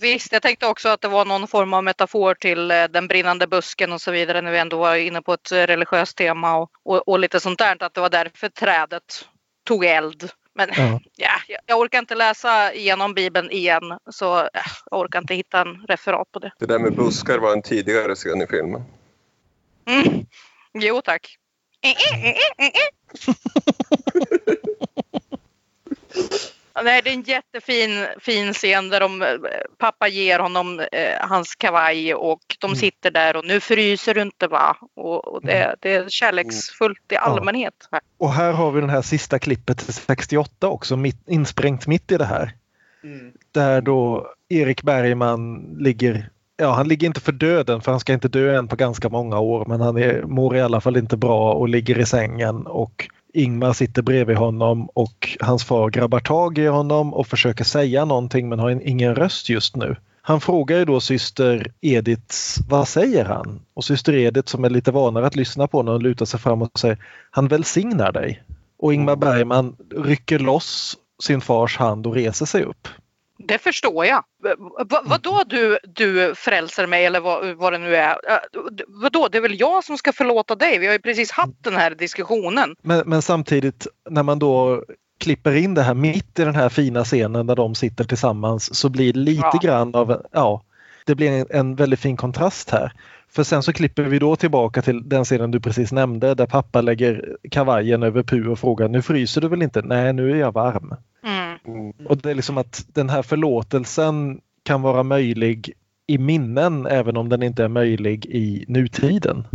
[0.00, 3.46] Visst, jag tänkte också att det var någon form av metafor till eh, den brinnande
[3.46, 6.70] busken och så vidare när vi ändå var inne på ett eh, religiöst tema och,
[6.82, 7.82] och, och lite sånt där.
[7.82, 9.24] Att det var därför trädet
[9.64, 10.30] tog eld.
[10.54, 11.00] Men Ja.
[11.16, 14.48] ja, jag- jag orkar inte läsa igenom Bibeln igen så eh,
[14.90, 16.52] jag orkar inte hitta en referat på det.
[16.58, 18.82] Det där med buskar var en tidigare scen i filmen.
[19.86, 20.26] Mm.
[20.74, 21.36] Jo tack.
[26.76, 29.28] Ja, Nej, det är en jättefin fin scen där de, eh,
[29.78, 32.76] pappa ger honom eh, hans kavaj och de Mm.
[32.76, 34.76] sitter där och nu fryser du inte va?
[34.96, 37.88] Och, och det, det är kärleksfullt i allmänhet.
[37.92, 38.00] här.
[38.18, 42.16] Och här har vi den här sista klippet till 68 också mitt, insprängt mitt i
[42.16, 42.52] det här.
[43.04, 43.32] Mm.
[43.52, 48.28] Där då Erik Bergman ligger ja, han ligger inte för döden för han ska inte
[48.28, 51.52] dö än på ganska många år men han är, mår i alla fall inte bra
[51.52, 56.66] och ligger i sängen och Ingmar sitter bredvid honom och hans far grabbar tag i
[56.66, 59.96] honom och försöker säga någonting men har ingen röst just nu.
[60.22, 62.36] Han frågar ju då syster Edith,
[62.68, 63.60] vad säger han?
[63.74, 66.62] Och syster Edith som är lite vanare att lyssna på när hon lutar sig fram
[66.62, 66.98] och säger,
[67.30, 68.42] han välsignar dig.
[68.78, 72.88] Och Ingmar Bergman rycker loss sin fars hand och reser sig upp.
[73.38, 74.24] Det förstår jag.
[74.42, 74.54] V
[75.04, 78.16] vadå du, du frälser mig eller vad, vad det nu är?
[78.86, 80.78] Vadå, det är väl jag som ska förlåta dig?
[80.78, 82.74] Vi har ju precis haft den här diskussionen.
[82.82, 84.84] Men, men samtidigt när man då
[85.18, 88.88] klipper in det här mitt i den här fina scenen där de sitter tillsammans så
[88.88, 89.58] blir det lite ja.
[89.62, 90.62] grann av, ja,
[91.04, 92.92] det blir en, en väldigt fin kontrast här.
[93.28, 96.80] För sen så klipper vi då tillbaka till den scenen du precis nämnde där pappa
[96.80, 99.82] lägger kavajen över Pu och frågar nu fryser du väl inte?
[99.82, 100.94] Nej, nu är jag varm.
[101.66, 101.92] Mm.
[102.08, 105.72] Och det är liksom att den här förlåtelsen kan vara möjlig
[106.06, 109.46] i minnen även om den inte är möjlig i nutiden.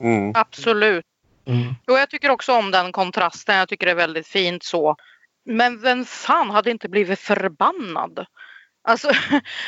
[0.00, 0.32] Mm.
[0.34, 1.04] Absolut.
[1.46, 1.74] Mm.
[1.86, 3.56] Och jag tycker också om den kontrasten.
[3.56, 4.96] Jag tycker det är väldigt fint så.
[5.44, 8.26] Men vem fan hade inte blivit förbannad?
[8.86, 9.10] Alltså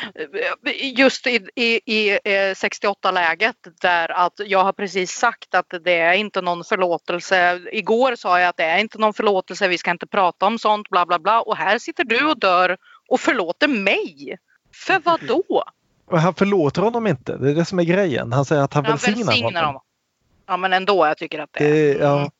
[0.81, 2.19] just i, i, i
[2.53, 7.61] 68-läget där att jag har precis sagt att det är inte någon förlåtelse.
[7.71, 10.89] Igår sa jag att det är inte någon förlåtelse, vi ska inte prata om sånt,
[10.89, 11.41] bla bla bla.
[11.41, 12.77] Och här sitter du och dör
[13.09, 14.37] och förlåter mig.
[14.73, 15.63] För vad då?
[16.17, 18.33] Han förlåter honom inte, det är det som är grejen.
[18.33, 19.81] Han säger att han, han välsignar, välsignar honom.
[20.47, 21.99] Ja men ändå, jag tycker att det är...
[21.99, 22.31] Ja.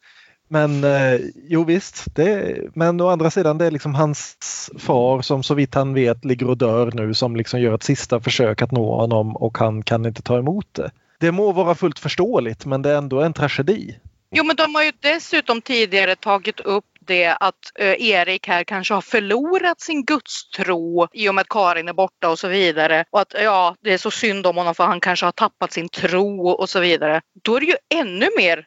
[0.51, 4.37] Men eh, jo visst, det, men å andra sidan det är liksom hans
[4.79, 8.19] far som så vitt han vet ligger och dör nu som liksom gör ett sista
[8.19, 10.91] försök att nå honom och han kan inte ta emot det.
[11.19, 13.95] Det må vara fullt förståeligt men det är ändå en tragedi.
[14.31, 18.93] Jo men de har ju dessutom tidigare tagit upp det att eh, Erik här kanske
[18.93, 23.05] har förlorat sin gudstro i och med att Karin är borta och så vidare.
[23.11, 25.89] Och att ja, det är så synd om honom för han kanske har tappat sin
[25.89, 27.21] tro och så vidare.
[27.43, 28.65] Då är det ju ännu mer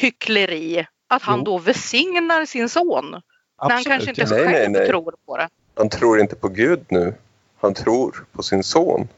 [0.00, 1.44] hyckleri att han jo.
[1.44, 3.14] då välsignar sin son.
[3.56, 3.68] Absolut.
[3.68, 4.88] När han kanske inte nej, själv nej, nej.
[4.88, 5.48] tror på det.
[5.74, 7.14] Han tror inte på Gud nu.
[7.60, 9.08] Han tror på sin son.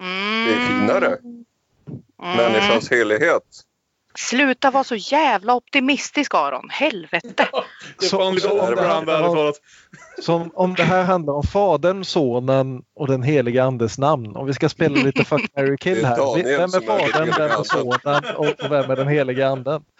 [0.00, 0.44] Mm.
[0.46, 1.06] Det är finare.
[1.06, 1.44] Mm.
[2.36, 3.64] Människans helighet.
[4.18, 6.70] Sluta vara så jävla optimistisk Aron.
[6.70, 7.48] Helvete.
[9.34, 9.60] talat.
[10.18, 14.36] Som om det här handlar om Fadern, Sonen och den heliga Andes namn.
[14.36, 16.42] Om vi ska spela lite Fuck, Mary kill här.
[16.56, 19.82] Vem är Fadern, vem är Sonen och vem är den heliga Anden?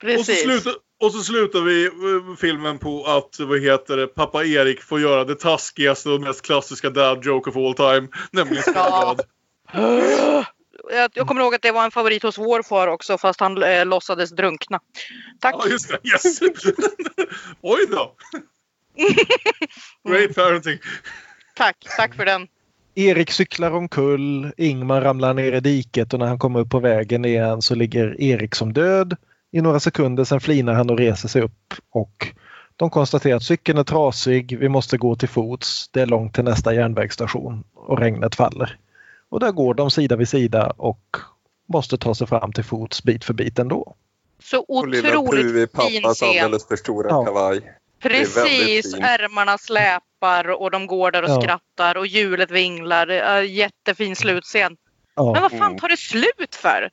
[0.00, 0.28] Precis.
[0.28, 4.44] Och så, slutar, och så slutar vi eh, filmen på att vad heter det, pappa
[4.44, 8.08] Erik får göra det taskigaste och mest klassiska dad joke of all time.
[8.32, 9.16] Nämligen ja.
[11.14, 13.86] Jag kommer ihåg att det var en favorit hos vår far också fast han eh,
[13.86, 14.80] låtsades drunkna.
[15.40, 15.54] Tack!
[15.58, 15.98] Ja, just det.
[16.08, 16.40] Yes.
[17.60, 18.14] Oj då!
[20.10, 20.78] Great parenting.
[21.54, 22.48] Tack, tack för den.
[22.94, 27.24] Erik cyklar omkull, Ingmar ramlar ner i diket och när han kommer upp på vägen
[27.24, 29.16] igen så ligger Erik som död.
[29.52, 32.28] I några sekunder sen flinar han och reser sig upp och
[32.76, 36.44] de konstaterar att cykeln är trasig, vi måste gå till fots, det är långt till
[36.44, 38.78] nästa järnvägsstation och regnet faller.
[39.30, 41.16] Och där går de sida vid sida och
[41.68, 43.96] måste ta sig fram till fots bit för bit ändå.
[44.42, 45.18] Så otroligt fin scen.
[45.18, 47.24] Och lilla Pru i pappas alldeles för stora ja.
[47.24, 47.74] kavaj.
[48.02, 51.40] Precis, ärmarna släpar och de går där och ja.
[51.40, 53.42] skrattar och hjulet vinglar.
[53.42, 54.76] Jättefin slutscen.
[55.14, 55.32] Ja.
[55.32, 56.90] Men vad fan tar det slut för?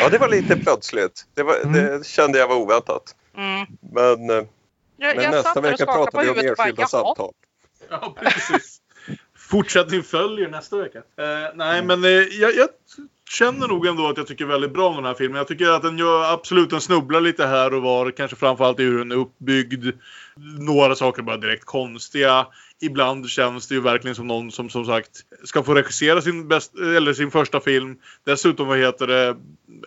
[0.00, 1.26] Ja, det var lite plötsligt.
[1.34, 1.72] Det, var, mm.
[1.72, 3.14] det kände jag var oväntat.
[3.36, 3.66] Mm.
[3.80, 7.32] Men, jag, men jag nästa vecka pratar vi om enskilda samtal.
[7.90, 8.80] Ja, precis.
[9.50, 10.98] Fortsättning följer nästa vecka.
[10.98, 12.68] Eh, nej, men eh, jag, jag,
[13.30, 15.38] känner nog ändå att jag tycker väldigt bra om den här filmen.
[15.38, 18.10] Jag tycker att den gör absolut, den snubblar lite här och var.
[18.10, 19.86] Kanske framförallt i hur den är uppbyggd.
[20.58, 22.46] Några saker bara direkt konstiga.
[22.80, 25.10] Ibland känns det ju verkligen som någon som som sagt
[25.44, 27.96] ska få regissera sin, bäst, eller sin första film.
[28.26, 29.36] Dessutom, vad heter det,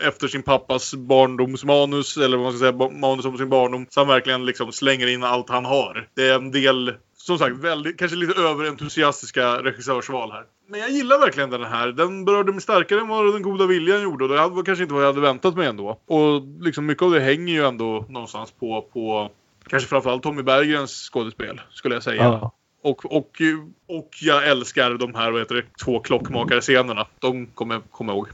[0.02, 3.86] efter sin pappas barndomsmanus, eller vad man ska säga, manus om sin barndom.
[3.90, 6.08] Så han verkligen liksom slänger in allt han har.
[6.14, 6.94] Det är en del
[7.26, 10.46] som sagt, väldigt, kanske lite överentusiastiska regissörsval här.
[10.68, 11.88] Men jag gillar verkligen den här.
[11.88, 14.24] Den berörde mig starkare än vad den goda viljan gjorde.
[14.24, 16.00] Och det var kanske inte vad jag hade väntat mig ändå.
[16.06, 19.32] Och liksom mycket av det hänger ju ändå någonstans på, på
[19.68, 22.24] kanske framförallt Tommy Berggrens skådespel, skulle jag säga.
[22.24, 22.52] Ja.
[22.84, 23.42] Och, och,
[23.88, 27.08] och jag älskar de här vad heter det, två klockmakare-scenerna.
[27.20, 28.28] De kommer jag komma ihåg.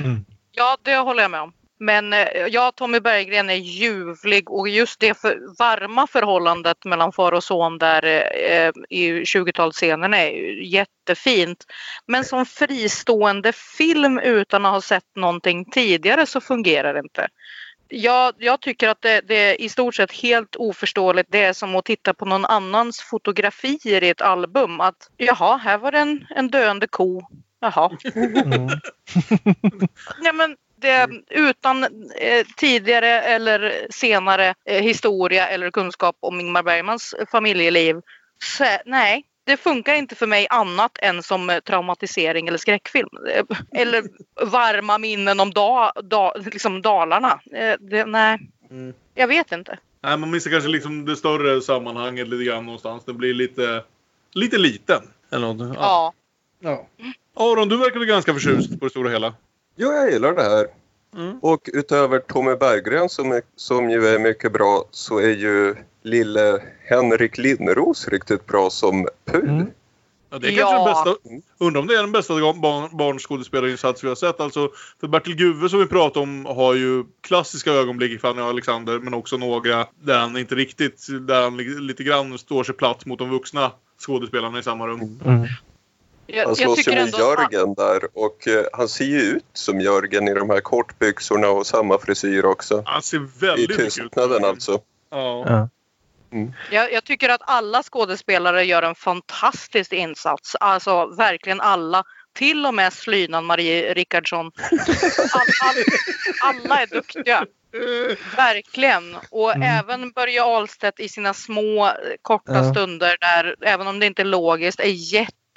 [0.00, 0.24] Mm.
[0.52, 1.52] Ja, det håller jag med om.
[1.82, 7.32] Men eh, ja, Tommy Berggren är ljuvlig och just det för, varma förhållandet mellan far
[7.32, 10.30] och son där eh, i 20-talsscenen är
[10.62, 11.64] jättefint.
[12.06, 17.28] Men som fristående film utan att ha sett någonting tidigare så fungerar det inte.
[17.88, 21.32] Jag, jag tycker att det, det är i stort sett helt oförståeligt.
[21.32, 24.80] Det är som att titta på någon annans fotografier i ett album.
[24.80, 27.22] Att jaha, här var det en, en döende ko.
[27.60, 27.90] Jaha.
[28.14, 28.68] Mm.
[30.22, 31.84] Ja, men det, utan
[32.20, 37.96] eh, tidigare eller senare eh, historia eller kunskap om Ingmar Bergmans familjeliv.
[38.44, 43.08] Så, nej, det funkar inte för mig annat än som eh, traumatisering eller skräckfilm.
[43.34, 43.44] Eh,
[43.80, 44.04] Eller
[44.46, 47.40] varma minnen om da, da, liksom Dalarna.
[47.52, 48.38] Eh, Det, nej,
[48.70, 48.94] Mm.
[49.14, 49.78] jag vet inte.
[50.02, 53.04] Nej, man missar kanske liksom det större sammanhanget lite grann någonstans.
[53.04, 53.84] Den blir lite,
[54.34, 55.02] lite liten.
[55.32, 55.76] Eller något.
[55.76, 56.12] Ja.
[56.60, 56.86] ja.
[57.36, 59.34] Aron, du verkade ganska förtjust på det stora hela.
[59.76, 60.66] Jo, jag gillar det här.
[61.16, 61.38] Mm.
[61.42, 66.62] Och utöver Tommy Berggren som, är, som ju är mycket bra så är ju lille
[66.88, 69.64] Henrik Linnros riktigt bra som Pul.
[70.32, 71.14] Ja, det är kanske den bästa.
[71.58, 74.40] Undrar om det är den bästa barn, barnskådespelarinsats vi har sett.
[74.40, 74.70] Alltså,
[75.00, 78.98] för Bertil Guve som vi pratade om har ju klassiska ögonblick i Fanny och Alexander
[78.98, 83.06] men också några där han inte riktigt, där han li- lite grann står sig platt
[83.06, 83.72] mot de vuxna
[84.06, 85.18] skådespelarna i samma rum.
[86.32, 90.28] Jag, Han slåss ju med Jörgen där och eh, han ser ju ut som Jörgen
[90.28, 92.82] i de här kortbyxorna och samma frisyr också.
[92.86, 93.78] Han ser I väldigt ut.
[93.78, 94.80] tystnaden alltså.
[95.10, 95.68] Ja.
[96.70, 100.56] Jag, jag tycker att alla skådespelare gör en fantastisk insats.
[100.60, 102.04] Alltså verkligen alla.
[102.32, 104.46] Till och med Slynan Marie Rickardsson.
[105.34, 105.84] All, all,
[106.42, 107.46] alla är duktiga.
[108.36, 109.16] Verkligen.
[109.30, 111.92] Och även Börje Ahlstedt i sina små
[112.22, 112.70] korta Ja.
[112.70, 114.84] stunder där, även om det inte är logiskt, är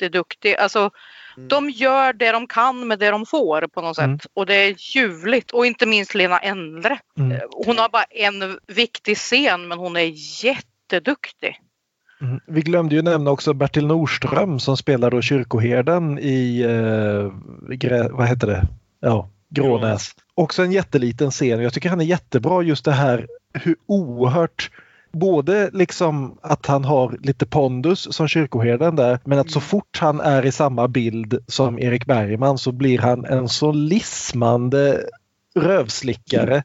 [0.04, 0.56] jätteduktig.
[0.56, 0.90] Alltså,
[1.50, 4.26] De gör det de kan med det de får på något sätt.
[4.34, 5.52] Och det är ljuvligt.
[5.52, 7.00] Och inte minst Lena Endre.
[7.18, 7.40] Mm.
[7.66, 10.12] Hon har bara en viktig scen men hon är
[10.44, 11.60] jätteduktig.
[12.22, 12.40] Mm.
[12.48, 18.48] Vi glömde ju nämna också Bertil Nordström som spelar då kyrkoherden i, eh, vad heter
[18.48, 18.68] det?
[19.00, 20.16] Ja, Grånäs.
[20.36, 21.62] Också en jätteliten scen.
[21.62, 24.72] Jag tycker han är jättebra just det här hur oerhört
[25.14, 30.20] Både liksom att han har lite pondus som kyrkoherden där men att så fort han
[30.20, 35.02] är i samma bild som Erik Bergman så blir han en så lismande
[35.56, 36.64] rövslickare.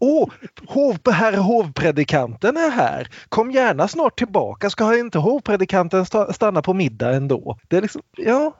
[0.00, 0.28] Åh,
[0.66, 3.08] hov, herr hovpredikanten är här.
[3.28, 4.70] Kom gärna snart tillbaka.
[4.70, 7.58] Ska inte hovpredikanten sta- stanna på middag ändå?
[7.68, 8.52] Det är liksom, ja.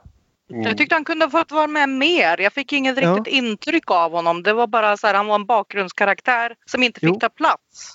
[0.47, 2.41] Jag tyckte han kunde ha fått vara med mer.
[2.41, 3.15] Jag fick inget Ja.
[3.15, 4.43] riktigt intryck av honom.
[4.43, 7.15] Det var bara så här, han var en bakgrundskaraktär som inte fick Jo.
[7.19, 7.93] ta plats.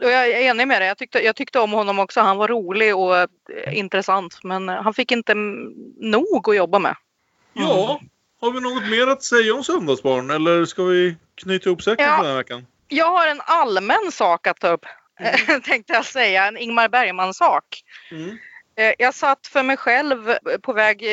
[0.00, 0.88] Jag är enig med dig.
[0.88, 2.20] Jag tyckte, jag tyckte om honom också.
[2.20, 3.26] Han var rolig och eh,
[3.72, 4.38] intressant.
[4.42, 6.96] Men eh, han fick inte mm, nog att jobba med.
[7.52, 8.00] Ja,
[8.40, 12.16] har vi något mer att säga om Söndagsbarn eller ska vi knyta ihop säcken Ja.
[12.16, 12.66] för den här veckan?
[12.88, 14.86] Jag har en allmän sak att ta upp.
[15.64, 16.46] tänkte jag säga.
[16.46, 17.64] En Ingmar Bergman-sak.
[18.76, 21.04] Eh, Jag satt för mig själv på, väg,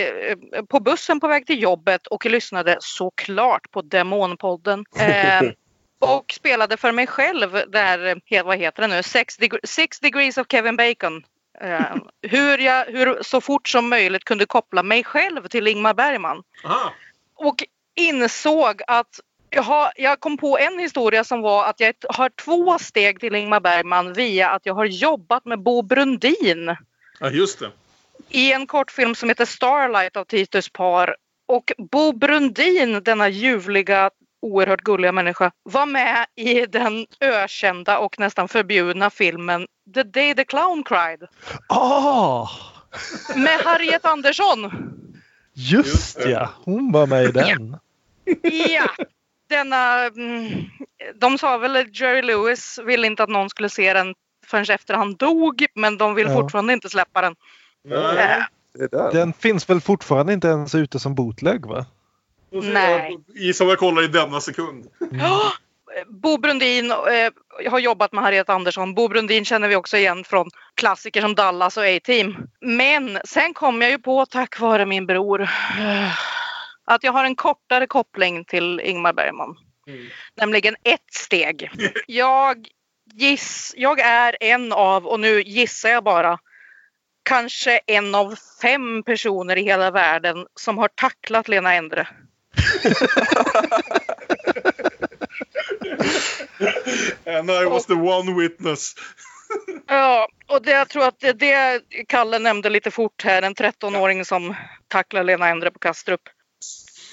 [0.69, 4.85] på bussen på väg till jobbet och lyssnade såklart på Demonpodden.
[6.01, 10.47] Och spelade för mig själv där, vad heter det nu, Six, deg- Six degrees of
[10.49, 11.23] Kevin Bacon.
[11.61, 16.43] Eh, hur jag hur så fort som möjligt kunde koppla mig själv till Ingmar Bergman.
[16.65, 16.93] Aha.
[17.35, 17.63] Och
[17.95, 19.19] insåg att
[19.49, 23.35] jag, har, jag kom på en historia som var att jag har två steg till
[23.35, 26.75] Ingmar Bergman via att jag har jobbat med Bo Brundin
[27.19, 27.71] Ja, just det.
[28.29, 31.15] i en kortfilm som heter Starlight av Titus Par.
[31.45, 34.09] Och Bo Brundin, denna ljuvliga,
[34.41, 40.45] oerhört gulliga människa, var med i den ökända och nästan förbjudna filmen The Day the
[40.45, 41.27] Clown Cried
[41.67, 42.49] Ah,
[43.35, 44.71] med Harriet Andersson.
[45.53, 47.77] just ja, hon var med i den.
[48.69, 48.89] Ja,
[49.49, 50.05] denna...
[50.05, 50.49] Mm,
[51.15, 54.13] de sa väl att Jerry Lewis ville inte att någon skulle se den
[54.45, 56.33] förrän efter han dog, men de vill Ja.
[56.33, 57.35] fortfarande inte släppa den.
[57.91, 61.85] Eh, Den finns väl fortfarande inte ens ute som bootleg va?
[62.51, 63.17] Nej.
[63.59, 64.85] Vad jag kollar i denna sekund.
[65.11, 65.51] Ja,
[66.07, 68.93] Bo Brundin eh, har jobbat med Harriet Andersson.
[68.93, 72.35] Bo Brundin känner vi också igen från klassiker som Dallas och A-Team.
[72.61, 76.11] Men sen kom jag ju på, tack vare min bror, eh,
[76.85, 79.57] att jag har en kortare koppling till Ingmar Bergman.
[80.35, 81.71] Nämligen ett steg.
[82.07, 82.67] Jag,
[83.13, 86.39] giss, jag är en av, och nu gissar jag bara,
[87.23, 92.07] kanske en av fem personer i hela världen som har tacklat Lena Endre.
[97.25, 98.95] And I was the one witness.
[99.87, 104.25] Ja, och det, jag tror att det, det Kalle nämnde lite fort här, en 13-åring
[104.25, 104.55] som
[104.87, 106.21] tacklar Lena Endre på Kastrup.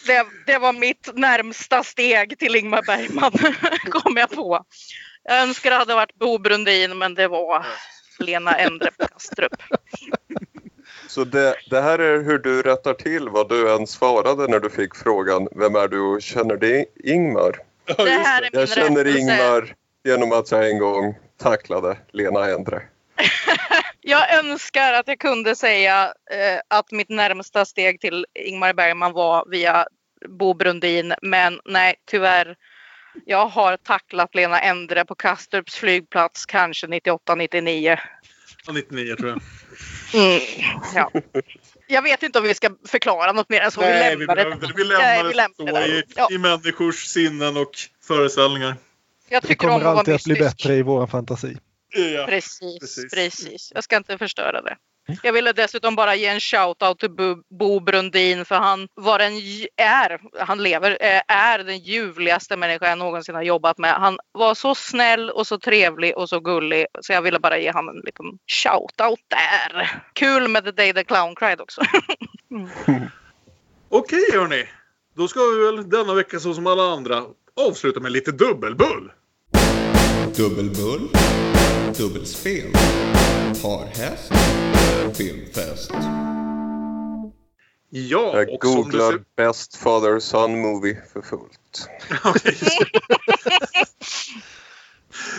[0.07, 3.33] Det, det var mitt närmsta steg till Ingmar Bergman,
[3.91, 4.65] kom jag på.
[5.25, 7.67] Jag önskar det hade varit Bo Brundin, men det var
[8.19, 9.63] Lena Endre på Kastrup.
[11.09, 14.71] Så det, det här är hur du rättar till vad du än svarade när du
[14.71, 17.59] fick frågan Vem är du och känner dig Ingmar?
[17.97, 19.19] Det här är min Jag känner rättelse.
[19.19, 19.75] Ingmar
[20.05, 22.83] genom att jag en gång tacklade Lena Endre.
[24.01, 29.45] Jag önskar att jag kunde säga eh, att mitt närmsta steg till Ingmar Bergman var
[29.51, 29.87] via
[30.29, 31.15] Bo Brundin.
[31.23, 32.57] Men nej, tyvärr.
[33.25, 37.99] Jag har tacklat Lena Endre på Kastrups flygplats kanske 98-99.
[38.67, 39.41] Ja, 99 tror jag.
[40.15, 40.41] Mm,
[40.95, 41.11] ja.
[41.87, 43.81] Jag vet inte om vi ska förklara något mer än så.
[43.81, 44.45] Nej, vi vi lämnar det.
[44.45, 44.83] behöver inte.
[44.83, 45.99] Vi Nej, lämnar vi det lämnar så det.
[45.99, 46.29] i, Ja.
[46.31, 47.71] i människors sinnen och
[48.05, 48.77] föreställningar.
[49.29, 51.57] Jag Det tycker om kommer alltid att bli bättre i vår fantasi.
[52.15, 52.27] Ja.
[52.27, 54.77] Precis, precis, Jag ska inte förstöra det.
[55.23, 59.33] Jag ville dessutom bara ge en shout-out till Bo, Bo Brundin för han var en,
[59.77, 63.95] är, han lever, eh, är den ljuvligaste människa jag någonsin har jobbat med.
[63.95, 67.73] Han var så snäll och så trevlig och så gullig så jag ville bara ge
[67.73, 68.27] honom en liten
[68.63, 70.03] shout-out där.
[70.13, 71.81] Kul med The Day the Clown Cried också.
[73.89, 74.65] Okej hörni.
[75.17, 77.23] Då ska vi väl denna vecka så som alla andra
[77.69, 79.13] avsluta med lite dubbelbull.
[80.37, 81.09] Dubbelbull,
[81.99, 82.73] dubbelspel,
[83.55, 84.33] parhäst,
[85.17, 85.91] filmfest.
[87.91, 89.21] Ja, Jag och googlar ser...
[89.37, 91.89] Best Father Son Movie för fullt.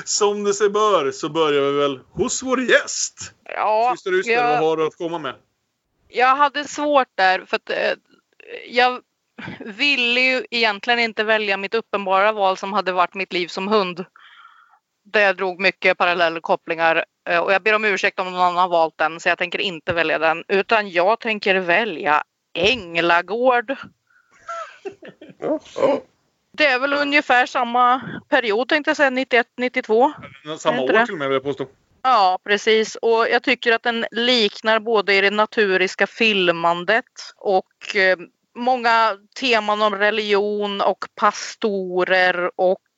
[0.06, 3.34] Som det sig bör så börjar vi väl hos vår gäst.
[3.44, 5.36] Ja, Syster Yster, jag- vad har du att komma med?
[6.08, 7.94] Jag hade svårt där för att eh,
[8.70, 9.02] jag
[9.66, 14.06] ville ju egentligen inte välja mitt uppenbara val som hade varit mitt liv som hund.
[15.04, 17.06] Där jag drog mycket parallellkopplingar
[17.38, 19.94] och jag ber om ursäkt om någon annan har valt den så jag tänker inte
[19.94, 22.24] välja den utan jag tänker välja
[22.54, 23.76] Änglagård.
[26.52, 30.12] Det är väl ungefär samma period tänkte jag säga, 91-92.
[30.58, 31.68] Samma inte år till och med vill jag påstå.
[32.02, 32.96] Ja, precis.
[32.96, 38.18] Och jag tycker att den liknar både i det naturiska filmandet och eh,
[38.56, 42.89] många teman om religion och pastorer och eh,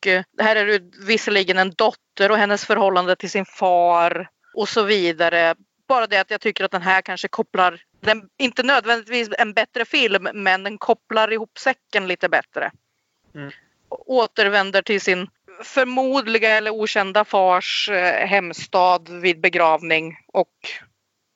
[0.41, 5.55] här är det visserligen en dotter och hennes förhållande till sin far och så vidare.
[5.87, 9.85] Bara det att jag tycker att den här kanske kopplar, den, inte nödvändigtvis en bättre
[9.85, 12.71] film, men den kopplar ihop säcken lite bättre
[13.35, 13.51] Mm.
[13.89, 15.27] återvänder till sin
[15.63, 20.53] förmodliga eller okända fars eh, hemstad vid begravning och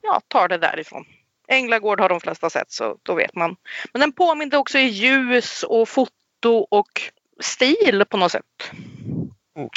[0.02, 1.06] ja, tar det därifrån.
[1.48, 3.56] Änglagård har de flesta sett så då vet man.
[3.94, 7.02] Men den påminner också i ljus och foto och
[7.40, 8.44] stil på något sätt.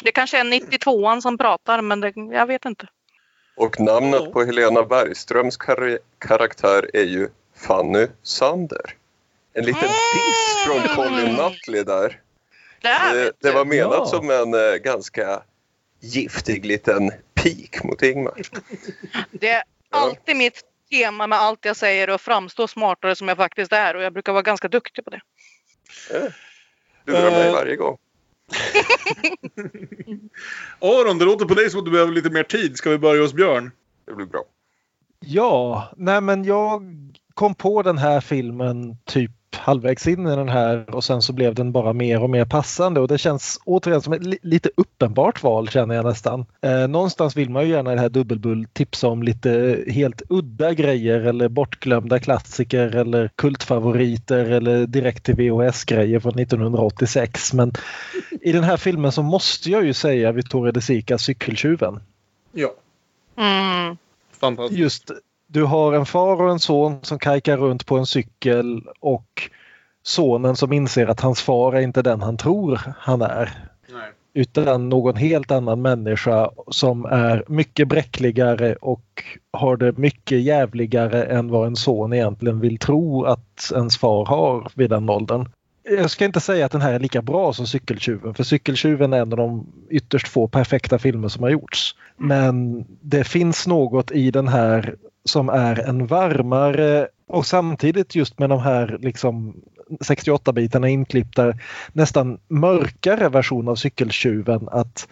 [0.03, 2.87] Det kanske är 92an som pratar men det, jag vet inte.
[3.55, 8.93] Och namnet på Helena Bergströms kar- karaktär är ju Fanny Sander.
[9.53, 12.21] En liten diss från Colin Nutley där.
[12.81, 14.05] Det, det var menat Ja.
[14.05, 15.41] som en eh, ganska
[15.99, 18.41] giftig liten pik mot Ingmar.
[19.31, 23.73] Det är alltid mitt tema med allt jag säger att framstå smartare som jag faktiskt
[23.73, 25.21] är och jag brukar vara ganska duktig på det.
[27.09, 27.53] Lurar mig Eh.
[27.53, 27.97] varje gång.
[30.81, 32.77] Aron, det låter på dig som att du behöver lite mer tid.
[32.77, 33.71] Ska vi börja hos Björn?
[34.05, 34.43] Det blir bra.
[35.19, 36.83] Ja, nej men jag
[37.33, 41.55] kom på den här filmen typ halvvägs in i den här och sen så blev
[41.55, 45.43] den bara mer och mer passande och det känns återigen som ett li- lite uppenbart
[45.43, 46.45] val känner jag nästan.
[46.61, 50.73] Eh, någonstans vill man ju gärna i det här dubbelbull tipsa om lite helt udda
[50.73, 57.73] grejer eller bortglömda klassiker eller kultfavoriter eller direkt till VHS-grejer från 1986 men
[58.41, 61.99] i den här filmen så måste jag ju säga Vittorio De Sicas Cykeltjuven.
[62.51, 62.69] Ja.
[63.37, 63.97] Mm.
[64.39, 64.79] Fantastiskt.
[64.79, 65.11] Just
[65.51, 69.49] du har en far och en son som kajkar runt på en cykel och
[70.03, 73.69] sonen som inser att hans far är inte den han tror han är.
[73.93, 74.11] Nej.
[74.33, 79.23] Utan någon helt annan människa som är mycket bräckligare och
[79.53, 84.71] har det mycket jävligare än vad en son egentligen vill tro att ens far har
[84.75, 85.49] vid den åldern.
[85.83, 89.21] Jag ska inte säga att den här är lika bra som Cykeltjuven för Cykeltjuven är
[89.21, 91.95] en av de ytterst få perfekta filmer som har gjorts.
[92.17, 94.95] Men det finns något i den här
[95.29, 101.53] som är en varmare och samtidigt just med de här liksom 68-bitarna inklippta
[101.93, 105.07] nästan mörkare version av Cykeltjuven att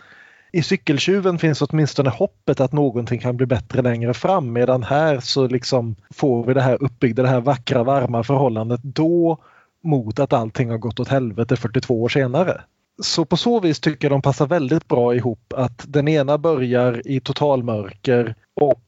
[0.52, 5.48] i Cykeltjuven finns åtminstone hoppet att någonting kan bli bättre längre fram medan här så
[5.48, 9.38] liksom får vi det här uppbyggda, det här vackra varma förhållandet då
[9.84, 12.62] mot att allting har gått åt helvete 42 år senare.
[13.04, 17.02] Så på så vis tycker jag de passar väldigt bra ihop att den ena börjar
[17.08, 18.84] i totalmörker och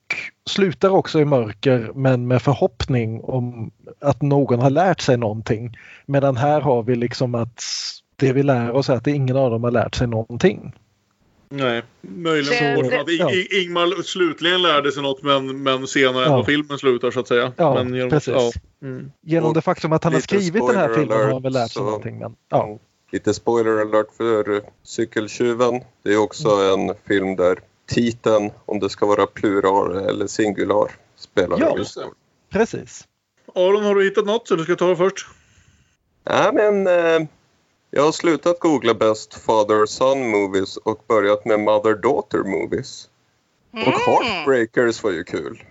[0.49, 3.71] slutar också i mörker men med förhoppning om
[4.01, 5.77] att någon har lärt sig någonting.
[6.05, 7.63] Medan här har vi liksom att
[8.15, 10.73] det vi lär oss är att ingen av dem har lärt sig någonting.
[11.51, 13.29] Nej, möjligen så det- att ja.
[13.61, 16.37] Ingmar slutligen lärde sig något men, men senare än Ja.
[16.37, 17.51] vad filmen slutar så att säga.
[17.57, 18.33] Ja, men genom, precis.
[18.35, 18.51] Ja.
[18.87, 19.11] Mm.
[19.21, 21.53] Genom Och det faktum att han har skrivit den här filmen har han alert, väl
[21.53, 22.19] lärt sig så- någonting.
[22.19, 22.77] Men, ja.
[23.11, 25.81] Lite spoiler alert för Cykeltjuven.
[26.03, 31.59] Det är också en film där titeln, om det ska vara plural eller singular, spelar
[31.59, 31.67] Ja.
[31.69, 31.85] roll.
[32.49, 33.07] Precis.
[33.55, 34.51] Aron, har du hittat något?
[34.51, 35.27] Eller ska jag ta först?
[36.23, 37.27] Nej, men eh,
[37.91, 43.09] jag har slutat googla Best Father Son Movies och börjat med Mother Daughter Movies.
[43.71, 45.63] Och Heartbreakers var ju kul.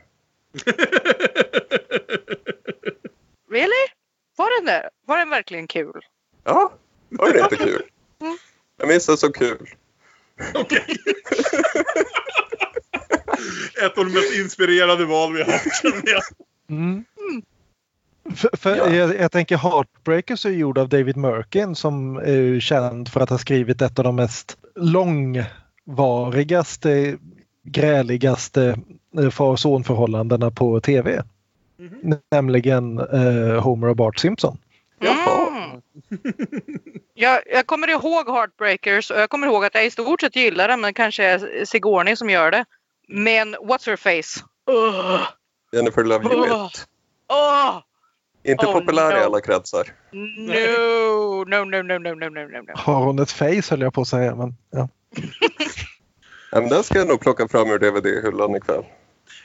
[3.51, 3.87] Really?
[4.37, 4.91] Var den där?
[5.07, 6.01] Var den verkligen kul?
[6.45, 6.73] Ja,
[7.11, 7.83] det inte kul?
[8.79, 9.69] Jag minns det så kul.
[13.85, 15.85] Ett av de mest inspirerade val vi har haft.
[16.71, 17.05] Mm.
[18.35, 23.21] För, för jag, jag tänker Heartbreakers är gjord av David Merkin som är känd för
[23.21, 27.17] att ha skrivit ett av de mest långvarigaste,
[27.65, 28.79] gräligaste
[29.19, 31.23] eh, far och sonförhållandena på tv.
[32.31, 34.59] Nämligen eh, Homer och Bart Simpson.
[35.71, 35.83] Mm.
[37.15, 40.69] Jag, jag, kommer ihåg Heartbreakers och jag kommer ihåg att jag i stort sett gillar
[40.69, 42.65] den men det kanske är Sigourney som gör det.
[43.09, 44.45] Men What's Her Face?
[44.71, 45.21] Uh.
[45.73, 46.53] Jennifer Love Hewitt.
[46.53, 46.67] Uh.
[47.33, 47.83] Uh.
[48.45, 49.21] Inte oh, populär no.
[49.21, 49.93] i alla kretsar.
[50.13, 52.73] No, no, no, no, no, no, no, no.
[52.75, 54.35] Har hon ett face höll jag på att säga.
[54.35, 54.89] Men, ja.
[56.53, 58.85] men den ska jag nog plocka fram ur DVD-hyllan ikväll.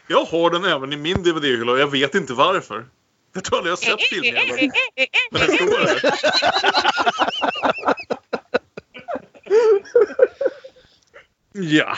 [0.07, 2.85] Jag har den även i min DVD-hylla och jag vet inte varför.
[3.33, 4.43] Jag tror aldrig jag har sett filmen.
[4.47, 4.71] Men,
[5.31, 6.13] men den står där.
[11.53, 11.97] Ja.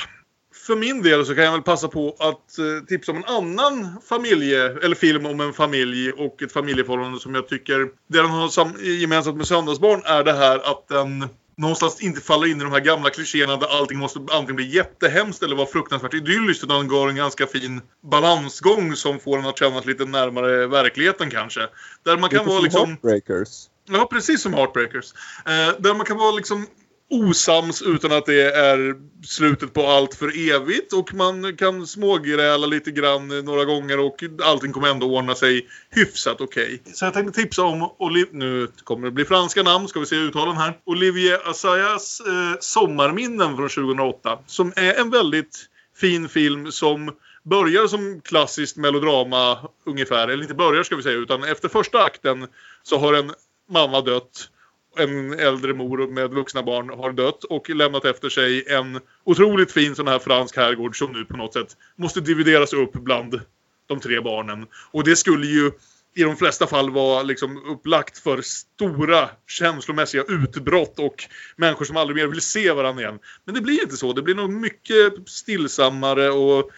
[0.68, 4.02] För min del så kan jag väl passa på att eh, tipsa om en annan
[4.10, 8.82] familje, eller film om en familj och ett familjeförhållande som jag tycker det den har
[8.82, 12.80] gemensamt med Söndagsbarn är det här att den någonstans inte faller in i de här
[12.80, 17.16] gamla klichéerna där allting måste antingen bli jättehemskt eller vara fruktansvärt idylliskt utan går en
[17.16, 21.68] ganska fin balansgång som får den att kännas lite närmare verkligheten kanske.
[22.04, 22.90] Där man kan Lite vara som liksom...
[22.90, 23.68] Heartbreakers.
[23.90, 25.14] Ja, precis som Heartbreakers.
[25.46, 26.68] Eh, där man kan vara liksom
[27.10, 28.96] osams utan att det är
[29.26, 34.72] slutet på allt för evigt och man kan smågräla lite grann några gånger och allting
[34.72, 36.82] kommer ändå ordna sig hyfsat okej.
[36.94, 40.16] Så jag tänkte tipsa om, Oli- nu kommer det bli franska namn, ska vi se
[40.16, 40.78] uttalen här.
[40.86, 45.66] Olivier Assayas eh, Sommarminnen från 2008 som är en väldigt
[45.98, 47.12] fin film som
[47.44, 52.48] börjar som klassiskt melodrama ungefär, eller inte börjar ska vi säga, utan efter första akten
[52.84, 53.32] så har en
[53.70, 54.50] mamma dött.
[54.98, 59.96] En äldre mor med vuxna barn har dött och lämnat efter sig en otroligt fin
[59.96, 63.42] sån här fransk herrgård som nu på något sätt måste divideras upp bland
[63.88, 64.68] de tre barnen.
[64.92, 65.72] Och det skulle ju
[66.16, 71.24] i de flesta fall vara liksom upplagt för stora känslomässiga utbrott och
[71.56, 73.20] människor som aldrig mer vill se varandra igen.
[73.46, 74.14] Men det blir inte så.
[74.14, 76.72] Det blir nog mycket stillsammare och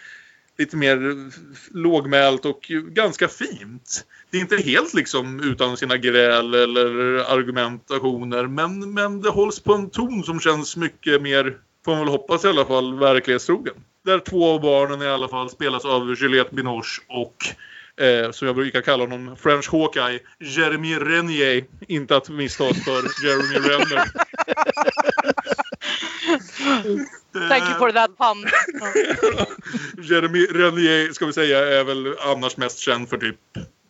[0.58, 1.30] lite mer
[1.76, 4.04] lågmält och ganska fint.
[4.30, 9.74] Det är inte helt liksom utan sina gräl eller argumentationer men, men det hålls på
[9.74, 13.74] en ton som känns mycket mer, får man väl hoppas i alla fall, verklighetstrogen.
[14.04, 17.36] Där två av barnen i alla fall spelas av Juliette Binoche och
[18.04, 21.64] eh, som jag brukar kalla honom, French Hawkeye, Jeremy Renier.
[21.88, 24.04] Inte att misstas för Jeremy Renner.
[27.48, 28.46] Thank you for that pun.
[30.04, 33.36] Jeremy Renier ska vi säga är väl annars mest känd för typ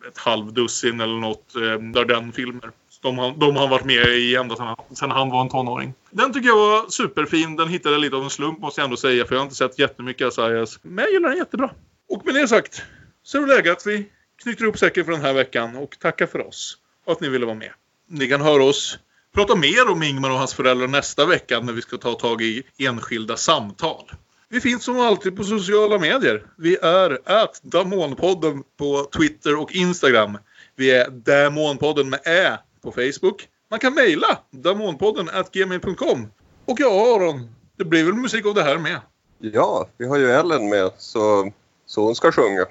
[0.09, 2.71] ett halvdussin eller något eh, Darden-filmer.
[3.03, 5.49] De, har- de har han varit med i ända sedan han, sedan han var en
[5.49, 5.95] tonåring.
[6.11, 7.57] Den tycker jag var superfin.
[7.57, 9.57] Den hittade jag lite av en slump måste jag ändå säga för jag har inte
[9.57, 10.79] sett jättemycket Assayas.
[10.83, 11.71] Men jag gillar den jättebra.
[12.09, 12.83] Och med det sagt
[13.23, 14.09] så är det läge att vi
[14.43, 16.77] knyter ihop säcken för den här veckan och tackar för oss
[17.07, 17.71] och att ni ville vara med.
[18.09, 18.99] Ni kan höra oss
[19.39, 22.63] prata mer om Ingmar och hans föräldrar nästa vecka när vi ska ta tag i
[22.79, 24.11] enskilda samtal.
[24.49, 26.47] Vi finns som alltid på sociala medier.
[26.57, 30.39] Vi är at Damonpodden på Twitter och Instagram.
[30.77, 33.49] Vi är Damonpodden med Ä på Facebook.
[33.71, 36.29] Man kan mejla damonpodden at gmail.com.
[36.65, 39.01] Och ja, Aron, det blir väl musik av det här med.
[39.39, 41.53] Ja, vi har ju Ellen med så,
[41.87, 42.67] så hon ska sjunga.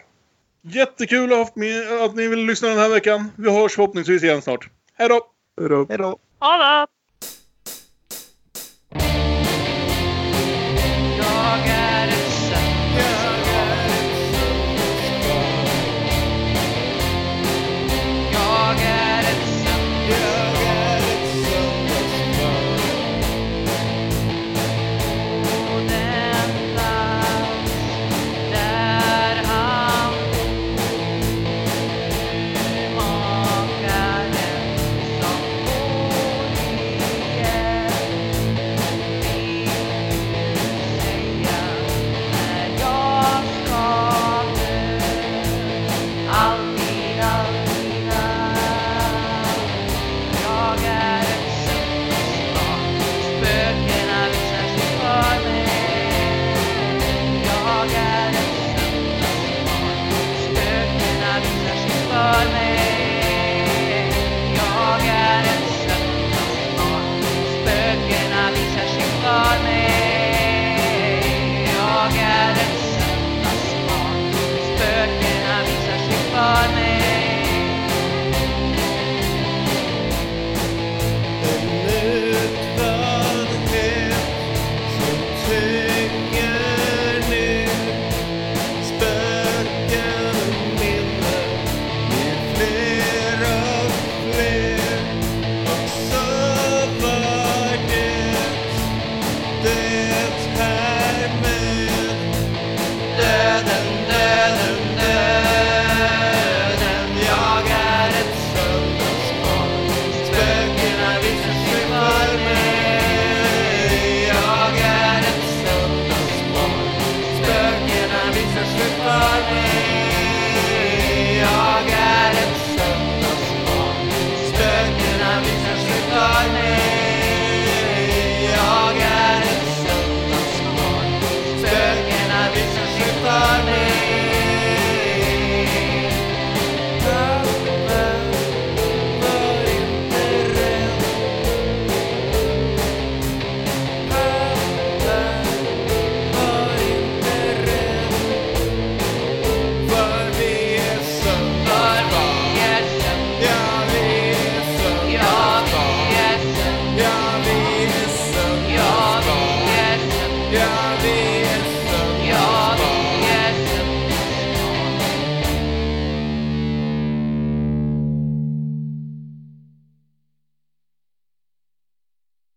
[0.62, 3.32] Jättekul att, med, att ni vill lyssna den här veckan.
[3.36, 4.70] Vi hörs förhoppningsvis igen snart.
[4.94, 5.22] Hej då!
[5.90, 6.20] Hej då!
[6.40, 6.88] Hola!